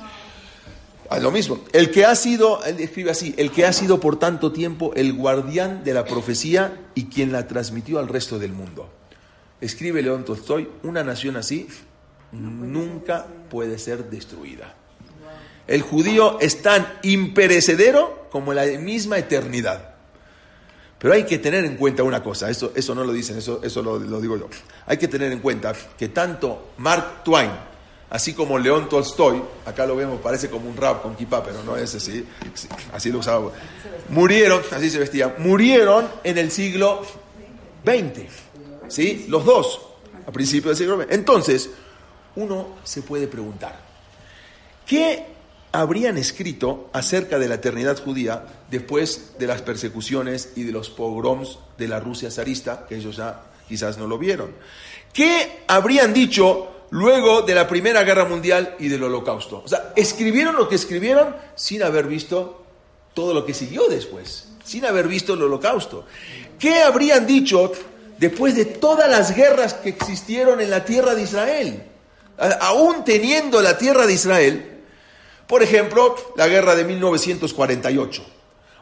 Ah, 0.00 0.09
lo 1.18 1.32
mismo. 1.32 1.58
El 1.72 1.90
que 1.90 2.04
ha 2.04 2.14
sido, 2.14 2.62
él 2.64 2.78
escribe 2.78 3.10
así, 3.10 3.34
el 3.36 3.50
que 3.50 3.66
ha 3.66 3.72
sido 3.72 3.98
por 3.98 4.18
tanto 4.18 4.52
tiempo 4.52 4.92
el 4.94 5.12
guardián 5.12 5.82
de 5.82 5.92
la 5.92 6.04
profecía 6.04 6.80
y 6.94 7.06
quien 7.06 7.32
la 7.32 7.48
transmitió 7.48 7.98
al 7.98 8.06
resto 8.06 8.38
del 8.38 8.52
mundo. 8.52 8.88
Escribe 9.60 10.02
León 10.02 10.24
Tolstoy, 10.24 10.68
una 10.84 11.02
nación 11.02 11.36
así 11.36 11.66
nunca 12.32 13.26
puede 13.48 13.78
ser 13.78 14.08
destruida. 14.08 14.74
El 15.66 15.82
judío 15.82 16.38
es 16.40 16.62
tan 16.62 16.86
imperecedero 17.02 18.28
como 18.30 18.54
la 18.54 18.64
misma 18.66 19.18
eternidad. 19.18 19.94
Pero 20.98 21.14
hay 21.14 21.24
que 21.24 21.38
tener 21.38 21.64
en 21.64 21.76
cuenta 21.76 22.02
una 22.02 22.22
cosa, 22.22 22.50
eso, 22.50 22.72
eso 22.74 22.94
no 22.94 23.04
lo 23.04 23.12
dicen, 23.12 23.38
eso, 23.38 23.60
eso 23.64 23.82
lo 23.82 24.20
digo 24.20 24.36
yo. 24.36 24.48
Hay 24.86 24.98
que 24.98 25.08
tener 25.08 25.32
en 25.32 25.40
cuenta 25.40 25.72
que 25.96 26.08
tanto 26.08 26.72
Mark 26.76 27.24
Twain, 27.24 27.50
así 28.10 28.34
como 28.34 28.58
León 28.58 28.88
Tolstoy, 28.88 29.40
acá 29.64 29.86
lo 29.86 29.96
vemos, 29.96 30.20
parece 30.20 30.50
como 30.50 30.68
un 30.68 30.76
rap 30.76 31.02
con 31.02 31.14
kippah, 31.14 31.44
pero 31.44 31.62
no 31.62 31.76
es 31.76 31.94
así, 31.94 32.26
así 32.92 33.10
lo 33.10 33.20
usaba. 33.20 33.52
Murieron, 34.08 34.62
así 34.72 34.90
se 34.90 34.98
vestían, 34.98 35.34
murieron 35.38 36.08
en 36.24 36.36
el 36.36 36.50
siglo 36.50 37.02
XX, 37.84 38.22
¿sí? 38.88 39.26
Los 39.28 39.44
dos, 39.44 39.80
a 40.26 40.32
principios 40.32 40.76
del 40.76 40.88
siglo 40.88 41.02
XX. 41.02 41.12
Entonces, 41.12 41.70
uno 42.34 42.76
se 42.82 43.02
puede 43.02 43.28
preguntar, 43.28 43.78
¿qué 44.84 45.26
habrían 45.72 46.18
escrito 46.18 46.90
acerca 46.92 47.38
de 47.38 47.46
la 47.46 47.54
eternidad 47.54 48.02
judía 48.02 48.44
después 48.70 49.34
de 49.38 49.46
las 49.46 49.62
persecuciones 49.62 50.52
y 50.56 50.64
de 50.64 50.72
los 50.72 50.90
pogroms 50.90 51.60
de 51.78 51.86
la 51.86 52.00
Rusia 52.00 52.30
zarista, 52.32 52.86
que 52.88 52.96
ellos 52.96 53.16
ya 53.16 53.42
quizás 53.68 53.98
no 53.98 54.08
lo 54.08 54.18
vieron? 54.18 54.50
¿Qué 55.12 55.62
habrían 55.68 56.12
dicho 56.12 56.79
luego 56.90 57.42
de 57.42 57.54
la 57.54 57.66
Primera 57.66 58.02
Guerra 58.02 58.24
Mundial 58.24 58.76
y 58.78 58.88
del 58.88 59.02
Holocausto? 59.02 59.62
O 59.64 59.68
sea, 59.68 59.92
escribieron 59.96 60.56
lo 60.56 60.68
que 60.68 60.74
escribieron 60.74 61.34
sin 61.54 61.82
haber 61.82 62.06
visto 62.06 62.64
todo 63.14 63.34
lo 63.34 63.44
que 63.44 63.54
siguió 63.54 63.88
después, 63.88 64.48
sin 64.64 64.84
haber 64.84 65.08
visto 65.08 65.34
el 65.34 65.42
Holocausto. 65.42 66.04
¿Qué 66.58 66.82
habrían 66.82 67.26
dicho 67.26 67.72
después 68.18 68.54
de 68.54 68.66
todas 68.66 69.10
las 69.10 69.34
guerras 69.34 69.74
que 69.74 69.88
existieron 69.88 70.60
en 70.60 70.70
la 70.70 70.84
tierra 70.84 71.14
de 71.14 71.22
Israel? 71.22 71.84
Aún 72.60 73.04
teniendo 73.04 73.60
la 73.60 73.76
tierra 73.76 74.06
de 74.06 74.14
Israel, 74.14 74.70
por 75.46 75.62
ejemplo, 75.62 76.14
la 76.36 76.46
guerra 76.46 76.76
de 76.76 76.84
1948, 76.84 78.24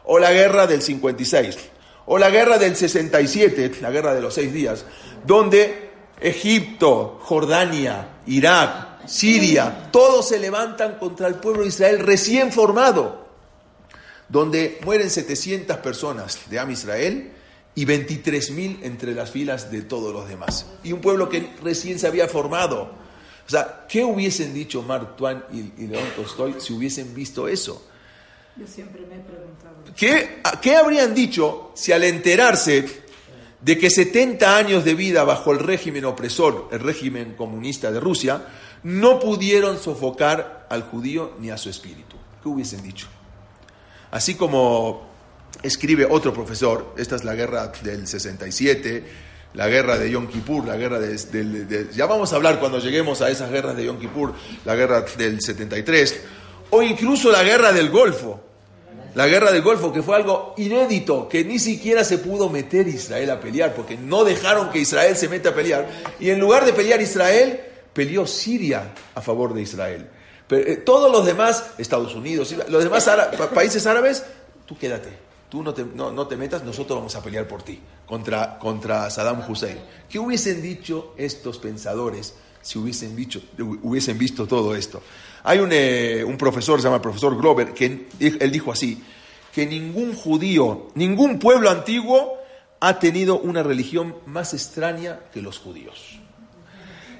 o 0.05 0.19
la 0.19 0.31
guerra 0.31 0.67
del 0.67 0.81
56, 0.81 1.57
o 2.05 2.17
la 2.17 2.29
guerra 2.29 2.57
del 2.57 2.75
67, 2.75 3.77
la 3.81 3.91
guerra 3.91 4.13
de 4.13 4.21
los 4.21 4.33
seis 4.33 4.53
días, 4.53 4.85
donde 5.25 5.88
Egipto, 6.21 7.19
Jordania, 7.21 8.21
Irak, 8.27 9.07
Siria, 9.07 9.89
todos 9.91 10.27
se 10.27 10.39
levantan 10.39 10.97
contra 10.97 11.27
el 11.27 11.35
pueblo 11.35 11.63
de 11.63 11.69
Israel 11.69 11.99
recién 11.99 12.51
formado, 12.51 13.27
donde 14.27 14.79
mueren 14.85 15.09
700 15.09 15.77
personas 15.77 16.39
de 16.49 16.59
Am 16.59 16.69
Israel 16.71 17.31
y 17.73 17.85
23.000 17.85 18.79
entre 18.83 19.13
las 19.15 19.31
filas 19.31 19.71
de 19.71 19.81
todos 19.81 20.13
los 20.13 20.27
demás. 20.27 20.65
Y 20.83 20.91
un 20.91 21.01
pueblo 21.01 21.29
que 21.29 21.49
recién 21.63 21.97
se 21.97 22.07
había 22.07 22.27
formado, 22.27 22.83
o 22.83 23.49
sea, 23.49 23.85
¿qué 23.89 24.03
hubiesen 24.03 24.53
dicho 24.53 24.83
Mark 24.83 25.15
Twain 25.15 25.41
y, 25.51 25.87
León 25.87 26.07
Tolstoy 26.15 26.55
si 26.59 26.73
hubiesen 26.73 27.15
visto 27.15 27.47
eso? 27.47 27.83
Yo 28.57 28.67
siempre 28.67 29.01
me 29.07 29.15
he 29.15 29.19
preguntado. 29.19 29.75
¿Qué, 29.95 30.41
¿Qué 30.61 30.75
habrían 30.75 31.15
dicho 31.15 31.71
si 31.73 31.91
al 31.91 32.03
enterarse 32.03 33.08
de 33.61 33.77
que 33.77 33.89
70 33.89 34.57
años 34.57 34.85
de 34.85 34.95
vida 34.95 35.23
bajo 35.23 35.51
el 35.51 35.59
régimen 35.59 36.05
opresor, 36.05 36.69
el 36.71 36.79
régimen 36.79 37.35
comunista 37.35 37.91
de 37.91 37.99
Rusia, 37.99 38.45
no 38.83 39.19
pudieron 39.19 39.77
sofocar 39.77 40.67
al 40.69 40.83
judío 40.83 41.33
ni 41.39 41.49
a 41.49 41.57
su 41.57 41.69
espíritu? 41.69 42.15
¿Qué 42.41 42.49
hubiesen 42.49 42.81
dicho? 42.81 43.07
Así 44.11 44.35
como 44.35 45.07
escribe 45.61 46.07
otro 46.09 46.33
profesor, 46.33 46.93
esta 46.97 47.15
es 47.15 47.23
la 47.23 47.35
guerra 47.35 47.71
del 47.83 48.07
67, 48.07 49.03
la 49.53 49.67
guerra 49.67 49.97
de 49.97 50.09
Yom 50.11 50.27
Kippur, 50.27 50.65
la 50.65 50.77
guerra 50.77 50.99
de, 50.99 51.87
Ya 51.93 52.05
vamos 52.05 52.31
a 52.31 52.35
hablar 52.35 52.59
cuando 52.59 52.79
lleguemos 52.79 53.21
a 53.21 53.29
esas 53.29 53.51
guerras 53.51 53.75
de 53.75 53.85
Yom 53.85 53.99
Kippur, 53.99 54.33
la 54.65 54.75
guerra 54.75 55.01
del 55.17 55.41
73, 55.41 56.21
o 56.69 56.81
incluso 56.81 57.31
la 57.31 57.43
guerra 57.43 57.71
del 57.71 57.89
Golfo. 57.89 58.48
La 59.15 59.27
guerra 59.27 59.51
del 59.51 59.61
Golfo, 59.61 59.91
que 59.91 60.01
fue 60.01 60.15
algo 60.15 60.53
inédito, 60.57 61.27
que 61.27 61.43
ni 61.43 61.59
siquiera 61.59 62.03
se 62.03 62.17
pudo 62.19 62.49
meter 62.49 62.87
Israel 62.87 63.31
a 63.31 63.39
pelear, 63.39 63.73
porque 63.73 63.97
no 63.97 64.23
dejaron 64.23 64.69
que 64.69 64.79
Israel 64.79 65.15
se 65.15 65.29
meta 65.29 65.49
a 65.49 65.55
pelear. 65.55 65.87
Y 66.19 66.29
en 66.29 66.39
lugar 66.39 66.65
de 66.65 66.73
pelear 66.73 67.01
Israel, 67.01 67.59
peleó 67.93 68.27
Siria 68.27 68.93
a 69.15 69.21
favor 69.21 69.53
de 69.53 69.61
Israel. 69.61 70.07
Pero, 70.47 70.69
eh, 70.69 70.77
todos 70.77 71.11
los 71.11 71.25
demás, 71.25 71.71
Estados 71.77 72.15
Unidos, 72.15 72.55
los 72.69 72.83
demás 72.83 73.09
países 73.53 73.85
árabes, 73.87 74.23
tú 74.65 74.77
quédate 74.77 75.29
tú 75.49 75.63
no 75.63 75.73
te, 75.73 75.83
no, 75.83 76.27
te, 76.27 76.37
metas, 76.37 76.63
nosotros 76.63 76.99
vamos 76.99 77.15
a 77.15 77.23
pelear 77.23 77.47
por 77.47 77.63
ti 77.63 77.81
contra, 78.05 78.57
contra 78.59 79.09
Saddam 79.09 79.43
Hussein. 79.49 79.79
¿Qué 80.07 80.19
hubiesen 80.19 80.61
dicho 80.61 81.13
estos 81.17 81.57
pensadores 81.57 82.35
si 82.61 82.77
hubiesen, 82.79 83.15
dicho, 83.15 83.41
hubiesen 83.57 84.17
visto 84.17 84.47
todo 84.47 84.75
esto? 84.75 85.01
Hay 85.43 85.59
un, 85.59 85.69
eh, 85.71 86.25
profesor, 86.37 86.79
se 86.79 86.85
llama 86.85 86.97
el 86.97 87.01
profesor 87.01 87.37
Glover, 87.37 87.73
que 87.73 88.07
él 88.19 88.51
dijo 88.51 88.71
así, 88.71 89.01
que 89.53 89.65
ningún 89.65 90.13
judío, 90.15 90.87
ningún 90.95 91.39
pueblo 91.39 91.69
antiguo 91.69 92.37
ha 92.79 92.99
tenido 92.99 93.39
una 93.39 93.63
religión 93.63 94.15
más 94.25 94.53
extraña 94.53 95.19
que 95.33 95.41
los 95.41 95.59
judíos. 95.59 96.19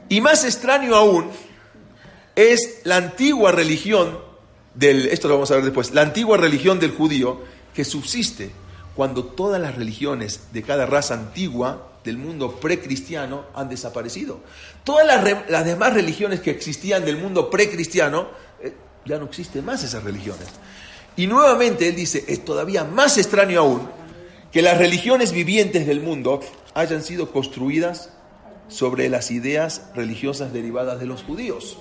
Y 0.07 0.21
más 0.21 0.43
extraño 0.43 0.95
aún 0.95 1.29
es 2.35 2.81
la 2.83 2.97
antigua 2.97 3.51
religión 3.51 4.17
del, 4.73 5.07
esto 5.07 5.27
lo 5.27 5.35
vamos 5.35 5.51
a 5.51 5.55
ver 5.55 5.65
después, 5.65 5.93
la 5.93 6.01
antigua 6.01 6.37
religión 6.37 6.79
del 6.79 6.91
judío, 6.91 7.41
que 7.73 7.83
subsiste 7.83 8.51
cuando 8.95 9.23
todas 9.23 9.61
las 9.61 9.75
religiones 9.75 10.47
de 10.51 10.63
cada 10.63 10.85
raza 10.85 11.13
antigua 11.13 11.88
del 12.09 12.17
mundo 12.17 12.59
precristiano 12.59 13.45
han 13.53 13.69
desaparecido. 13.69 14.39
Todas 14.83 15.05
las, 15.05 15.65
demás 15.65 15.93
religiones 15.93 16.39
que 16.39 16.49
existían 16.49 17.05
del 17.05 17.17
mundo 17.17 17.51
precristiano, 17.51 18.29
eh, 18.59 18.73
ya 19.05 19.19
no 19.19 19.25
existen 19.25 19.63
más 19.63 19.83
esas 19.83 20.03
religiones. 20.03 20.47
Y 21.15 21.27
nuevamente 21.27 21.87
él 21.87 21.95
dice, 21.95 22.25
es 22.27 22.43
todavía 22.43 22.83
más 22.83 23.19
extraño 23.19 23.59
aún 23.59 23.87
que 24.51 24.63
las 24.63 24.79
religiones 24.79 25.31
vivientes 25.31 25.85
del 25.85 26.01
mundo 26.01 26.39
hayan 26.73 27.03
sido 27.03 27.31
construidas 27.31 28.09
sobre 28.69 29.07
las 29.07 29.29
ideas 29.29 29.83
religiosas 29.93 30.51
derivadas 30.51 30.99
de 30.99 31.05
los 31.05 31.21
judíos. 31.21 31.77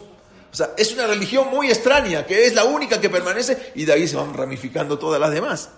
O 0.53 0.55
sea, 0.55 0.73
es 0.77 0.93
una 0.93 1.07
religión 1.07 1.49
muy 1.51 1.69
extraña, 1.69 2.27
que 2.27 2.45
es 2.45 2.55
la 2.55 2.65
única 2.65 3.01
que 3.01 3.09
permanece 3.09 3.73
y 3.75 3.87
de 3.87 3.95
ahí 3.95 4.07
se 4.07 4.17
van 4.17 4.35
ramificando 4.35 4.99
todas 4.99 5.19
las 5.19 5.31
demás. 5.31 5.71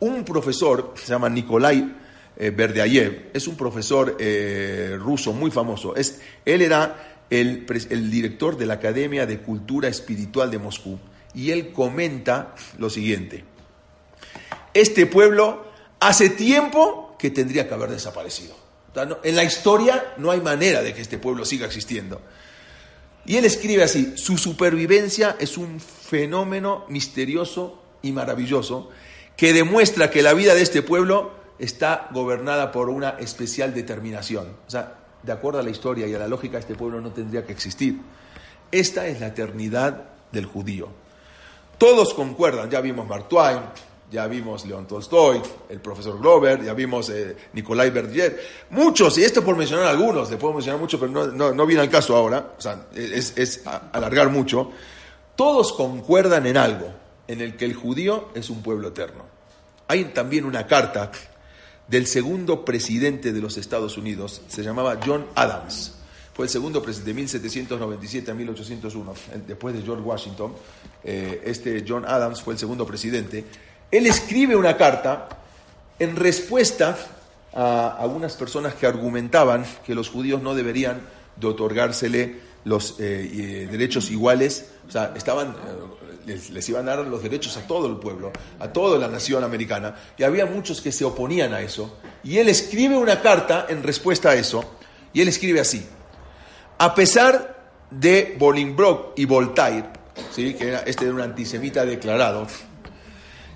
Un 0.00 0.22
profesor, 0.22 0.92
se 0.96 1.12
llama 1.12 1.30
Nikolai 1.30 1.99
eh, 2.42 3.30
es 3.34 3.46
un 3.46 3.56
profesor 3.56 4.16
eh, 4.18 4.96
ruso 4.98 5.32
muy 5.32 5.50
famoso. 5.50 5.94
Es, 5.94 6.20
él 6.46 6.62
era 6.62 7.24
el, 7.28 7.66
el 7.90 8.10
director 8.10 8.56
de 8.56 8.64
la 8.64 8.74
Academia 8.74 9.26
de 9.26 9.40
Cultura 9.40 9.88
Espiritual 9.88 10.50
de 10.50 10.58
Moscú 10.58 10.98
y 11.34 11.50
él 11.50 11.72
comenta 11.72 12.54
lo 12.78 12.88
siguiente. 12.88 13.44
Este 14.72 15.04
pueblo 15.04 15.66
hace 16.00 16.30
tiempo 16.30 17.14
que 17.18 17.30
tendría 17.30 17.68
que 17.68 17.74
haber 17.74 17.90
desaparecido. 17.90 18.56
En 19.22 19.36
la 19.36 19.44
historia 19.44 20.14
no 20.16 20.30
hay 20.30 20.40
manera 20.40 20.82
de 20.82 20.94
que 20.94 21.02
este 21.02 21.18
pueblo 21.18 21.44
siga 21.44 21.66
existiendo. 21.66 22.22
Y 23.26 23.36
él 23.36 23.44
escribe 23.44 23.82
así, 23.82 24.14
su 24.16 24.38
supervivencia 24.38 25.36
es 25.38 25.58
un 25.58 25.78
fenómeno 25.78 26.86
misterioso 26.88 27.82
y 28.02 28.12
maravilloso 28.12 28.90
que 29.36 29.52
demuestra 29.52 30.10
que 30.10 30.22
la 30.22 30.32
vida 30.32 30.54
de 30.54 30.62
este 30.62 30.82
pueblo 30.82 31.39
está 31.60 32.08
gobernada 32.12 32.72
por 32.72 32.88
una 32.88 33.10
especial 33.10 33.74
determinación. 33.74 34.48
O 34.66 34.70
sea, 34.70 34.94
de 35.22 35.32
acuerdo 35.32 35.60
a 35.60 35.62
la 35.62 35.70
historia 35.70 36.06
y 36.06 36.14
a 36.14 36.18
la 36.18 36.26
lógica, 36.26 36.58
este 36.58 36.74
pueblo 36.74 37.00
no 37.00 37.12
tendría 37.12 37.44
que 37.44 37.52
existir. 37.52 38.00
Esta 38.72 39.06
es 39.06 39.20
la 39.20 39.28
eternidad 39.28 40.04
del 40.32 40.46
judío. 40.46 40.88
Todos 41.76 42.14
concuerdan, 42.14 42.70
ya 42.70 42.80
vimos 42.80 43.06
Mark 43.06 43.28
Twain, 43.28 43.60
ya 44.10 44.26
vimos 44.26 44.66
León 44.66 44.86
Tolstoy, 44.86 45.40
el 45.68 45.80
profesor 45.80 46.18
Glover, 46.18 46.64
ya 46.64 46.74
vimos 46.74 47.10
eh, 47.10 47.36
Nikolai 47.52 47.90
Berdier, 47.90 48.40
muchos, 48.70 49.16
y 49.18 49.24
esto 49.24 49.44
por 49.44 49.56
mencionar 49.56 49.86
algunos, 49.86 50.30
le 50.30 50.36
puedo 50.36 50.54
mencionar 50.54 50.80
mucho, 50.80 50.98
pero 50.98 51.12
no, 51.12 51.52
no, 51.52 51.66
viene 51.66 51.82
al 51.82 51.90
caso 51.90 52.16
ahora, 52.16 52.52
o 52.58 52.60
sea, 52.60 52.86
es, 52.94 53.36
es 53.38 53.62
alargar 53.92 54.30
mucho, 54.30 54.72
todos 55.36 55.72
concuerdan 55.72 56.46
en 56.46 56.56
algo, 56.56 56.92
en 57.28 57.40
el 57.40 57.56
que 57.56 57.64
el 57.64 57.74
judío 57.74 58.28
es 58.34 58.50
un 58.50 58.62
pueblo 58.62 58.88
eterno. 58.88 59.24
Hay 59.86 60.04
también 60.06 60.44
una 60.44 60.66
carta 60.66 61.10
del 61.90 62.06
segundo 62.06 62.64
presidente 62.64 63.32
de 63.32 63.40
los 63.40 63.56
Estados 63.56 63.98
Unidos, 63.98 64.42
se 64.46 64.62
llamaba 64.62 65.00
John 65.04 65.26
Adams, 65.34 65.96
fue 66.32 66.46
el 66.46 66.50
segundo 66.50 66.80
presidente 66.80 67.10
de 67.10 67.14
1797 67.14 68.30
a 68.30 68.34
1801, 68.34 69.14
después 69.48 69.74
de 69.74 69.82
George 69.82 70.02
Washington, 70.02 70.52
eh, 71.02 71.42
este 71.44 71.84
John 71.86 72.04
Adams 72.06 72.42
fue 72.42 72.54
el 72.54 72.60
segundo 72.60 72.86
presidente, 72.86 73.44
él 73.90 74.06
escribe 74.06 74.54
una 74.54 74.76
carta 74.76 75.28
en 75.98 76.14
respuesta 76.14 76.96
a 77.52 77.96
algunas 77.98 78.36
personas 78.36 78.74
que 78.74 78.86
argumentaban 78.86 79.66
que 79.84 79.96
los 79.96 80.08
judíos 80.08 80.40
no 80.40 80.54
deberían 80.54 81.00
de 81.34 81.46
otorgársele 81.48 82.36
los 82.64 83.00
eh, 83.00 83.28
eh, 83.32 83.68
derechos 83.68 84.12
iguales, 84.12 84.70
o 84.86 84.92
sea, 84.92 85.12
estaban, 85.16 85.56
les, 86.26 86.68
iban 86.68 86.88
a 86.88 86.96
dar 86.96 87.06
los 87.06 87.22
derechos 87.22 87.56
a 87.56 87.66
todo 87.66 87.86
el 87.86 87.96
pueblo, 87.96 88.32
a 88.58 88.72
toda 88.72 88.98
la 88.98 89.08
nación 89.08 89.44
americana, 89.44 89.94
y 90.16 90.22
había 90.22 90.46
muchos 90.46 90.80
que 90.80 90.92
se 90.92 91.04
oponían 91.04 91.52
a 91.52 91.60
eso. 91.60 91.98
Y 92.22 92.38
él 92.38 92.48
escribe 92.48 92.96
una 92.96 93.20
carta 93.20 93.66
en 93.68 93.82
respuesta 93.82 94.30
a 94.30 94.34
eso, 94.34 94.76
y 95.12 95.20
él 95.20 95.28
escribe 95.28 95.60
así, 95.60 95.84
a 96.78 96.94
pesar 96.94 97.72
de 97.90 98.36
Bolingbroke 98.38 99.18
y 99.18 99.24
Voltaire, 99.24 99.88
¿sí? 100.32 100.54
que 100.54 100.68
era, 100.68 100.80
este 100.80 101.04
era 101.04 101.14
un 101.14 101.20
antisemita 101.20 101.84
declarado, 101.84 102.46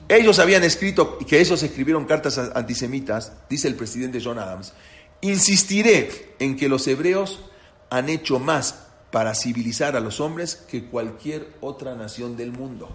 ellos 0.08 0.38
habían 0.38 0.64
escrito, 0.64 1.18
que 1.18 1.40
ellos 1.40 1.62
escribieron 1.62 2.04
cartas 2.04 2.38
antisemitas, 2.38 3.32
dice 3.48 3.68
el 3.68 3.74
presidente 3.74 4.20
John 4.22 4.38
Adams, 4.38 4.74
insistiré 5.22 6.34
en 6.38 6.56
que 6.56 6.68
los 6.68 6.86
hebreos 6.86 7.40
han 7.88 8.08
hecho 8.10 8.38
más 8.38 8.83
para 9.14 9.32
civilizar 9.32 9.94
a 9.94 10.00
los 10.00 10.18
hombres 10.18 10.56
que 10.56 10.86
cualquier 10.86 11.46
otra 11.60 11.94
nación 11.94 12.36
del 12.36 12.50
mundo. 12.50 12.88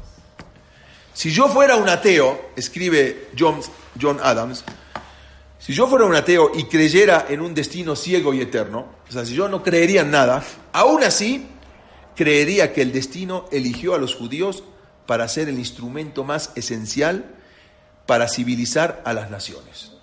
Si 1.14 1.32
yo 1.32 1.48
fuera 1.48 1.78
un 1.78 1.88
ateo, 1.88 2.50
escribe 2.58 3.30
John, 3.40 4.20
Adams, 4.22 4.66
si 5.60 5.72
yo 5.72 5.88
fuera 5.88 6.04
un 6.04 6.14
ateo 6.14 6.52
y 6.54 6.66
creyera 6.66 7.28
en 7.30 7.40
un 7.40 7.54
destino 7.54 7.96
ciego 7.96 8.34
y 8.34 8.42
eterno, 8.42 8.88
o 9.08 9.12
sea, 9.14 9.26
si 9.26 9.34
yo 9.34 9.48
no 9.48 9.64
creería 9.64 10.02
en 10.02 10.12
nada, 10.12 10.44
aún 10.74 11.04
así 11.04 11.48
creería 12.18 12.74
que 12.74 12.82
el 12.82 12.92
destino 12.92 13.46
eligió 13.50 13.96
a 13.96 13.98
los 13.98 14.14
judíos 14.14 14.66
para 15.06 15.26
ser 15.30 15.48
el 15.48 15.58
instrumento 15.58 16.26
más 16.26 16.52
esencial 16.56 17.34
para 18.06 18.28
civilizar 18.28 19.02
a 19.06 19.14
las 19.14 19.32
naciones, 19.32 19.94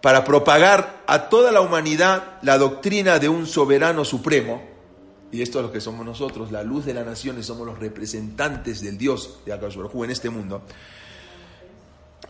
para 0.00 0.22
propagar 0.22 1.02
a 1.08 1.28
toda 1.28 1.50
la 1.50 1.60
humanidad 1.60 2.38
la 2.42 2.56
doctrina 2.56 3.18
de 3.18 3.28
un 3.28 3.48
soberano 3.48 4.04
supremo, 4.04 4.73
y 5.32 5.42
esto 5.42 5.58
es 5.58 5.66
lo 5.66 5.72
que 5.72 5.80
somos 5.80 6.04
nosotros, 6.06 6.52
la 6.52 6.62
luz 6.62 6.84
de 6.84 6.94
las 6.94 7.06
naciones, 7.06 7.46
somos 7.46 7.66
los 7.66 7.78
representantes 7.78 8.80
del 8.80 8.96
Dios 8.96 9.40
de 9.44 9.52
Akash 9.52 9.76
en 9.76 10.10
este 10.10 10.30
mundo, 10.30 10.62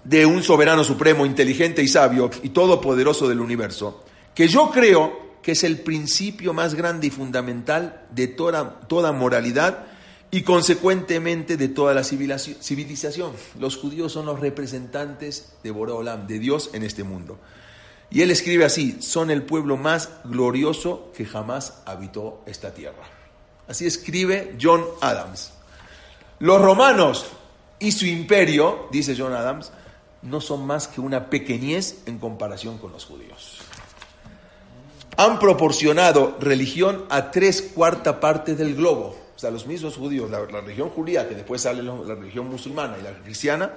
de 0.03 0.27
un 0.27 0.43
soberano 0.43 0.85
supremo, 0.85 1.27
inteligente 1.27 1.83
y 1.83 1.89
sabio 1.89 2.31
y 2.43 2.51
todopoderoso 2.51 3.29
del 3.29 3.41
universo, 3.41 4.05
que 4.35 4.49
yo 4.49 4.71
creo 4.71 5.25
que 5.43 5.53
es 5.53 5.63
el 5.65 5.81
principio 5.81 6.55
más 6.55 6.75
grande 6.75 7.09
y 7.09 7.11
fundamental 7.11 8.07
de 8.11 8.29
toda, 8.29 8.81
toda 8.81 9.13
moralidad 9.13 9.87
y 10.31 10.43
consecuentemente 10.43 11.57
de 11.57 11.69
toda 11.69 11.95
la 11.95 12.03
civilización. 12.03 13.33
Los 13.61 13.77
judíos 13.77 14.13
son 14.13 14.27
los 14.27 14.41
representantes 14.41 15.53
de 15.63 15.71
Boreolam, 15.71 16.27
de 16.27 16.39
Dios 16.39 16.71
en 16.73 16.83
este 16.83 17.05
mundo. 17.05 17.39
Y 18.15 18.23
él 18.23 18.31
escribe 18.31 18.65
así, 18.65 19.03
son 19.03 19.31
el 19.31 19.43
pueblo 19.43 19.77
más 19.77 20.09
glorioso 20.25 21.13
que 21.15 21.27
jamás 21.27 21.83
habitó 21.85 22.43
esta 22.47 22.73
tierra. 22.73 23.03
Así 23.69 23.87
escribe 23.87 24.57
John 24.61 24.83
Adams. 25.03 25.53
Los 26.39 26.63
romanos 26.63 27.27
y 27.79 27.93
su 27.93 28.07
imperio, 28.07 28.89
dice 28.91 29.15
John 29.19 29.35
Adams, 29.35 29.73
no 30.23 30.41
son 30.41 30.67
más 30.67 30.89
que 30.89 31.03
una 31.03 31.29
pequeñez 31.29 31.99
en 32.07 32.19
comparación 32.19 32.79
con 32.79 32.93
los 32.93 33.05
judíos. 33.05 33.59
Han 35.19 35.39
proporcionado 35.39 36.39
religión 36.41 37.05
a 37.11 37.31
tres 37.31 37.61
cuarta 37.61 38.21
partes 38.21 38.57
del 38.57 38.75
globo 38.75 39.25
o 39.35 39.39
sea, 39.39 39.51
los 39.51 39.67
mismos 39.67 39.97
judíos, 39.97 40.31
la, 40.31 40.45
religión 40.45 40.91
judía, 40.91 41.29
que 41.29 41.35
después 41.35 41.63
sale 41.63 41.83
la, 41.83 42.15
religión 42.15 42.49
musulmana 42.49 42.97
y 42.99 43.03
la 43.03 43.13
cristiana, 43.23 43.73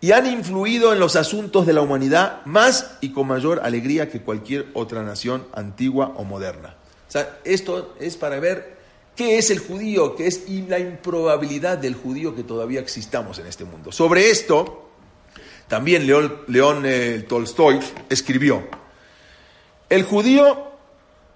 y 0.00 0.12
han 0.12 0.26
influido 0.26 0.92
en 0.92 1.00
los 1.00 1.16
asuntos 1.16 1.66
de 1.66 1.72
la 1.72 1.80
humanidad 1.80 2.44
más 2.44 2.96
y 3.00 3.10
con 3.10 3.26
mayor 3.26 3.60
alegría 3.62 4.08
que 4.08 4.20
cualquier 4.20 4.66
otra 4.74 5.02
nación 5.02 5.46
antigua 5.54 6.12
o 6.16 6.24
moderna. 6.24 6.76
O 7.08 7.10
sea, 7.10 7.38
esto 7.44 7.94
es 7.98 8.16
para 8.16 8.38
ver 8.40 8.76
qué 9.14 9.38
es 9.38 9.50
el 9.50 9.58
judío, 9.58 10.14
qué 10.14 10.26
es 10.26 10.48
la 10.68 10.78
improbabilidad 10.78 11.78
del 11.78 11.94
judío 11.94 12.34
que 12.34 12.42
todavía 12.42 12.80
existamos 12.80 13.38
en 13.38 13.46
este 13.46 13.64
mundo. 13.64 13.90
Sobre 13.90 14.30
esto, 14.30 14.90
también 15.68 16.06
León, 16.06 16.42
León 16.48 16.82
eh, 16.84 17.24
Tolstoy 17.26 17.80
escribió, 18.10 18.64
el 19.88 20.02
judío 20.02 20.72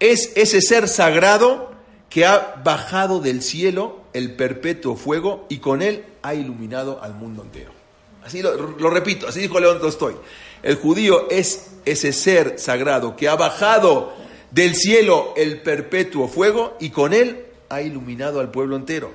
es 0.00 0.32
ese 0.34 0.60
ser 0.60 0.88
sagrado 0.88 1.70
que 2.08 2.26
ha 2.26 2.60
bajado 2.64 3.20
del 3.20 3.42
cielo 3.42 4.00
el 4.12 4.34
perpetuo 4.34 4.96
fuego 4.96 5.46
y 5.48 5.58
con 5.58 5.82
él 5.82 6.04
ha 6.22 6.34
iluminado 6.34 7.00
al 7.02 7.14
mundo 7.14 7.42
entero. 7.42 7.79
Así 8.24 8.42
lo, 8.42 8.90
repito, 8.90 9.28
así 9.28 9.40
dijo 9.40 9.58
León 9.58 9.80
Tolstoy. 9.80 10.14
El 10.62 10.76
judío 10.76 11.28
es 11.30 11.72
ese 11.84 12.12
ser 12.12 12.58
sagrado 12.58 13.16
que 13.16 13.28
ha 13.28 13.36
bajado 13.36 14.12
del 14.50 14.74
cielo 14.74 15.32
el 15.36 15.62
perpetuo 15.62 16.28
fuego 16.28 16.76
y 16.80 16.90
con 16.90 17.14
él 17.14 17.46
ha 17.68 17.80
iluminado 17.80 18.40
al 18.40 18.50
pueblo 18.50 18.76
entero. 18.76 19.12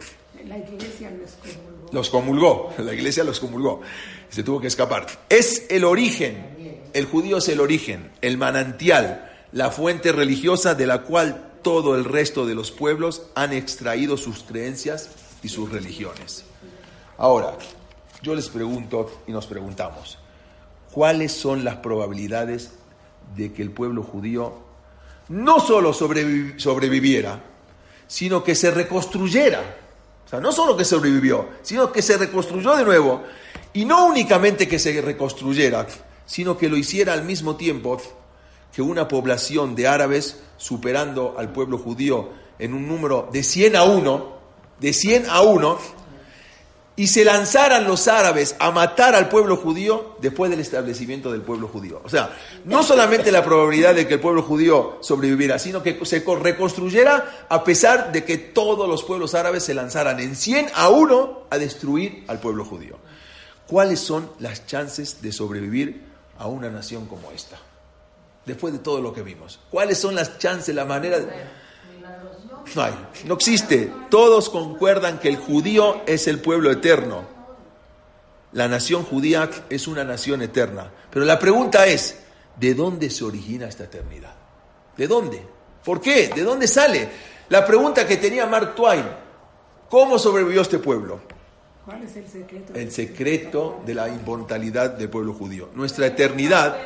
La 0.47 0.57
iglesia 0.57 1.11
los 1.11 1.31
comulgó. 1.31 1.89
Los 1.91 2.09
comulgó, 2.09 2.73
la 2.79 2.93
iglesia 2.93 3.23
los 3.23 3.39
comulgó. 3.39 3.81
Se 4.29 4.43
tuvo 4.43 4.59
que 4.59 4.67
escapar. 4.67 5.05
Es 5.29 5.67
el 5.69 5.83
origen, 5.83 6.81
el 6.93 7.05
judío 7.05 7.37
es 7.37 7.49
el 7.49 7.59
origen, 7.59 8.11
el 8.21 8.37
manantial, 8.37 9.31
la 9.51 9.71
fuente 9.71 10.11
religiosa 10.11 10.75
de 10.75 10.87
la 10.87 11.03
cual 11.03 11.53
todo 11.61 11.95
el 11.95 12.05
resto 12.05 12.45
de 12.45 12.55
los 12.55 12.71
pueblos 12.71 13.23
han 13.35 13.53
extraído 13.53 14.17
sus 14.17 14.43
creencias 14.43 15.09
y 15.41 15.49
sus 15.49 15.71
religiones. 15.71 16.45
Ahora, 17.17 17.57
yo 18.25 18.33
les 18.33 18.49
pregunto 18.49 19.21
y 19.27 19.31
nos 19.31 19.45
preguntamos, 19.45 20.17
¿cuáles 20.91 21.31
son 21.31 21.63
las 21.63 21.75
probabilidades 21.75 22.71
de 23.35 23.53
que 23.53 23.61
el 23.61 23.69
pueblo 23.69 24.01
judío 24.01 24.51
no 25.29 25.59
solo 25.59 25.93
sobreviviera, 25.93 27.39
sino 28.07 28.43
que 28.43 28.55
se 28.55 28.71
reconstruyera? 28.71 29.61
O 30.25 30.27
sea, 30.27 30.39
no 30.39 30.51
solo 30.51 30.75
que 30.75 30.83
sobrevivió, 30.83 31.49
sino 31.61 31.91
que 31.91 32.01
se 32.01 32.17
reconstruyó 32.17 32.75
de 32.75 32.83
nuevo. 32.83 33.21
Y 33.73 33.85
no 33.85 34.07
únicamente 34.07 34.67
que 34.67 34.79
se 34.79 34.99
reconstruyera, 35.01 35.85
sino 36.25 36.57
que 36.57 36.67
lo 36.67 36.77
hiciera 36.77 37.13
al 37.13 37.25
mismo 37.25 37.55
tiempo 37.55 38.01
que 38.73 38.81
una 38.81 39.07
población 39.07 39.75
de 39.75 39.87
árabes 39.87 40.41
superando 40.57 41.35
al 41.37 41.51
pueblo 41.51 41.77
judío 41.77 42.29
en 42.57 42.73
un 42.73 42.87
número 42.87 43.29
de 43.31 43.43
100 43.43 43.75
a 43.75 43.83
1, 43.83 44.35
de 44.79 44.93
100 44.93 45.29
a 45.29 45.41
1, 45.41 45.77
y 46.95 47.07
se 47.07 47.25
lanzaran 47.25 47.85
los 47.85 48.07
árabes 48.07 48.55
a 48.59 48.71
matar 48.71 49.15
al 49.15 49.27
pueblo 49.27 49.57
judío 49.57 50.15
después 50.21 50.49
del 50.49 50.61
establecimiento 50.61 51.31
del 51.31 51.41
pueblo 51.41 51.67
judío. 51.67 52.01
O 52.03 52.09
sea, 52.09 52.35
no 52.63 52.83
solamente 52.83 53.31
la 53.31 53.43
probabilidad 53.43 53.93
de 53.93 54.07
que 54.07 54.15
el 54.15 54.19
pueblo 54.19 54.43
judío 54.43 54.97
sobreviviera, 55.01 55.59
sino 55.59 55.83
que 55.83 55.99
se 56.05 56.23
reconstruyera 56.39 57.47
a 57.49 57.63
pesar 57.63 58.11
de 58.11 58.23
que 58.23 58.37
todos 58.37 58.87
los 58.87 59.03
pueblos 59.03 59.35
árabes 59.35 59.63
se 59.63 59.73
lanzaran 59.73 60.19
en 60.19 60.35
100 60.35 60.67
a 60.73 60.89
1 60.89 61.47
a 61.49 61.57
destruir 61.57 62.23
al 62.27 62.39
pueblo 62.39 62.63
judío. 62.63 62.97
¿Cuáles 63.67 63.99
son 63.99 64.29
las 64.39 64.65
chances 64.65 65.21
de 65.21 65.31
sobrevivir 65.31 66.03
a 66.37 66.47
una 66.47 66.69
nación 66.69 67.07
como 67.07 67.31
esta? 67.31 67.57
después 68.45 68.73
de 68.73 68.79
todo 68.79 69.01
lo 69.01 69.13
que 69.13 69.23
vimos? 69.23 69.59
¿Cuáles 69.69 69.97
son 69.97 70.15
las 70.15 70.37
chances, 70.37 70.73
la 70.73 70.85
manera? 70.85 71.19
De... 71.19 71.25
No 72.75 72.83
hay, 72.83 72.93
no 73.25 73.35
existe. 73.35 73.91
Todos 74.09 74.49
concuerdan 74.49 75.19
que 75.19 75.29
el 75.29 75.37
judío 75.37 76.01
es 76.05 76.27
el 76.27 76.39
pueblo 76.39 76.71
eterno. 76.71 77.23
La 78.51 78.67
nación 78.67 79.03
judía 79.03 79.49
es 79.69 79.87
una 79.87 80.03
nación 80.03 80.41
eterna. 80.41 80.91
Pero 81.11 81.25
la 81.25 81.37
pregunta 81.39 81.85
es, 81.87 82.19
¿de 82.57 82.73
dónde 82.73 83.09
se 83.09 83.23
origina 83.23 83.67
esta 83.67 83.83
eternidad? 83.83 84.33
¿De 84.97 85.07
dónde? 85.07 85.41
¿Por 85.83 86.01
qué? 86.01 86.29
¿De 86.29 86.43
dónde 86.43 86.67
sale? 86.67 87.09
La 87.49 87.65
pregunta 87.65 88.07
que 88.07 88.17
tenía 88.17 88.45
Mark 88.45 88.73
Twain, 88.75 89.05
¿cómo 89.89 90.17
sobrevivió 90.17 90.61
este 90.61 90.79
pueblo? 90.79 91.19
¿Cuál 91.85 92.01
es 92.03 92.15
el 92.15 92.27
secreto? 92.27 92.73
El 92.73 92.91
secreto 92.91 93.81
de 93.85 93.93
la 93.93 94.09
inmortalidad 94.09 94.91
del 94.91 95.09
pueblo 95.09 95.33
judío. 95.33 95.69
Nuestra 95.75 96.07
eternidad 96.07 96.77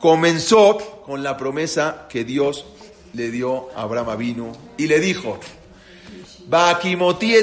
comenzó 0.00 0.76
con 1.06 1.22
la 1.22 1.36
promesa 1.36 2.06
que 2.08 2.24
Dios 2.24 2.66
le 3.14 3.30
dio 3.30 3.70
a 3.76 3.82
Abraham 3.82 4.10
Avinu 4.10 4.52
y 4.76 4.86
le 4.86 5.00
dijo, 5.00 5.38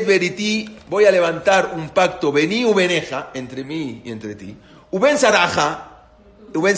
veriti, 0.05 0.77
voy 0.89 1.05
a 1.05 1.11
levantar 1.11 1.73
un 1.75 1.89
pacto, 1.89 2.31
vení 2.31 2.65
ubeneja, 2.65 3.29
entre 3.33 3.63
mí 3.63 4.01
y 4.03 4.11
entre 4.11 4.35
ti, 4.35 4.55
uben 4.91 5.17
saraja, 5.17 6.05
uben 6.53 6.75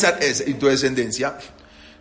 y 0.48 0.54
tu 0.56 0.68
descendencia, 0.68 1.38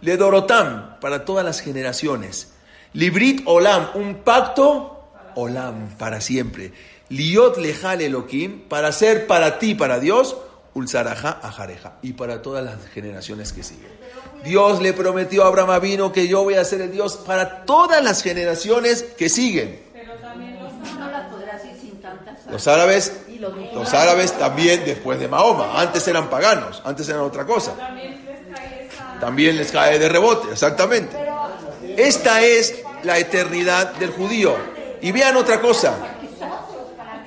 le 0.01 0.17
dorotam, 0.17 0.99
para 1.01 1.25
todas 1.25 1.45
las 1.45 1.61
generaciones, 1.61 2.53
librit 2.93 3.43
olam, 3.47 3.91
un 3.95 4.17
pacto, 4.17 5.11
olam, 5.35 5.97
para 5.97 6.21
siempre, 6.21 6.73
liot 7.09 7.59
lejal 7.59 8.01
elohim, 8.01 8.63
para 8.69 8.93
ser 8.93 9.27
para 9.27 9.59
ti, 9.59 9.75
para 9.75 10.01
Dios, 10.01 10.37
Ulsaraja 10.73 11.41
Ajareja 11.43 11.95
y 12.03 12.13
para 12.13 12.43
todas 12.43 12.65
las 12.65 12.87
generaciones 12.87 13.53
que 13.53 13.63
siguen. 13.63 13.91
Dios 14.45 14.81
le 14.81 14.93
prometió 14.93 15.45
a 15.45 15.49
Abraham 15.49 15.71
Avino 15.71 16.13
que 16.13 16.27
yo 16.27 16.43
voy 16.43 16.55
a 16.55 16.65
ser 16.65 16.81
el 16.81 16.93
Dios 16.93 17.17
para 17.27 17.65
todas 17.65 18.03
las 18.03 18.23
generaciones 18.23 19.05
que 19.17 19.29
siguen. 19.29 19.91
Los 22.51 22.67
árabes, 22.67 23.13
los 23.75 23.95
árabes 23.95 24.33
también 24.33 24.85
después 24.85 25.21
de 25.21 25.29
Mahoma. 25.29 25.81
Antes 25.81 26.07
eran 26.09 26.29
paganos, 26.29 26.83
antes 26.85 27.09
eran 27.09 27.23
otra 27.23 27.47
cosa. 27.47 27.75
También 29.21 29.57
les 29.57 29.71
cae 29.71 29.99
de 29.99 30.09
rebote, 30.09 30.53
exactamente. 30.53 31.17
Esta 31.97 32.43
es 32.43 32.83
la 33.05 33.19
eternidad 33.19 33.95
del 33.95 34.11
judío. 34.11 34.57
Y 35.03 35.13
vean 35.13 35.37
otra 35.37 35.61
cosa. 35.61 35.95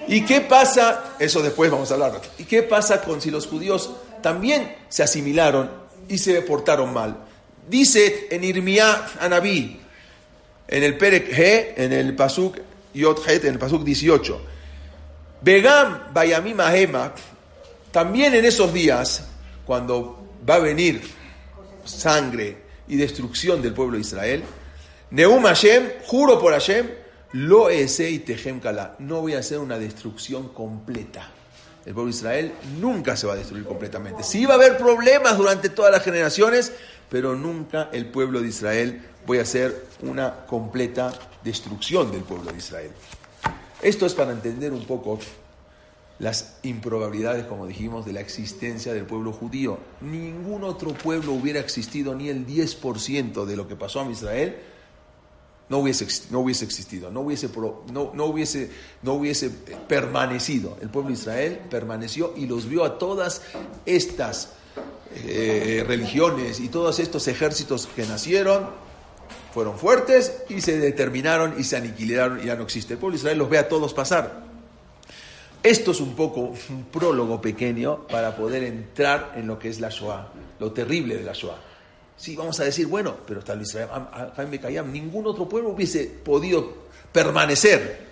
¿Y 0.08 0.26
qué 0.26 0.42
pasa? 0.42 1.16
Eso 1.18 1.42
después 1.42 1.72
vamos 1.72 1.90
a 1.92 1.94
hablar. 1.94 2.20
¿Y 2.38 2.44
qué 2.44 2.64
pasa 2.64 3.02
con 3.02 3.22
si 3.22 3.32
los 3.32 3.48
judíos 3.48 3.92
también 4.22 4.76
se 4.90 5.04
asimilaron 5.04 5.83
y 6.08 6.18
se 6.18 6.42
portaron 6.42 6.94
mal? 6.94 7.18
Dice 7.70 8.28
en 8.32 8.44
Irmiá 8.44 9.12
Anabí, 9.20 9.80
en 10.68 10.84
el 10.84 10.98
Perek 10.98 11.38
He, 11.38 11.74
en 11.78 11.94
el 11.94 12.16
Pasuk 12.16 12.58
Yot 12.94 13.28
en 13.28 13.54
el 13.54 13.60
Pasuk 13.60 13.84
18. 13.84 14.42
Begam 15.42 16.14
Bayamim 16.14 16.60
Ahema, 16.60 17.14
también 17.92 18.34
en 18.34 18.46
esos 18.46 18.74
días, 18.74 19.28
cuando 19.66 20.36
va 20.48 20.56
a 20.56 20.60
venir 20.60 21.02
sangre 21.86 22.58
y 22.88 22.96
destrucción 22.96 23.62
del 23.62 23.74
pueblo 23.74 23.96
de 23.96 24.02
Israel, 24.02 24.44
Neum 25.12 25.44
Hashem, 25.44 25.90
juro 26.06 26.40
por 26.40 26.54
Hashem, 26.54 26.90
lo 27.34 27.70
ese 27.70 28.10
y 28.10 28.20
tejem 28.20 28.60
kala. 28.60 28.96
No 29.00 29.22
voy 29.22 29.34
a 29.34 29.40
hacer 29.40 29.60
una 29.60 29.78
destrucción 29.78 30.50
completa. 30.50 31.30
El 31.86 31.94
pueblo 31.94 32.12
de 32.12 32.18
Israel 32.18 32.54
nunca 32.80 33.18
se 33.18 33.28
va 33.28 33.34
a 33.34 33.36
destruir 33.36 33.66
completamente. 33.66 34.24
Sí 34.24 34.46
va 34.46 34.54
a 34.54 34.58
haber 34.58 34.78
problemas 34.78 35.38
durante 35.38 35.70
todas 35.70 35.92
las 35.92 36.04
generaciones, 36.04 36.72
pero 37.10 37.36
nunca 37.36 37.90
el 37.92 38.06
pueblo 38.06 38.42
de 38.42 38.48
Israel 38.48 39.02
voy 39.26 39.40
a 39.40 39.42
hacer 39.42 39.86
una 40.02 40.46
completa 40.46 41.14
destrucción 41.44 42.12
del 42.12 42.22
pueblo 42.22 42.52
de 42.52 42.58
Israel. 42.58 42.92
Esto 43.82 44.06
es 44.06 44.14
para 44.14 44.32
entender 44.32 44.72
un 44.72 44.86
poco 44.86 45.20
las 46.20 46.58
improbabilidades, 46.64 47.46
como 47.46 47.68
dijimos, 47.68 48.06
de 48.06 48.14
la 48.14 48.22
existencia 48.22 48.94
del 48.94 49.06
pueblo 49.06 49.34
judío. 49.34 49.78
Ningún 50.00 50.64
otro 50.64 50.94
pueblo 50.94 51.34
hubiera 51.34 51.60
existido 51.60 52.16
ni 52.16 52.30
el 52.30 52.48
10% 52.48 53.46
de 53.46 53.56
lo 53.58 53.68
que 53.68 53.76
pasó 53.76 54.00
a 54.00 54.10
Israel 54.10 54.58
no 55.70 55.80
hubiese, 55.80 56.08
no 56.30 56.40
hubiese 56.40 56.66
existido, 56.66 57.10
no 57.12 57.22
hubiese, 57.22 57.50
no, 57.92 58.12
no, 58.14 58.26
hubiese, 58.26 58.70
no 59.02 59.14
hubiese 59.14 59.50
permanecido. 59.50 60.78
El 60.82 60.90
pueblo 60.90 61.10
de 61.10 61.16
Israel 61.16 61.62
permaneció 61.70 62.34
y 62.36 62.46
los 62.46 62.68
vio 62.68 62.84
a 62.84 62.98
todas 62.98 63.42
estas 63.86 64.50
eh, 65.16 65.84
religiones 65.88 66.60
y 66.60 66.70
todos 66.70 67.00
estos 67.00 67.28
ejércitos 67.28 67.88
que 67.96 68.06
nacieron, 68.06 68.70
fueron 69.54 69.78
fuertes 69.78 70.44
y 70.50 70.62
se 70.62 70.80
determinaron 70.80 71.54
y 71.60 71.64
se 71.64 71.78
aniquilaron 71.78 72.42
y 72.42 72.48
ya 72.48 72.56
no 72.56 72.64
existe. 72.64 72.94
El 72.94 73.00
pueblo 73.00 73.16
de 73.16 73.20
Israel 73.20 73.38
los 73.38 73.50
ve 73.50 73.60
a 73.60 73.68
todos 73.70 73.94
pasar. 73.94 74.44
Esto 75.62 75.92
es 75.92 76.02
un 76.02 76.16
poco 76.16 76.54
un 76.70 76.86
prólogo 76.92 77.40
pequeño 77.40 78.06
para 78.08 78.36
poder 78.36 78.64
entrar 78.64 79.34
en 79.36 79.48
lo 79.48 79.60
que 79.60 79.70
es 79.70 79.80
la 79.80 79.90
Shoah, 79.90 80.28
lo 80.60 80.72
terrible 80.74 81.16
de 81.16 81.24
la 81.24 81.34
Shoah. 81.34 81.73
Sí, 82.18 82.36
vamos 82.36 82.60
a 82.60 82.64
decir, 82.64 82.88
bueno, 82.88 83.18
pero 83.26 83.42
tal 83.44 83.62
Kayam, 84.62 84.92
ningún 84.92 85.28
otro 85.28 85.50
pueblo 85.50 85.70
hubiese 85.70 86.06
podido 86.06 86.84
permanecer. 87.12 88.08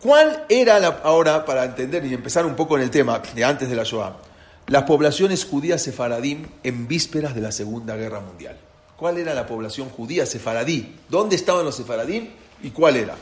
¿Cuál 0.00 0.44
era 0.48 0.78
la, 0.78 1.00
ahora, 1.02 1.44
para 1.44 1.64
entender 1.64 2.04
y 2.04 2.14
empezar 2.14 2.44
un 2.44 2.54
poco 2.54 2.76
en 2.76 2.82
el 2.82 2.90
tema 2.90 3.20
de 3.34 3.44
antes 3.44 3.68
de 3.68 3.76
la 3.76 3.84
Shoah, 3.84 4.16
las 4.66 4.82
poblaciones 4.82 5.44
judías 5.44 5.82
sefaradim 5.82 6.46
en 6.62 6.86
vísperas 6.86 7.34
de 7.34 7.40
la 7.40 7.52
Segunda 7.52 7.96
Guerra 7.96 8.20
Mundial? 8.20 8.58
¿Cuál 8.96 9.18
era 9.18 9.34
la 9.34 9.46
población 9.46 9.88
judía 9.88 10.26
sefaradí? 10.26 10.96
¿Dónde 11.08 11.36
estaban 11.36 11.64
los 11.64 11.76
sefaradim 11.76 12.30
y 12.62 12.70
cuál 12.70 12.96
era? 12.96 13.14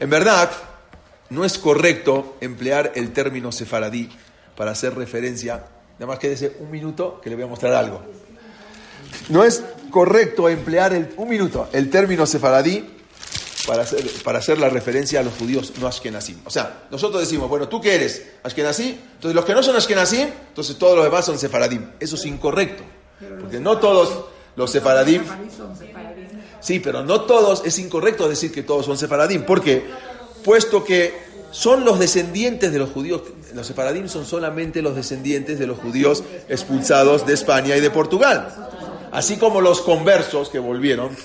En 0.00 0.10
verdad, 0.10 0.50
no 1.30 1.44
es 1.44 1.58
correcto 1.58 2.36
emplear 2.40 2.92
el 2.94 3.12
término 3.12 3.52
sefaradí 3.52 4.08
para 4.56 4.72
hacer 4.72 4.94
referencia, 4.94 5.64
nada 5.94 6.06
más 6.06 6.18
quédese 6.18 6.56
un 6.60 6.70
minuto 6.70 7.20
que 7.20 7.30
le 7.30 7.36
voy 7.36 7.44
a 7.44 7.48
mostrar 7.48 7.74
algo. 7.74 8.02
No 9.28 9.44
es 9.44 9.62
correcto 9.90 10.48
emplear 10.48 10.92
el, 10.92 11.10
un 11.16 11.28
minuto 11.28 11.68
el 11.72 11.90
término 11.90 12.26
sefaradí 12.26 12.84
para 13.66 13.82
hacer, 13.82 14.04
para 14.24 14.38
hacer 14.38 14.58
la 14.58 14.68
referencia 14.68 15.20
a 15.20 15.22
los 15.22 15.34
judíos 15.34 15.72
no 15.80 15.86
ashkenazim. 15.86 16.38
O 16.44 16.50
sea, 16.50 16.86
nosotros 16.90 17.22
decimos, 17.22 17.48
bueno, 17.48 17.68
¿tú 17.68 17.80
qué 17.80 17.94
eres? 17.94 18.22
¿Ashkenazí? 18.42 18.98
Entonces 19.14 19.34
los 19.34 19.44
que 19.44 19.54
no 19.54 19.62
son 19.62 19.76
ashkenazim, 19.76 20.28
entonces 20.48 20.76
todos 20.76 20.96
los 20.96 21.04
demás 21.04 21.24
son 21.24 21.38
sefaradim. 21.38 21.90
Eso 22.00 22.16
es 22.16 22.26
incorrecto. 22.26 22.82
Porque 23.40 23.60
no 23.60 23.78
todos 23.78 24.26
los 24.56 24.70
sefaradim... 24.70 25.22
Sí, 26.60 26.80
pero 26.80 27.02
no 27.04 27.22
todos, 27.22 27.62
es 27.66 27.78
incorrecto 27.78 28.26
decir 28.26 28.50
que 28.50 28.62
todos 28.62 28.86
son 28.86 28.96
sefaradim. 28.96 29.44
¿Por 29.44 29.62
qué? 29.62 29.84
puesto 30.44 30.84
que 30.84 31.24
son 31.50 31.84
los 31.84 31.98
descendientes 31.98 32.72
de 32.72 32.78
los 32.78 32.90
judíos, 32.90 33.22
los 33.54 33.66
separadim 33.66 34.08
son 34.08 34.26
solamente 34.26 34.82
los 34.82 34.94
descendientes 34.94 35.58
de 35.58 35.66
los 35.66 35.78
judíos 35.78 36.22
expulsados 36.48 37.26
de 37.26 37.34
España 37.34 37.76
y 37.76 37.80
de 37.80 37.90
Portugal, 37.90 38.48
así 39.14 39.36
como 39.36 39.60
los 39.60 39.80
conversos 39.80 40.50
que 40.50 40.58
volvieron, 40.58 41.16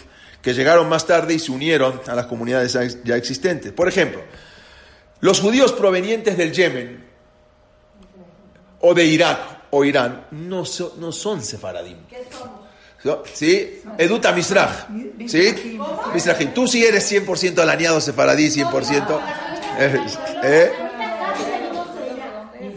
que 0.42 0.54
llegaron 0.54 0.88
más 0.88 1.06
tarde 1.06 1.34
y 1.34 1.40
se 1.40 1.52
unieron 1.52 2.00
a 2.08 2.16
las 2.16 2.28
comunidades 2.28 2.78
ya 3.04 3.16
existentes. 3.16 3.74
Por 3.74 3.88
ejemplo, 3.90 4.22
los 5.20 5.42
judíos 5.42 5.74
provenientes 5.74 6.38
del 6.38 6.54
Yemen 6.54 7.04
o 8.80 8.94
de 8.94 9.04
Irak 9.04 9.40
o 9.72 9.84
Irán 9.84 10.28
no, 10.32 10.64
no 10.98 11.12
son 11.12 11.44
sefaradim. 11.44 11.98
¿Sí? 13.34 13.82
Eduta 13.98 14.32
Misraj. 14.34 14.88
¿Sí? 15.28 15.80
Misrajim. 16.14 16.54
Tú 16.54 16.68
sí 16.68 16.86
eres 16.86 17.12
100% 17.12 17.60
alaneado 17.60 18.00
sefaradí, 18.00 18.50
100%. 18.50 19.20
Eh, 19.82 19.98
eh, 20.44 20.72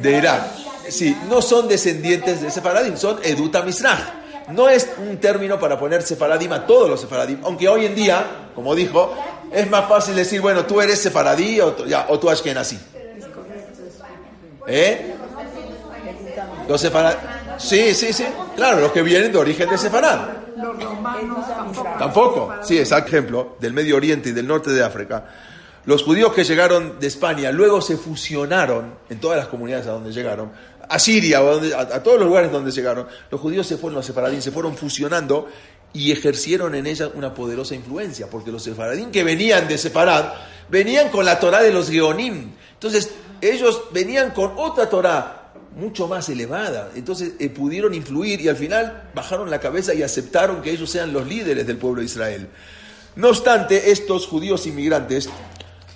de 0.01 0.19
Irak. 0.19 0.43
Sí, 0.89 1.17
no 1.29 1.43
son 1.43 1.67
descendientes 1.67 2.41
de 2.41 2.49
sefaradim, 2.49 2.97
son 2.97 3.19
Eduta 3.25 3.63
Misraj. 3.63 4.22
No 4.49 4.69
es 4.69 4.91
un 4.99 5.19
término 5.19 5.59
para 5.59 5.79
poner 5.79 6.03
sefaradim 6.03 6.53
a 6.53 6.67
todos 6.67 6.89
los 6.89 7.01
sefaradim, 7.01 7.41
aunque 7.45 7.69
hoy 7.69 7.87
en 7.87 7.95
día, 7.95 8.25
como 8.55 8.75
dijo, 8.75 9.15
es 9.53 9.69
más 9.71 9.89
fácil 9.89 10.15
decir, 10.15 10.41
bueno, 10.41 10.65
tú 10.65 10.81
eres 10.81 11.01
sefaradí 11.01 11.61
o, 11.61 11.85
ya, 11.87 12.07
o 12.09 12.19
tú 12.19 12.29
ashkenazí. 12.31 12.79
¿Eh? 14.67 15.15
Los 16.69 16.81
sefaradim. 16.81 17.43
Sí, 17.59 17.95
sí, 17.95 18.13
sí. 18.13 18.25
Claro, 18.57 18.81
los 18.81 18.93
que 18.93 19.03
vienen 19.03 19.33
de 19.33 19.39
origen 19.39 19.69
de 19.69 19.79
Sefarad. 19.79 20.21
Los 20.57 20.79
tampoco. 20.79 21.89
Tampoco. 21.99 22.55
Sí, 22.63 22.79
es 22.79 22.91
ejemplo 22.93 23.57
del 23.61 23.73
Medio 23.73 23.97
Oriente 23.97 24.31
y 24.31 24.33
del 24.33 24.47
norte 24.47 24.71
de 24.71 24.83
África. 24.83 25.25
Los 25.85 26.03
judíos 26.05 26.33
que 26.33 26.45
llegaron 26.45 27.01
de 27.01 27.07
España 27.09 27.51
luego 27.51 27.81
se 27.81 27.97
fusionaron 27.97 28.95
en 29.11 29.21
todas 29.21 29.39
las 29.39 29.49
comunidades 29.49 29.87
a 29.87 29.91
donde 29.91 30.13
llegaron, 30.13 30.53
a 30.89 30.99
Siria, 30.99 31.39
a, 31.39 32.03
todos 32.03 32.19
los 32.19 32.29
lugares 32.29 32.51
donde 32.51 32.71
llegaron. 32.71 33.07
Los 33.31 33.41
judíos 33.41 33.67
se 33.67 33.77
fueron, 33.77 33.97
los 33.97 34.07
sefaradín, 34.07 34.43
se 34.43 34.51
fueron 34.51 34.77
fusionando 34.77 35.49
y 35.93 36.13
ejercieron 36.13 36.75
en 36.75 36.87
ella 36.87 37.11
una 37.15 37.35
poderosa 37.35 37.75
influencia, 37.75 38.29
porque 38.29 38.51
los 38.51 38.63
sefaradín 38.63 39.11
que 39.11 39.25
venían 39.25 39.69
de 39.69 39.79
Sefarad 39.79 40.33
venían 40.69 41.11
con 41.11 41.25
la 41.25 41.39
Torah 41.39 41.63
de 41.63 41.73
los 41.73 41.91
Geonim. 41.91 42.53
Entonces, 42.75 43.11
ellos 43.41 43.83
venían 43.93 44.31
con 44.31 44.53
otra 44.57 44.89
Torah 44.89 45.43
mucho 45.77 46.07
más 46.07 46.29
elevada. 46.29 46.91
Entonces 46.95 47.35
eh, 47.39 47.49
pudieron 47.49 47.95
influir 47.95 48.41
y 48.41 48.49
al 48.49 48.57
final 48.57 49.11
bajaron 49.15 49.51
la 49.51 49.61
cabeza 49.61 49.95
y 49.95 50.03
aceptaron 50.03 50.63
que 50.63 50.71
ellos 50.71 50.91
sean 50.91 51.13
los 51.13 51.27
líderes 51.27 51.67
del 51.67 51.77
pueblo 51.77 52.01
de 52.01 52.07
Israel. 52.07 52.49
No 53.17 53.29
obstante, 53.29 53.91
estos 53.91 54.27
judíos 54.27 54.67
inmigrantes 54.67 55.29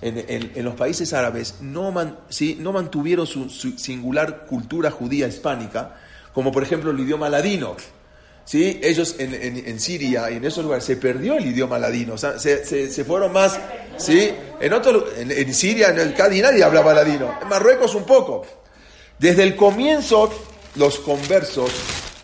en, 0.02 0.64
los 0.64 0.74
países 0.74 1.12
árabes 1.12 1.56
no, 1.60 1.92
no 1.92 2.72
mantuvieron 2.72 3.26
su, 3.26 3.48
singular 3.48 4.46
cultura 4.46 4.90
judía 4.90 5.26
hispánica, 5.26 5.96
como 6.32 6.52
por 6.52 6.62
ejemplo 6.62 6.90
el 6.90 7.00
idioma 7.00 7.28
ladino. 7.28 7.76
¿Sí? 8.44 8.78
Ellos 8.80 9.16
en, 9.18 9.80
Siria 9.80 10.30
y 10.30 10.36
en 10.36 10.44
esos 10.44 10.62
lugares 10.62 10.84
se 10.84 10.96
perdió 10.96 11.36
el 11.36 11.46
idioma 11.46 11.80
ladino, 11.80 12.16
se, 12.16 13.04
fueron 13.04 13.32
más, 13.32 13.58
¿sí? 13.96 14.30
En, 14.60 14.72
otro, 14.72 15.04
en, 15.16 15.52
Siria, 15.52 15.88
en 15.88 15.98
el 15.98 16.14
Cádiz 16.14 16.42
nadie 16.42 16.62
hablaba 16.62 16.94
ladino, 16.94 17.36
en 17.42 17.48
Marruecos 17.48 17.96
un 17.96 18.04
poco, 18.04 18.46
desde 19.18 19.42
el 19.42 19.56
comienzo, 19.56 20.30
los 20.76 21.00
conversos 21.00 21.72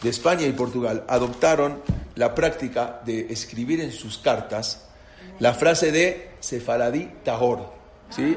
de 0.00 0.10
España 0.10 0.46
y 0.46 0.52
Portugal 0.52 1.04
adoptaron 1.08 1.82
la 2.14 2.34
práctica 2.34 3.00
de 3.04 3.26
escribir 3.30 3.80
en 3.80 3.90
sus 3.90 4.18
cartas 4.18 4.84
la 5.38 5.54
frase 5.54 5.90
de 5.90 6.31
Sefaradí 6.42 7.08
Tahor. 7.24 7.72
¿Sí? 8.10 8.36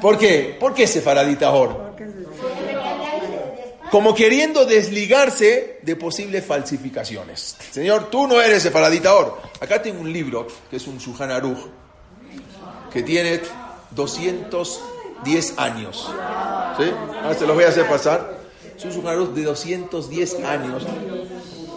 ¿Por 0.00 0.18
qué? 0.18 0.56
¿Por 0.60 0.74
qué 0.74 0.86
Sefaradí 0.86 1.34
Tahor? 1.34 1.96
Como 3.90 4.14
queriendo 4.14 4.64
desligarse 4.64 5.80
de 5.82 5.96
posibles 5.96 6.44
falsificaciones. 6.44 7.56
Señor, 7.72 8.10
tú 8.10 8.28
no 8.28 8.40
eres 8.40 8.62
Sefaradí 8.62 9.00
Tahor. 9.00 9.40
Acá 9.60 9.82
tengo 9.82 10.00
un 10.00 10.12
libro 10.12 10.46
que 10.70 10.76
es 10.76 10.86
un 10.86 10.98
Shuhan 10.98 11.32
Aruch 11.32 11.58
que 12.92 13.02
tiene 13.02 13.40
200 13.90 14.82
10 15.24 15.58
años. 15.58 16.10
¿Sí? 16.78 16.90
Ahora 17.22 17.34
se 17.34 17.46
los 17.46 17.56
voy 17.56 17.64
a 17.64 17.68
hacer 17.68 17.88
pasar. 17.88 18.36
Es 18.76 18.96
un 18.96 19.34
de 19.34 19.42
210 19.42 20.44
años. 20.44 20.86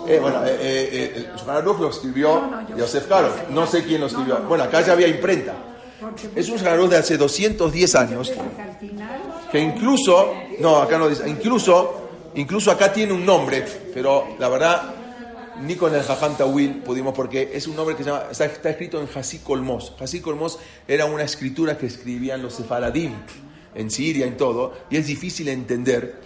Eh, 0.07 0.19
bueno, 0.19 0.45
eh, 0.45 0.57
eh, 0.59 1.13
eh 1.15 1.73
lo 1.79 1.89
escribió 1.89 2.49
Joseph 2.77 3.07
Caro. 3.07 3.33
No 3.49 3.65
sé 3.65 3.83
quién 3.83 4.01
lo 4.01 4.07
escribió. 4.07 4.39
Bueno, 4.47 4.65
acá 4.65 4.81
ya 4.81 4.93
había 4.93 5.07
imprenta. 5.07 5.53
Es 6.35 6.47
un 6.49 6.57
Shulchan 6.57 6.89
de 6.89 6.97
hace 6.97 7.17
210 7.17 7.95
años. 7.95 8.31
Que 9.51 9.59
incluso, 9.59 10.33
no, 10.59 10.77
acá 10.77 10.97
no 10.97 11.09
dice, 11.09 11.27
incluso, 11.27 12.09
incluso 12.35 12.71
acá 12.71 12.93
tiene 12.93 13.13
un 13.13 13.25
nombre, 13.25 13.65
pero 13.93 14.35
la 14.39 14.47
verdad 14.47 14.95
ni 15.61 15.75
con 15.75 15.93
el 15.93 16.03
Jajam 16.03 16.37
Tawil 16.37 16.81
pudimos, 16.83 17.13
porque 17.13 17.51
es 17.53 17.67
un 17.67 17.75
nombre 17.75 17.95
que 17.95 18.03
se 18.03 18.09
llama, 18.09 18.25
está, 18.31 18.45
está 18.45 18.69
escrito 18.69 19.01
en 19.01 19.09
Hasí 19.13 19.39
Colmos. 19.39 19.93
Hasí 19.99 20.21
Colmos 20.21 20.57
era 20.87 21.05
una 21.05 21.23
escritura 21.23 21.77
que 21.77 21.87
escribían 21.87 22.41
los 22.41 22.53
sefaradim 22.53 23.13
en 23.75 23.91
Siria 23.91 24.25
y 24.25 24.31
todo, 24.31 24.73
y 24.89 24.97
es 24.97 25.07
difícil 25.07 25.49
entender, 25.49 26.21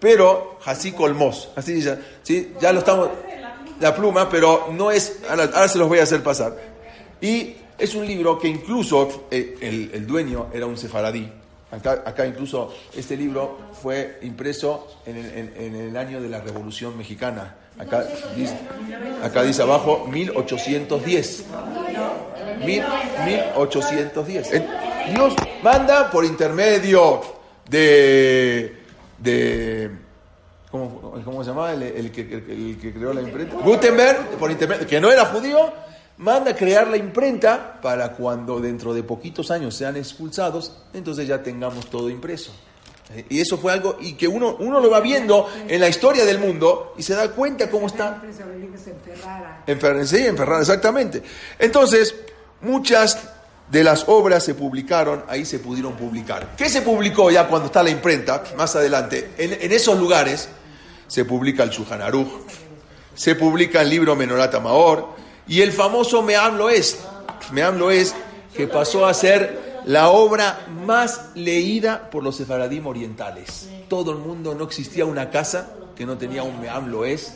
pero 0.00 0.58
Hasí 0.64 0.92
Colmos, 0.92 1.50
así 1.56 1.84
¿sí? 2.22 2.52
ya 2.60 2.72
lo 2.72 2.78
estamos, 2.78 3.08
la 3.80 3.94
pluma, 3.94 4.28
pero 4.28 4.68
no 4.72 4.92
es, 4.92 5.18
ahora, 5.28 5.44
ahora 5.44 5.68
se 5.68 5.78
los 5.78 5.88
voy 5.88 5.98
a 5.98 6.04
hacer 6.04 6.22
pasar. 6.22 6.56
Y 7.20 7.56
es 7.78 7.94
un 7.94 8.06
libro 8.06 8.38
que 8.38 8.48
incluso 8.48 9.26
eh, 9.30 9.90
el, 9.92 10.06
dueño 10.06 10.46
era 10.52 10.66
un 10.66 10.76
sefaradí. 10.76 11.30
Acá, 11.70 12.02
acá 12.06 12.26
incluso 12.26 12.72
este 12.96 13.16
libro 13.16 13.58
fue 13.82 14.18
impreso 14.22 14.86
en 15.04 15.16
el, 15.16 15.96
año 15.96 16.20
de 16.20 16.28
la 16.28 16.40
Revolución 16.40 16.96
Mexicana. 16.96 17.56
Acá 17.78 18.06
dice, 18.34 18.56
acá 19.22 19.42
dice 19.42 19.62
abajo 19.62 20.06
1810. 20.08 21.44
Mil- 22.64 22.84
1810. 23.26 24.52
Eh, 24.52 24.66
Dios 25.12 25.34
manda 25.62 26.10
por 26.10 26.24
intermedio 26.24 27.20
de... 27.68 28.76
de 29.18 29.90
¿cómo, 30.70 31.20
cómo 31.24 31.44
se 31.44 31.50
llamaba? 31.50 31.72
El, 31.74 32.10
que, 32.10 32.20
el 32.22 32.78
que 32.80 32.92
creó 32.94 33.12
la 33.12 33.20
imprenta. 33.20 33.56
Gutenberg, 33.56 34.30
por 34.38 34.50
intermedio, 34.50 34.86
que 34.86 35.00
no 35.00 35.10
era 35.10 35.26
judío, 35.26 35.72
manda 36.18 36.52
a 36.52 36.56
crear 36.56 36.86
la 36.88 36.96
imprenta 36.96 37.78
para 37.80 38.12
cuando 38.12 38.60
dentro 38.60 38.94
de 38.94 39.02
poquitos 39.02 39.50
años 39.50 39.74
sean 39.74 39.96
expulsados, 39.96 40.72
entonces 40.94 41.26
ya 41.28 41.42
tengamos 41.42 41.90
todo 41.90 42.08
impreso. 42.08 42.52
Eh, 43.14 43.24
Y 43.28 43.40
eso 43.40 43.58
fue 43.58 43.72
algo, 43.72 43.96
y 44.00 44.14
que 44.14 44.26
uno, 44.26 44.56
uno 44.58 44.80
lo 44.80 44.90
va 44.90 45.00
viendo 45.00 45.48
en 45.68 45.80
la 45.80 45.88
historia 45.88 46.24
del 46.24 46.38
mundo 46.38 46.94
y 46.96 47.02
se 47.02 47.14
da 47.14 47.30
cuenta 47.30 47.70
cómo 47.70 47.86
está 47.86 48.18
Siempre 48.20 48.32
se 48.32 48.44
obliga 48.44 48.76
a 48.76 48.90
enferrar. 48.90 49.64
en 49.66 49.80
Ferran, 49.80 50.06
sí, 50.06 50.26
en 50.26 50.36
Ferran, 50.36 50.60
exactamente. 50.60 51.22
Entonces, 51.58 52.14
muchas 52.62 53.18
de 53.70 53.84
las 53.84 54.08
obras 54.08 54.44
se 54.44 54.54
publicaron, 54.54 55.24
ahí 55.28 55.44
se 55.44 55.58
pudieron 55.58 55.94
publicar. 55.94 56.54
¿Qué 56.56 56.68
se 56.68 56.82
publicó 56.82 57.30
ya 57.30 57.46
cuando 57.46 57.66
está 57.66 57.82
la 57.82 57.90
imprenta? 57.90 58.42
Más 58.56 58.74
adelante, 58.76 59.32
en, 59.38 59.52
en 59.52 59.72
esos 59.72 59.98
lugares 59.98 60.48
se 61.08 61.24
publica 61.24 61.62
el 61.62 61.70
Shulchan 61.70 62.00
se 63.14 63.34
publica 63.34 63.80
el 63.80 63.88
libro 63.88 64.14
Menorat 64.14 64.60
Maor 64.60 65.08
y 65.48 65.62
el 65.62 65.72
famoso 65.72 66.22
Meam 66.22 66.56
Loes. 66.56 66.98
Meam 67.52 67.78
Loes, 67.78 68.14
que 68.54 68.66
pasó 68.66 69.06
a 69.06 69.14
ser 69.14 69.80
la 69.86 70.10
obra 70.10 70.66
más 70.84 71.30
leída 71.34 72.10
por 72.10 72.22
los 72.22 72.36
sefaradim 72.36 72.86
orientales. 72.86 73.68
Todo 73.88 74.12
el 74.12 74.18
mundo, 74.18 74.54
no 74.54 74.64
existía 74.64 75.04
una 75.04 75.30
casa 75.30 75.70
que 75.94 76.04
no 76.04 76.18
tenía 76.18 76.42
un 76.42 76.60
Meam 76.60 76.88
Loes, 76.88 77.34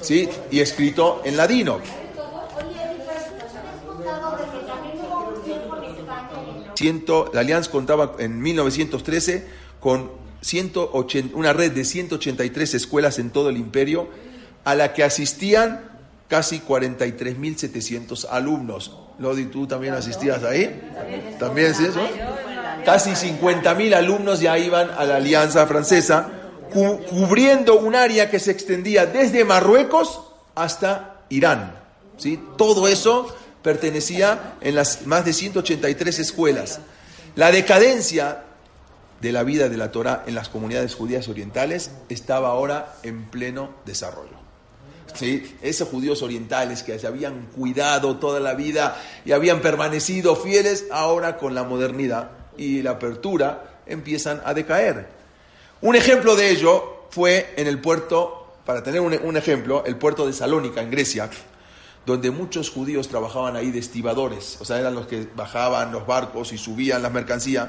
¿sí? 0.00 0.28
Y 0.50 0.60
escrito 0.60 1.22
en 1.24 1.36
ladino. 1.36 1.78
Ciento, 6.74 7.30
la 7.32 7.40
Allianz 7.40 7.68
contaba 7.68 8.16
en 8.18 8.40
1913 8.40 9.46
con 9.78 10.10
180 10.40 11.36
una 11.36 11.52
red 11.52 11.70
de 11.70 11.84
183 11.84 12.74
escuelas 12.74 13.20
en 13.20 13.30
todo 13.30 13.50
el 13.50 13.56
imperio, 13.56 14.08
a 14.64 14.74
la 14.74 14.92
que 14.92 15.04
asistían 15.04 15.91
casi 16.32 16.60
43.700 16.60 18.26
alumnos. 18.30 18.96
Lodi, 19.18 19.44
¿tú 19.46 19.66
también 19.66 19.92
asistías 19.92 20.42
ahí? 20.44 20.80
¿También 21.38 21.72
es 21.72 21.80
eso? 21.80 22.00
Casi 22.86 23.10
50.000 23.10 23.94
alumnos 23.94 24.40
ya 24.40 24.56
iban 24.56 24.88
a 24.90 25.04
la 25.04 25.16
Alianza 25.16 25.66
Francesa, 25.66 26.30
cu- 26.72 27.00
cubriendo 27.04 27.78
un 27.78 27.94
área 27.94 28.30
que 28.30 28.40
se 28.40 28.50
extendía 28.50 29.04
desde 29.04 29.44
Marruecos 29.44 30.22
hasta 30.54 31.20
Irán. 31.28 31.74
¿sí? 32.16 32.40
Todo 32.56 32.88
eso 32.88 33.26
pertenecía 33.62 34.54
en 34.62 34.74
las 34.74 35.06
más 35.06 35.26
de 35.26 35.34
183 35.34 36.18
escuelas. 36.18 36.80
La 37.36 37.52
decadencia 37.52 38.44
de 39.20 39.32
la 39.32 39.42
vida 39.42 39.68
de 39.68 39.76
la 39.76 39.92
Torah 39.92 40.24
en 40.26 40.34
las 40.34 40.48
comunidades 40.48 40.94
judías 40.94 41.28
orientales 41.28 41.90
estaba 42.08 42.48
ahora 42.48 42.94
en 43.02 43.30
pleno 43.30 43.68
desarrollo. 43.84 44.40
Esos 45.62 45.88
judíos 45.88 46.22
orientales 46.22 46.82
que 46.82 46.98
se 46.98 47.06
habían 47.06 47.46
cuidado 47.54 48.16
toda 48.16 48.40
la 48.40 48.54
vida 48.54 49.00
y 49.24 49.32
habían 49.32 49.60
permanecido 49.60 50.36
fieles, 50.36 50.86
ahora 50.90 51.36
con 51.36 51.54
la 51.54 51.64
modernidad 51.64 52.30
y 52.56 52.82
la 52.82 52.92
apertura 52.92 53.80
empiezan 53.86 54.40
a 54.44 54.54
decaer. 54.54 55.08
Un 55.80 55.96
ejemplo 55.96 56.36
de 56.36 56.50
ello 56.50 57.06
fue 57.10 57.54
en 57.56 57.66
el 57.66 57.80
puerto, 57.80 58.54
para 58.64 58.82
tener 58.82 59.00
un, 59.00 59.18
un 59.22 59.36
ejemplo, 59.36 59.84
el 59.84 59.96
puerto 59.96 60.26
de 60.26 60.32
Salónica, 60.32 60.80
en 60.80 60.90
Grecia, 60.90 61.28
donde 62.06 62.30
muchos 62.30 62.70
judíos 62.70 63.08
trabajaban 63.08 63.56
ahí 63.56 63.70
de 63.70 63.78
estibadores, 63.78 64.58
o 64.60 64.64
sea, 64.64 64.78
eran 64.78 64.94
los 64.94 65.06
que 65.06 65.26
bajaban 65.36 65.92
los 65.92 66.06
barcos 66.06 66.52
y 66.52 66.58
subían 66.58 67.02
las 67.02 67.12
mercancías. 67.12 67.68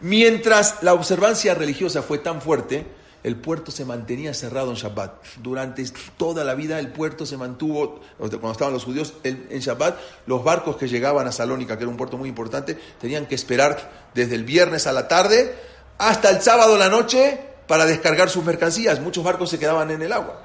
Mientras 0.00 0.82
la 0.82 0.94
observancia 0.94 1.54
religiosa 1.54 2.02
fue 2.02 2.18
tan 2.18 2.40
fuerte, 2.40 2.86
el 3.28 3.36
puerto 3.36 3.70
se 3.70 3.84
mantenía 3.84 4.34
cerrado 4.34 4.70
en 4.70 4.76
Shabbat. 4.76 5.24
Durante 5.36 5.84
toda 6.16 6.44
la 6.44 6.54
vida 6.54 6.78
el 6.80 6.88
puerto 6.88 7.26
se 7.26 7.36
mantuvo, 7.36 8.00
cuando 8.18 8.50
estaban 8.50 8.74
los 8.74 8.84
judíos 8.84 9.14
en 9.22 9.60
Shabbat, 9.60 9.98
los 10.26 10.42
barcos 10.42 10.76
que 10.76 10.88
llegaban 10.88 11.26
a 11.28 11.32
Salónica, 11.32 11.76
que 11.76 11.84
era 11.84 11.90
un 11.90 11.96
puerto 11.96 12.18
muy 12.18 12.28
importante, 12.28 12.76
tenían 13.00 13.26
que 13.26 13.34
esperar 13.34 14.08
desde 14.14 14.34
el 14.34 14.44
viernes 14.44 14.86
a 14.86 14.92
la 14.92 15.06
tarde 15.06 15.54
hasta 15.98 16.30
el 16.30 16.40
sábado 16.40 16.74
a 16.74 16.78
la 16.78 16.88
noche 16.88 17.38
para 17.66 17.84
descargar 17.84 18.30
sus 18.30 18.44
mercancías. 18.44 19.00
Muchos 19.00 19.22
barcos 19.22 19.50
se 19.50 19.58
quedaban 19.58 19.90
en 19.90 20.02
el 20.02 20.12
agua. 20.12 20.42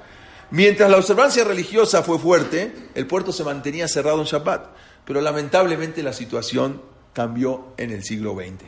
Mientras 0.50 0.90
la 0.90 0.98
observancia 0.98 1.42
religiosa 1.42 2.02
fue 2.02 2.18
fuerte, 2.18 2.90
el 2.94 3.06
puerto 3.06 3.32
se 3.32 3.44
mantenía 3.44 3.88
cerrado 3.88 4.20
en 4.20 4.26
Shabbat. 4.26 4.66
Pero 5.04 5.20
lamentablemente 5.20 6.02
la 6.02 6.12
situación 6.12 6.82
cambió 7.12 7.72
en 7.76 7.90
el 7.90 8.04
siglo 8.04 8.34
XX. 8.34 8.64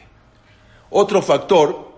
Otro 0.90 1.20
factor 1.22 1.95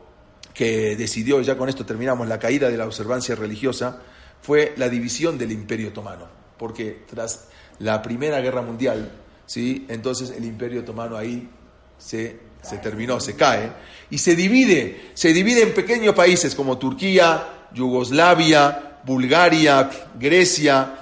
que 0.59 0.97
decidió, 0.97 1.41
ya 1.41 1.57
con 1.57 1.69
esto 1.69 1.87
terminamos, 1.87 2.27
la 2.27 2.41
caída 2.41 2.69
de 2.69 2.77
la 2.77 2.85
observancia 2.85 3.37
religiosa, 3.37 4.01
fue 4.43 4.75
la 4.77 4.89
división 4.89 5.39
del 5.39 5.53
Imperio 5.53 5.91
Otomano. 5.91 6.27
Porque 6.59 7.05
tras 7.09 7.45
la 7.79 8.03
Primera 8.03 8.41
Guerra 8.41 8.61
Mundial, 8.61 9.09
¿sí? 9.47 9.87
entonces 9.89 10.35
el 10.37 10.45
Imperio 10.45 10.81
Otomano 10.81 11.17
ahí 11.17 11.49
se, 11.97 12.41
se 12.61 12.79
terminó, 12.79 13.21
se 13.21 13.37
cae, 13.37 13.71
y 14.11 14.19
se 14.19 14.35
divide, 14.35 15.13
se 15.15 15.33
divide 15.33 15.63
en 15.63 15.75
pequeños 15.75 16.17
países 16.17 16.57
como 16.57 16.77
Turquía, 16.77 17.69
Yugoslavia, 17.73 18.99
Bulgaria, 19.05 19.89
Grecia. 20.19 20.93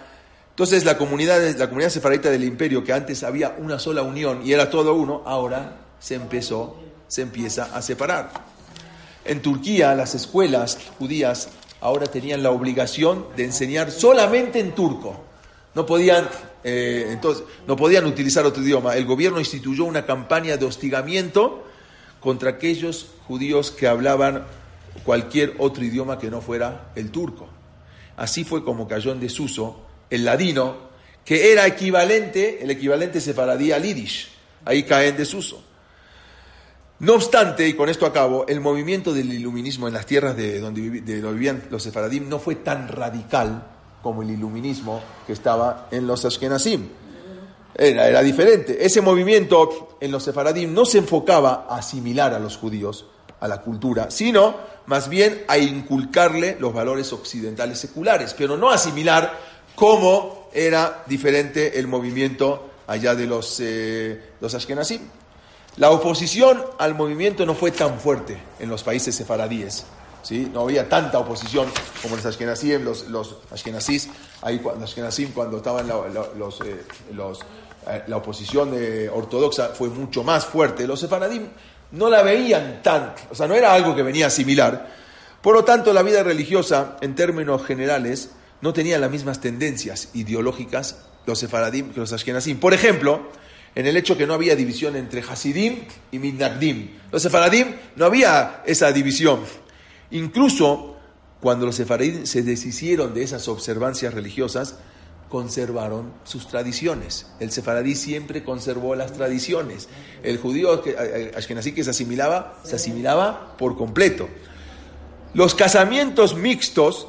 Entonces 0.51 0.85
la 0.85 0.99
comunidad, 0.99 1.41
la 1.57 1.69
comunidad 1.69 1.89
sefaradita 1.89 2.29
del 2.29 2.45
imperio, 2.45 2.85
que 2.85 2.93
antes 2.93 3.23
había 3.23 3.57
una 3.57 3.79
sola 3.79 4.03
unión 4.03 4.43
y 4.45 4.53
era 4.53 4.69
todo 4.69 4.93
uno, 4.93 5.23
ahora 5.25 5.79
se 5.99 6.15
empezó, 6.15 6.77
se 7.09 7.23
empieza 7.23 7.75
a 7.75 7.81
separar. 7.81 8.56
En 9.29 9.43
Turquía 9.43 9.95
las 9.95 10.15
escuelas 10.15 10.79
judías 10.99 11.49
ahora 11.81 12.07
tenían 12.07 12.43
la 12.43 12.51
obligación 12.51 13.27
de 13.37 13.45
enseñar 13.45 13.91
solamente 13.91 14.61
en 14.61 14.73
turco. 14.73 15.21
No 15.75 15.85
podían, 15.85 16.29
eh, 16.65 17.09
entonces, 17.11 17.45
no 17.67 17.77
podían 17.77 18.07
utilizar 18.07 18.47
otro 18.47 18.63
idioma. 18.63 18.97
El 18.97 19.05
gobierno 19.05 19.39
instituyó 19.39 19.85
una 19.85 20.07
campaña 20.07 20.57
de 20.57 20.65
hostigamiento 20.65 21.65
contra 22.21 22.51
aquellos 22.51 23.09
judíos 23.27 23.71
que 23.71 23.87
hablaban 23.87 24.45
cualquier 25.05 25.55
otro 25.59 25.85
idioma 25.85 26.19
que 26.19 26.31
no 26.31 26.41
fuera 26.41 26.93
el 26.97 27.11
turco. 27.11 27.49
Así 28.17 28.45
fue 28.45 28.65
como 28.65 28.89
cayó 28.89 29.13
en 29.13 29.21
desuso 29.21 29.83
el 30.09 30.25
ladino, 30.25 30.87
que 31.25 31.53
era 31.53 31.67
equivalente, 31.67 32.63
el 32.63 32.71
equivalente 32.71 33.21
sefaradí 33.21 33.73
al 33.73 33.83
yiddish. 33.83 34.31
Ahí 34.65 34.85
cae 34.85 35.09
en 35.09 35.17
desuso. 35.17 35.63
No 37.01 37.15
obstante, 37.15 37.69
y 37.69 37.75
con 37.75 37.89
esto 37.91 38.07
acabo, 38.07 38.47
el 38.49 38.61
movimiento 38.61 39.13
del 39.13 39.31
iluminismo 39.33 39.87
en 39.87 39.95
las 39.95 40.07
tierras 40.07 40.35
de 40.37 40.61
donde, 40.61 40.81
vivi- 40.81 41.03
de 41.05 41.21
donde 41.21 41.35
vivían 41.35 41.63
los 41.71 41.83
sefaradim 41.83 42.29
no 42.29 42.39
fue 42.39 42.55
tan 42.57 42.89
radical 42.89 43.67
como 44.03 44.23
el 44.23 44.31
iluminismo 44.31 45.03
que 45.27 45.33
estaba 45.35 45.89
en 45.91 46.07
los 46.07 46.25
ashkenazim. 46.25 46.89
Era, 47.75 48.23
diferente. 48.23 48.87
Ese 48.87 49.03
movimiento 49.03 49.99
en 50.01 50.11
los 50.11 50.23
sefaradim 50.23 50.73
no 50.73 50.87
se 50.87 50.97
enfocaba 50.99 51.67
a 51.69 51.77
asimilar 51.77 52.33
a 52.33 52.39
los 52.39 52.57
judíos 52.57 53.05
a 53.41 53.49
la 53.49 53.61
cultura, 53.61 54.11
sino 54.11 54.57
más 54.87 55.11
bien 55.11 55.45
a 55.49 55.59
inculcarle 55.59 56.57
los 56.59 56.73
valores 56.73 57.13
occidentales 57.13 57.79
seculares, 57.79 58.33
pero 58.33 58.57
no 58.57 58.71
asimilar 58.71 59.39
cómo 59.75 60.49
era 60.55 61.03
diferente 61.07 61.79
el 61.79 61.87
movimiento 61.87 62.71
allá 62.87 63.15
de 63.15 63.27
los, 63.27 63.61
eh, 63.61 64.31
los 64.41 64.55
ashkenazim. 64.55 65.03
La 65.77 65.91
oposición 65.91 66.65
al 66.79 66.95
movimiento 66.95 67.45
no 67.45 67.55
fue 67.55 67.71
tan 67.71 68.01
fuerte 68.01 68.41
en 68.59 68.71
los 68.71 68.83
países 68.83 69.15
sefaradíes. 69.15 69.85
¿sí? 70.23 70.51
No 70.51 70.63
había 70.63 70.89
tanta 70.89 71.19
oposición 71.19 71.69
como 72.01 72.17
los 72.17 72.25
ashkenazim, 72.25 72.83
los, 72.83 73.09
los 73.09 73.37
ashkenazís, 73.51 74.09
ahí 74.41 74.59
cuando, 74.59 74.87
cuando 75.35 75.57
estaban 75.59 75.87
la, 75.87 75.97
los, 76.37 76.61
eh, 76.63 76.83
eh, 77.11 78.03
la 78.07 78.17
oposición 78.17 78.71
eh, 78.75 79.11
ortodoxa 79.13 79.69
fue 79.69 79.91
mucho 79.91 80.25
más 80.25 80.47
fuerte. 80.47 80.87
Los 80.87 81.01
sefaradim 81.01 81.47
no 81.93 82.09
la 82.09 82.23
veían 82.23 82.81
tan, 82.83 83.15
o 83.31 83.35
sea, 83.35 83.47
no 83.47 83.55
era 83.55 83.75
algo 83.75 83.95
que 83.95 84.03
venía 84.03 84.25
a 84.25 84.29
asimilar. 84.29 84.89
Por 85.43 85.55
lo 85.55 85.65
tanto, 85.65 85.93
la 85.93 86.03
vida 86.03 86.23
religiosa, 86.23 86.97
en 87.03 87.15
términos 87.15 87.65
generales, 87.67 88.31
no 88.63 88.73
tenían 88.73 89.03
las 89.03 89.11
mismas 89.11 89.41
tendencias 89.41 90.09
ideológicas 90.15 90.97
los 91.27 91.39
sefaradim 91.39 91.93
que 91.93 92.01
los 92.01 92.13
ashkenazim. 92.13 92.59
Por 92.59 92.73
ejemplo, 92.73 93.29
en 93.77 93.87
el 93.87 93.97
hecho 93.97 94.17
que 94.17 94.27
no 94.27 94.35
había 94.35 94.57
división 94.57 94.97
entre 94.97 95.21
Hasidim 95.21 95.83
y 96.11 96.19
Mitnagdim. 96.19 96.93
Los 97.13 97.23
sefaradim 97.23 97.75
no 97.95 98.07
había 98.07 98.63
esa 98.65 98.91
división. 98.91 99.41
Incluso 100.11 100.97
cuando 101.41 101.67
los 101.67 101.77
sefaradim 101.77 102.25
se 102.25 102.43
deshicieron 102.43 103.13
de 103.13 103.23
esas 103.23 103.47
observancias 103.49 104.15
religiosas, 104.15 104.77
conservaron 105.29 106.15
sus 106.25 106.49
tradiciones. 106.49 107.27
El 107.39 107.51
sefaradí 107.51 107.95
siempre 107.95 108.43
conservó 108.43 108.95
las 108.95 109.13
tradiciones. 109.13 109.89
El 110.23 110.39
judío 110.39 110.83
ashkenazí 111.37 111.73
que 111.73 111.85
se 111.85 111.91
asimilaba, 111.91 112.59
se 112.65 112.77
asimilaba 112.77 113.57
por 113.59 113.77
completo. 113.77 114.27
Los 115.35 115.55
casamientos 115.55 116.35
mixtos 116.35 117.09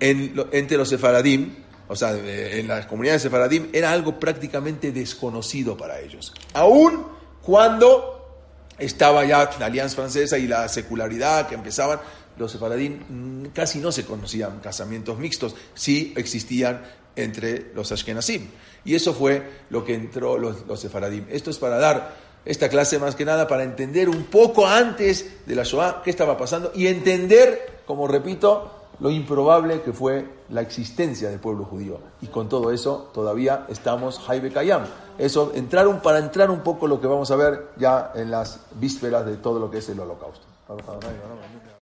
entre 0.00 0.76
los 0.76 0.90
sefaradim, 0.90 1.54
o 1.92 1.96
sea, 1.96 2.16
en 2.16 2.66
las 2.68 2.86
comunidades 2.86 3.22
de 3.22 3.28
sefaradim, 3.28 3.68
era 3.70 3.92
algo 3.92 4.18
prácticamente 4.18 4.92
desconocido 4.92 5.76
para 5.76 6.00
ellos. 6.00 6.32
Aún 6.54 7.04
cuando 7.42 8.40
estaba 8.78 9.26
ya 9.26 9.50
la 9.60 9.66
Alianza 9.66 9.96
Francesa 9.96 10.38
y 10.38 10.46
la 10.46 10.68
secularidad 10.68 11.46
que 11.48 11.54
empezaban, 11.54 12.00
los 12.38 12.50
sefaradim 12.50 13.42
mm, 13.42 13.46
casi 13.52 13.78
no 13.78 13.92
se 13.92 14.06
conocían 14.06 14.60
casamientos 14.60 15.18
mixtos, 15.18 15.54
sí 15.74 16.14
existían 16.16 16.80
entre 17.14 17.72
los 17.74 17.92
ashkenazim. 17.92 18.46
Y 18.86 18.94
eso 18.94 19.12
fue 19.12 19.42
lo 19.68 19.84
que 19.84 19.92
entró 19.92 20.38
los, 20.38 20.66
los 20.66 20.80
sefaradim. 20.80 21.26
Esto 21.28 21.50
es 21.50 21.58
para 21.58 21.76
dar 21.76 22.16
esta 22.46 22.70
clase 22.70 22.98
más 22.98 23.16
que 23.16 23.26
nada 23.26 23.46
para 23.46 23.64
entender 23.64 24.08
un 24.08 24.24
poco 24.24 24.66
antes 24.66 25.46
de 25.46 25.54
la 25.54 25.64
Shoah 25.64 26.00
qué 26.02 26.08
estaba 26.08 26.38
pasando 26.38 26.72
y 26.74 26.86
entender, 26.86 27.82
como 27.84 28.08
repito, 28.08 28.81
lo 29.02 29.10
improbable 29.10 29.82
que 29.82 29.92
fue 29.92 30.24
la 30.48 30.60
existencia 30.60 31.28
del 31.28 31.40
pueblo 31.40 31.64
judío. 31.64 31.98
Y 32.20 32.28
con 32.28 32.48
todo 32.48 32.70
eso 32.70 33.10
todavía 33.12 33.66
estamos 33.68 34.22
Haibe 34.28 34.52
Kayam. 34.52 34.84
Eso, 35.18 35.50
entrar 35.56 35.88
un, 35.88 35.98
para 35.98 36.20
entrar 36.20 36.52
un 36.52 36.60
poco 36.60 36.86
lo 36.86 37.00
que 37.00 37.08
vamos 37.08 37.32
a 37.32 37.36
ver 37.36 37.70
ya 37.76 38.12
en 38.14 38.30
las 38.30 38.60
vísperas 38.76 39.26
de 39.26 39.36
todo 39.38 39.58
lo 39.58 39.68
que 39.72 39.78
es 39.78 39.88
el 39.88 39.98
holocausto. 39.98 40.46